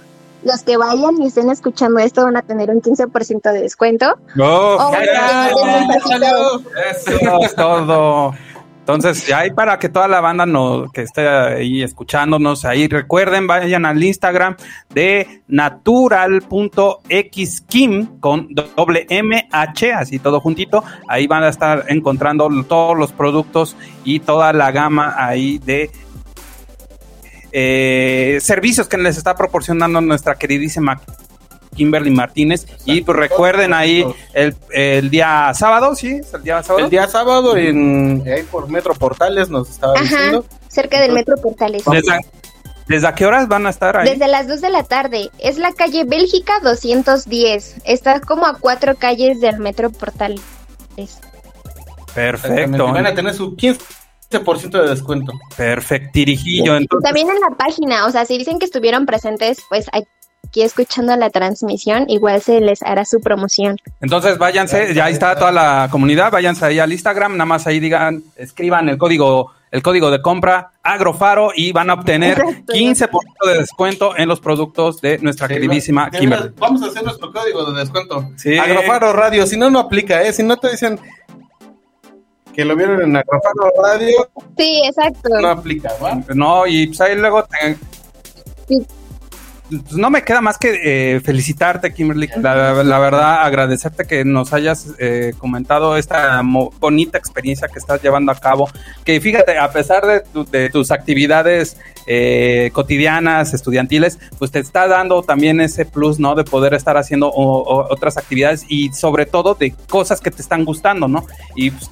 Los 0.44 0.62
que 0.62 0.76
vayan 0.76 1.20
y 1.20 1.26
estén 1.26 1.50
escuchando 1.50 1.98
esto 1.98 2.22
van 2.22 2.36
a 2.36 2.42
tener 2.42 2.70
un 2.70 2.80
15% 2.80 3.52
de 3.52 3.62
descuento. 3.62 4.16
Oh. 4.38 4.92
Eso 6.90 7.40
es 7.42 7.54
todo. 7.56 8.32
Entonces, 8.86 9.26
ya 9.26 9.40
hay 9.40 9.50
para 9.50 9.80
que 9.80 9.88
toda 9.88 10.06
la 10.06 10.20
banda 10.20 10.46
que 10.94 11.02
esté 11.02 11.28
ahí 11.28 11.82
escuchándonos, 11.82 12.64
ahí 12.64 12.86
recuerden, 12.86 13.48
vayan 13.48 13.84
al 13.84 14.00
Instagram 14.00 14.54
de 14.94 15.42
natural.xkim 15.48 16.60
con 18.20 18.46
doble 18.54 19.04
MH, 19.10 19.92
así 19.92 20.20
todo 20.20 20.40
juntito. 20.40 20.84
Ahí 21.08 21.26
van 21.26 21.42
a 21.42 21.48
estar 21.48 21.86
encontrando 21.88 22.48
todos 22.62 22.96
los 22.96 23.10
productos 23.10 23.76
y 24.04 24.20
toda 24.20 24.52
la 24.52 24.70
gama 24.70 25.16
ahí 25.18 25.58
de 25.58 25.90
eh, 27.50 28.38
servicios 28.40 28.86
que 28.86 28.98
les 28.98 29.16
está 29.16 29.34
proporcionando 29.34 30.00
nuestra 30.00 30.36
queridísima 30.36 31.00
Kimberly 31.76 32.10
Martínez. 32.10 32.66
Y 32.84 33.02
pues 33.02 33.16
recuerden 33.16 33.72
ahí 33.72 34.04
el, 34.32 34.56
el 34.70 35.10
día 35.10 35.52
sábado, 35.54 35.94
¿sí? 35.94 36.16
¿Es 36.16 36.34
el 36.34 36.42
día 36.42 36.62
sábado? 36.62 36.84
El 36.84 36.90
día 36.90 37.06
sábado 37.06 37.56
en 37.56 38.24
ahí 38.26 38.42
por 38.44 38.68
Metro 38.68 38.94
Portales 38.94 39.48
nos 39.50 39.70
estaba 39.70 39.92
Ajá, 39.94 40.02
diciendo. 40.02 40.44
cerca 40.68 41.00
del 41.00 41.12
Metro 41.12 41.36
Portales. 41.36 41.84
¿Desde, 41.84 42.18
desde 42.88 43.06
a 43.06 43.14
qué 43.14 43.26
horas 43.26 43.46
van 43.46 43.66
a 43.66 43.70
estar 43.70 43.96
ahí? 43.96 44.08
Desde 44.08 44.26
las 44.28 44.48
2 44.48 44.60
de 44.60 44.70
la 44.70 44.82
tarde. 44.82 45.30
Es 45.38 45.58
la 45.58 45.72
calle 45.72 46.04
Bélgica 46.04 46.54
210. 46.62 47.76
Está 47.84 48.20
como 48.20 48.46
a 48.46 48.54
cuatro 48.58 48.96
calles 48.96 49.40
del 49.40 49.58
Metro 49.58 49.90
Portales. 49.90 50.40
Perfecto. 52.14 52.86
Van 52.92 53.06
a 53.06 53.14
tener 53.14 53.34
su 53.34 53.54
15% 53.56 54.82
de 54.82 54.88
descuento. 54.88 55.32
Perfectirijillo. 55.56 56.76
Entonces, 56.76 57.04
también 57.04 57.28
en 57.28 57.40
la 57.40 57.56
página, 57.56 58.06
o 58.06 58.10
sea, 58.10 58.24
si 58.24 58.38
dicen 58.38 58.58
que 58.58 58.64
estuvieron 58.64 59.04
presentes, 59.04 59.58
pues 59.68 59.86
aquí 60.48 60.62
escuchando 60.62 61.16
la 61.16 61.30
transmisión, 61.30 62.04
igual 62.08 62.40
se 62.40 62.60
les 62.60 62.82
hará 62.82 63.04
su 63.04 63.20
promoción. 63.20 63.76
entonces 64.00 64.38
váyanse, 64.38 64.94
ya 64.94 65.06
ahí 65.06 65.12
está 65.12 65.36
toda 65.36 65.52
la 65.52 65.88
comunidad, 65.90 66.30
váyanse 66.30 66.64
ahí 66.66 66.78
al 66.78 66.92
Instagram, 66.92 67.32
nada 67.32 67.44
más 67.46 67.66
ahí 67.66 67.80
digan, 67.80 68.22
escriban 68.36 68.88
el 68.88 68.96
código, 68.98 69.52
el 69.70 69.82
código 69.82 70.10
de 70.10 70.22
compra 70.22 70.70
Agrofaro 70.82 71.50
y 71.54 71.72
van 71.72 71.90
a 71.90 71.94
obtener 71.94 72.38
Exacto. 72.40 72.72
15% 72.72 73.20
de 73.46 73.58
descuento 73.58 74.16
en 74.16 74.28
los 74.28 74.40
productos 74.40 75.00
de 75.00 75.18
nuestra 75.18 75.48
queridísima 75.48 76.08
De 76.10 76.18
Kimberly. 76.20 76.44
verdad, 76.44 76.58
Vamos 76.60 76.82
a 76.82 76.86
hacer 76.86 77.02
nuestro 77.02 77.32
código 77.32 77.70
de 77.72 77.80
descuento. 77.80 78.30
Sí. 78.36 78.56
Agrofaro 78.56 79.12
Radio, 79.12 79.46
si 79.46 79.56
no, 79.56 79.68
no 79.68 79.80
aplica, 79.80 80.22
¿eh? 80.22 80.32
Si 80.32 80.42
no 80.44 80.56
te 80.56 80.70
dicen 80.70 80.98
que 82.54 82.64
lo 82.64 82.74
vieron 82.76 83.02
en 83.02 83.16
Agrofaro 83.16 83.70
Radio, 83.82 84.28
Sí, 84.56 84.82
exacto. 84.86 85.28
no 85.40 85.48
aplica, 85.48 85.90
¿va? 86.02 86.18
No, 86.34 86.66
y 86.66 86.86
pues 86.86 87.00
ahí 87.02 87.16
luego 87.16 87.44
te- 87.44 87.76
Sí. 88.68 88.86
Pues 89.68 89.92
no 89.96 90.10
me 90.10 90.22
queda 90.22 90.40
más 90.40 90.58
que 90.58 90.78
eh, 91.16 91.20
felicitarte, 91.20 91.92
Kimberly. 91.92 92.28
La, 92.40 92.82
la 92.84 92.98
verdad, 92.98 93.42
agradecerte 93.44 94.04
que 94.04 94.24
nos 94.24 94.52
hayas 94.52 94.88
eh, 94.98 95.32
comentado 95.38 95.96
esta 95.96 96.40
bonita 96.42 97.18
experiencia 97.18 97.68
que 97.68 97.78
estás 97.78 98.00
llevando 98.02 98.30
a 98.32 98.36
cabo. 98.36 98.68
Que 99.04 99.20
fíjate, 99.20 99.58
a 99.58 99.70
pesar 99.72 100.06
de, 100.06 100.20
tu- 100.20 100.44
de 100.44 100.70
tus 100.70 100.90
actividades 100.90 101.76
eh, 102.06 102.70
cotidianas, 102.72 103.54
estudiantiles, 103.54 104.18
pues 104.38 104.50
te 104.52 104.60
está 104.60 104.86
dando 104.86 105.22
también 105.22 105.60
ese 105.60 105.84
plus, 105.84 106.20
¿no? 106.20 106.34
De 106.36 106.44
poder 106.44 106.72
estar 106.74 106.96
haciendo 106.96 107.30
otras 107.34 108.16
actividades 108.16 108.64
y 108.68 108.92
sobre 108.92 109.26
todo 109.26 109.54
de 109.54 109.72
cosas 109.88 110.20
que 110.20 110.30
te 110.30 110.42
están 110.42 110.64
gustando, 110.64 111.08
¿no? 111.08 111.26
Y 111.56 111.72
pues, 111.72 111.90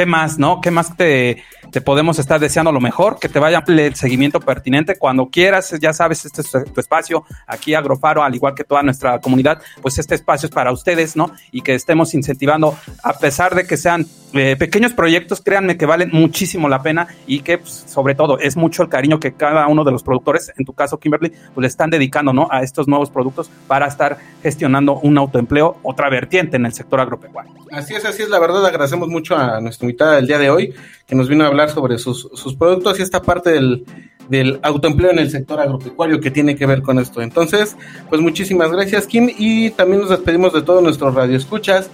¿qué 0.00 0.06
más, 0.06 0.38
no? 0.38 0.62
¿Qué 0.62 0.70
más 0.70 0.96
te, 0.96 1.44
te 1.70 1.82
podemos 1.82 2.18
estar 2.18 2.40
deseando 2.40 2.72
lo 2.72 2.80
mejor? 2.80 3.18
Que 3.20 3.28
te 3.28 3.38
vaya 3.38 3.62
el 3.66 3.94
seguimiento 3.94 4.40
pertinente 4.40 4.96
cuando 4.96 5.28
quieras, 5.28 5.74
ya 5.78 5.92
sabes, 5.92 6.24
este 6.24 6.40
es 6.40 6.50
tu 6.50 6.80
espacio, 6.80 7.26
aquí 7.46 7.74
Agrofaro, 7.74 8.22
al 8.22 8.34
igual 8.34 8.54
que 8.54 8.64
toda 8.64 8.82
nuestra 8.82 9.18
comunidad, 9.18 9.60
pues 9.82 9.98
este 9.98 10.14
espacio 10.14 10.46
es 10.46 10.54
para 10.54 10.72
ustedes, 10.72 11.16
¿no? 11.16 11.32
Y 11.52 11.60
que 11.60 11.74
estemos 11.74 12.14
incentivando, 12.14 12.78
a 13.02 13.12
pesar 13.18 13.54
de 13.54 13.66
que 13.66 13.76
sean 13.76 14.06
eh, 14.32 14.56
pequeños 14.56 14.92
proyectos, 14.92 15.40
créanme 15.40 15.76
que 15.76 15.86
valen 15.86 16.10
muchísimo 16.12 16.68
la 16.68 16.82
pena 16.82 17.08
y 17.26 17.40
que, 17.40 17.58
pues, 17.58 17.72
sobre 17.72 18.14
todo, 18.14 18.38
es 18.38 18.56
mucho 18.56 18.82
el 18.82 18.88
cariño 18.88 19.18
que 19.18 19.32
cada 19.32 19.66
uno 19.66 19.84
de 19.84 19.92
los 19.92 20.02
productores, 20.02 20.52
en 20.56 20.64
tu 20.64 20.72
caso, 20.72 20.98
Kimberly, 20.98 21.30
pues 21.30 21.62
le 21.62 21.66
están 21.66 21.90
dedicando, 21.90 22.32
¿no? 22.32 22.48
A 22.50 22.62
estos 22.62 22.86
nuevos 22.88 23.10
productos 23.10 23.50
para 23.66 23.86
estar 23.86 24.18
gestionando 24.42 25.00
un 25.00 25.18
autoempleo, 25.18 25.78
otra 25.82 26.08
vertiente 26.08 26.56
en 26.56 26.66
el 26.66 26.72
sector 26.72 27.00
agropecuario. 27.00 27.52
Así 27.72 27.94
es, 27.94 28.04
así 28.04 28.22
es, 28.22 28.28
la 28.28 28.38
verdad 28.38 28.64
agradecemos 28.64 29.08
mucho 29.08 29.36
a 29.36 29.60
nuestra 29.60 29.86
invitada 29.86 30.16
del 30.16 30.26
día 30.26 30.38
de 30.38 30.50
hoy, 30.50 30.74
que 31.06 31.14
nos 31.14 31.28
vino 31.28 31.44
a 31.44 31.48
hablar 31.48 31.70
sobre 31.70 31.98
sus, 31.98 32.28
sus 32.34 32.54
productos 32.54 32.98
y 32.98 33.02
esta 33.02 33.22
parte 33.22 33.50
del, 33.50 33.84
del 34.28 34.60
autoempleo 34.62 35.10
en 35.10 35.18
el 35.18 35.30
sector 35.30 35.60
agropecuario 35.60 36.20
que 36.20 36.30
tiene 36.30 36.56
que 36.56 36.66
ver 36.66 36.82
con 36.82 36.98
esto. 36.98 37.20
Entonces, 37.20 37.76
pues 38.08 38.20
muchísimas 38.20 38.70
gracias, 38.70 39.06
Kim, 39.06 39.28
y 39.36 39.70
también 39.70 40.00
nos 40.00 40.10
despedimos 40.10 40.52
de 40.52 40.62
todos 40.62 40.82
nuestros 40.82 41.14
radioescuchas. 41.14 41.90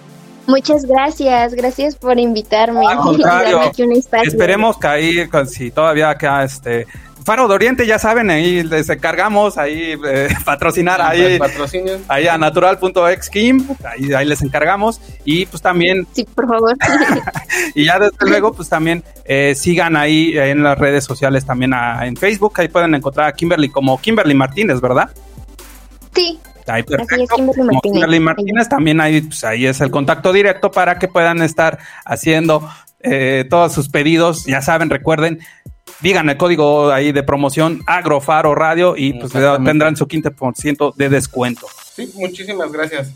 Muchas 0.47 0.85
gracias, 0.85 1.53
gracias 1.53 1.95
por 1.95 2.17
invitarme. 2.19 2.87
Al 2.87 2.97
contrario, 3.03 3.49
y 3.49 3.51
darme 3.53 3.67
aquí 3.67 3.83
un 3.83 3.91
espacio. 3.93 4.29
Esperemos 4.29 4.77
que 4.77 4.87
ahí, 4.87 5.27
con- 5.27 5.47
si 5.47 5.71
todavía 5.71 6.09
acá, 6.09 6.43
este, 6.43 6.87
Faro 7.25 7.49
de 7.49 7.55
Oriente, 7.55 7.85
ya 7.85 7.99
saben, 7.99 8.29
ahí 8.29 8.63
les 8.63 8.89
encargamos, 8.89 9.57
ahí 9.57 9.95
eh, 10.07 10.29
patrocinar 10.45 11.01
ahí, 11.01 11.37
Patrocinio. 11.37 11.99
ahí 12.07 12.25
a 12.25 12.37
natural.exkim, 12.37 13.67
ahí, 13.83 14.13
ahí 14.13 14.25
les 14.25 14.41
encargamos 14.41 15.01
y 15.25 15.45
pues 15.45 15.61
también, 15.61 16.07
Sí, 16.13 16.23
por 16.23 16.47
favor. 16.47 16.73
y 17.75 17.83
ya 17.85 17.99
desde 17.99 18.15
luego, 18.21 18.53
pues 18.53 18.69
también 18.69 19.03
eh, 19.25 19.55
sigan 19.55 19.97
ahí 19.97 20.37
en 20.37 20.63
las 20.63 20.77
redes 20.79 21.03
sociales, 21.03 21.45
también 21.45 21.73
a- 21.73 22.05
en 22.07 22.15
Facebook, 22.15 22.53
ahí 22.61 22.69
pueden 22.69 22.95
encontrar 22.95 23.27
a 23.27 23.33
Kimberly 23.33 23.67
como 23.67 23.99
Kimberly 23.99 24.33
Martínez, 24.33 24.79
¿verdad? 24.79 25.09
sí, 26.15 26.39
Ahí 26.67 26.81
así 26.81 26.93
es, 26.93 26.97
perfecto. 26.97 27.07
Kimberly 27.07 27.27
Como 27.27 27.53
Martínez. 27.53 27.81
Kimberly 27.81 28.19
Martínez, 28.19 28.69
también 28.69 29.01
ahí, 29.01 29.21
pues, 29.21 29.43
ahí 29.43 29.65
es 29.65 29.81
el 29.81 29.91
contacto 29.91 30.33
directo 30.33 30.71
para 30.71 30.99
que 30.99 31.07
puedan 31.07 31.41
estar 31.41 31.79
haciendo 32.05 32.69
eh, 32.99 33.45
todos 33.49 33.73
sus 33.73 33.89
pedidos. 33.89 34.45
Ya 34.45 34.61
saben, 34.61 34.89
recuerden, 34.89 35.39
digan 36.01 36.29
el 36.29 36.37
código 36.37 36.91
ahí 36.91 37.11
de 37.11 37.23
promoción 37.23 37.81
Agrofaro 37.87 38.55
Radio 38.55 38.95
y 38.97 39.13
pues 39.13 39.31
tendrán 39.31 39.95
su 39.95 40.07
15% 40.07 40.95
de 40.95 41.09
descuento. 41.09 41.67
Sí, 41.93 42.11
muchísimas 42.15 42.71
gracias. 42.71 43.11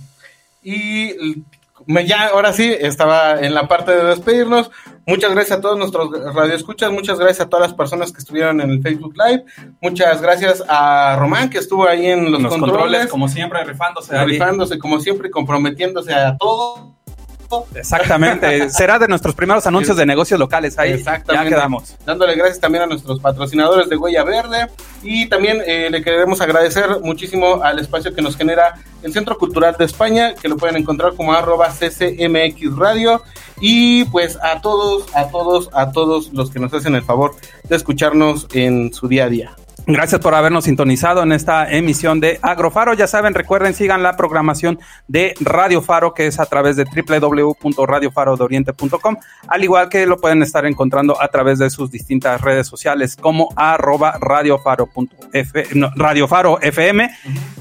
Y 0.64 1.44
ya, 1.88 2.28
ahora 2.28 2.54
sí, 2.54 2.76
estaba 2.80 3.40
en 3.40 3.54
la 3.54 3.68
parte 3.68 3.92
de 3.92 4.04
despedirnos. 4.04 4.72
Muchas 5.06 5.32
gracias 5.32 5.58
a 5.58 5.62
todos 5.62 5.78
nuestros 5.78 6.10
radioescuchas, 6.34 6.92
muchas 6.92 7.18
gracias 7.18 7.46
a 7.46 7.50
todas 7.50 7.70
las 7.70 7.76
personas 7.76 8.12
que 8.12 8.20
estuvieron 8.20 8.62
en 8.62 8.70
el 8.70 8.82
Facebook 8.82 9.16
Live, 9.18 9.46
muchas 9.82 10.22
gracias 10.22 10.64
a 10.68 11.16
Román 11.18 11.50
que 11.50 11.58
estuvo 11.58 11.88
ahí 11.88 12.06
en 12.06 12.32
los, 12.32 12.42
Los 12.42 12.52
controles, 12.52 12.80
controles, 12.80 13.08
como 13.08 13.28
siempre, 13.28 13.64
rifándose. 13.64 14.26
rifándose 14.26 14.78
como 14.78 15.00
siempre, 15.00 15.32
comprometiéndose 15.32 16.14
a 16.14 16.38
todo. 16.38 16.96
Exactamente. 17.76 18.70
Será 18.70 19.00
de 19.00 19.08
nuestros 19.08 19.36
primeros 19.36 19.66
anuncios 19.68 19.98
de 19.98 20.06
negocios 20.06 20.40
locales. 20.40 20.78
Ahí 20.78 20.92
ya 20.92 20.96
Exactamente. 20.96 21.50
quedamos. 21.50 21.96
Dándole 22.06 22.36
gracias 22.36 22.60
también 22.60 22.84
a 22.84 22.88
nuestros 22.88 23.20
patrocinadores 23.20 23.90
de 23.90 23.98
Huella 23.98 24.24
Verde 24.24 24.68
y 25.04 25.28
también 25.28 25.62
eh, 25.66 25.90
le 25.90 26.04
queremos 26.04 26.42
agradecer 26.42 27.00
muchísimo 27.02 27.62
al 27.64 27.80
espacio 27.80 28.14
que 28.14 28.22
nos 28.22 28.36
genera 28.38 28.76
el 29.04 29.14
Centro 29.14 29.38
Cultural 29.38 29.76
de 29.78 29.86
España, 29.86 30.36
que 30.36 30.48
lo 30.48 30.58
pueden 30.58 30.78
encontrar 30.78 31.16
como 31.16 31.34
arroba 31.34 31.70
ccmx 31.70 32.76
radio 32.78 33.22
y 33.60 34.06
pues 34.06 34.38
a 34.42 34.62
todos, 34.62 35.06
a 35.16 35.30
todos, 35.30 35.70
a 35.74 35.92
todos 35.92 36.34
los 36.34 36.52
que 36.52 36.60
nos 36.60 36.74
hacen 36.74 36.96
el 36.96 37.04
favor 37.04 37.36
de 37.64 37.76
escucharnos 37.76 38.48
en 38.54 38.94
su 38.94 39.08
día 39.08 39.26
a 39.26 39.30
día. 39.30 39.56
Gracias 39.88 40.22
por 40.22 40.36
habernos 40.36 40.66
sintonizado 40.66 41.24
en 41.24 41.32
esta 41.32 41.72
emisión 41.72 42.20
de 42.20 42.38
Agrofaro. 42.44 42.94
Ya 42.94 43.08
saben, 43.08 43.34
recuerden, 43.34 43.74
sigan 43.74 44.04
la 44.04 44.16
programación 44.16 44.78
de 45.08 45.34
Radio 45.40 45.82
Faro, 45.82 46.14
que 46.14 46.28
es 46.28 46.40
a 46.40 46.46
través 46.46 46.76
de 46.76 46.86
www.radiofarodoriente.com, 46.86 49.16
al 49.48 49.64
igual 49.64 49.90
que 49.90 50.06
lo 50.06 50.18
pueden 50.18 50.44
estar 50.44 50.68
encontrando 50.68 51.20
a 51.20 51.30
través 51.30 51.58
de 51.58 51.72
sus 51.72 51.90
distintas 51.90 52.42
redes 52.42 52.68
sociales 52.68 53.16
como 53.16 53.50
arroba 53.56 54.20
radiofaro.f, 54.20 55.68
no, 55.74 55.90
Radio 55.96 56.28
Faro 56.28 56.62
FM 56.62 57.10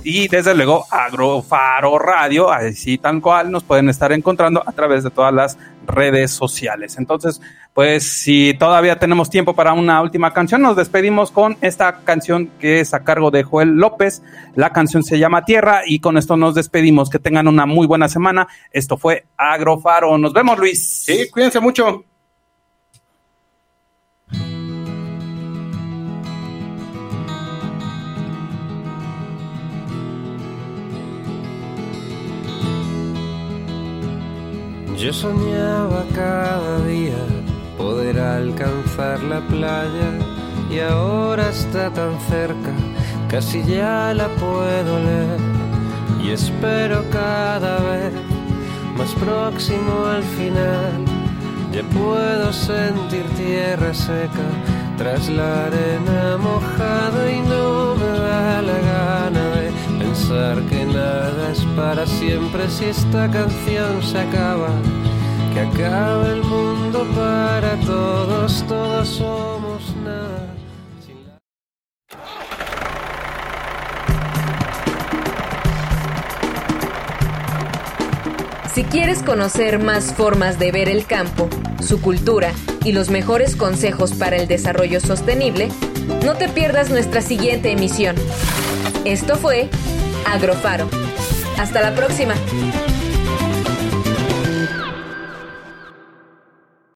y 0.04 0.28
desde 0.28 0.54
luego 0.54 0.84
Agrofaro 0.90 1.98
Radio, 1.98 2.50
así 2.50 2.98
tal 2.98 3.22
cual 3.22 3.50
nos 3.50 3.64
pueden 3.64 3.88
estar 3.88 4.12
encontrando 4.12 4.62
a 4.66 4.72
través 4.72 5.04
de 5.04 5.10
todas 5.10 5.32
las 5.32 5.56
redes 5.90 6.30
sociales. 6.30 6.96
Entonces, 6.98 7.40
pues 7.74 8.04
si 8.04 8.54
todavía 8.54 8.98
tenemos 8.98 9.30
tiempo 9.30 9.54
para 9.54 9.72
una 9.72 10.00
última 10.02 10.32
canción, 10.32 10.62
nos 10.62 10.76
despedimos 10.76 11.30
con 11.30 11.56
esta 11.60 12.00
canción 12.04 12.50
que 12.58 12.80
es 12.80 12.94
a 12.94 13.04
cargo 13.04 13.30
de 13.30 13.42
Joel 13.42 13.70
López. 13.70 14.22
La 14.54 14.72
canción 14.72 15.02
se 15.02 15.18
llama 15.18 15.44
Tierra 15.44 15.82
y 15.86 16.00
con 16.00 16.16
esto 16.16 16.36
nos 16.36 16.54
despedimos. 16.54 17.10
Que 17.10 17.18
tengan 17.18 17.48
una 17.48 17.66
muy 17.66 17.86
buena 17.86 18.08
semana. 18.08 18.48
Esto 18.72 18.96
fue 18.96 19.26
Agrofaro. 19.36 20.18
Nos 20.18 20.32
vemos, 20.32 20.58
Luis. 20.58 21.04
Sí, 21.04 21.30
cuídense 21.30 21.60
mucho. 21.60 22.04
Yo 35.00 35.14
soñaba 35.14 36.04
cada 36.14 36.84
día 36.84 37.24
poder 37.78 38.20
alcanzar 38.20 39.22
la 39.22 39.40
playa 39.40 40.10
y 40.70 40.78
ahora 40.80 41.48
está 41.48 41.90
tan 41.90 42.20
cerca, 42.28 42.70
casi 43.30 43.64
ya 43.64 44.12
la 44.12 44.28
puedo 44.28 44.98
leer 45.02 45.40
y 46.22 46.32
espero 46.32 47.02
cada 47.10 47.78
vez 47.78 48.12
más 48.98 49.14
próximo 49.14 50.04
al 50.04 50.22
final. 50.22 50.92
Ya 51.72 51.82
puedo 51.98 52.52
sentir 52.52 53.24
tierra 53.38 53.94
seca 53.94 54.46
tras 54.98 55.30
la 55.30 55.64
arena 55.64 56.36
mojada 56.36 57.32
y 57.32 57.40
no 57.40 57.94
me 57.94 58.18
da 58.18 58.60
la 58.60 58.78
gana 58.92 59.39
pensar 60.30 60.62
que 60.68 60.84
nada 60.84 61.50
es 61.50 61.64
para 61.76 62.06
siempre 62.06 62.68
si 62.68 62.84
esta 62.84 63.28
canción 63.30 64.02
se 64.02 64.18
acaba. 64.18 64.68
Que 65.52 65.60
acabe 65.60 66.34
el 66.34 66.42
mundo 66.42 67.04
para 67.16 67.74
todos, 67.80 68.64
todos 68.68 69.08
somos 69.08 69.96
nada. 70.04 70.46
Si 78.72 78.84
quieres 78.84 79.22
conocer 79.24 79.80
más 79.80 80.14
formas 80.14 80.60
de 80.60 80.70
ver 80.70 80.88
el 80.88 81.06
campo, 81.06 81.48
su 81.80 82.00
cultura 82.00 82.52
y 82.84 82.92
los 82.92 83.10
mejores 83.10 83.56
consejos 83.56 84.12
para 84.12 84.36
el 84.36 84.46
desarrollo 84.46 85.00
sostenible, 85.00 85.68
no 86.24 86.34
te 86.34 86.48
pierdas 86.48 86.88
nuestra 86.88 87.20
siguiente 87.20 87.72
emisión. 87.72 88.14
Esto 89.04 89.36
fue 89.36 89.68
Agrofaro. 90.26 90.88
Hasta 91.58 91.80
la 91.82 91.94
próxima. 91.94 92.34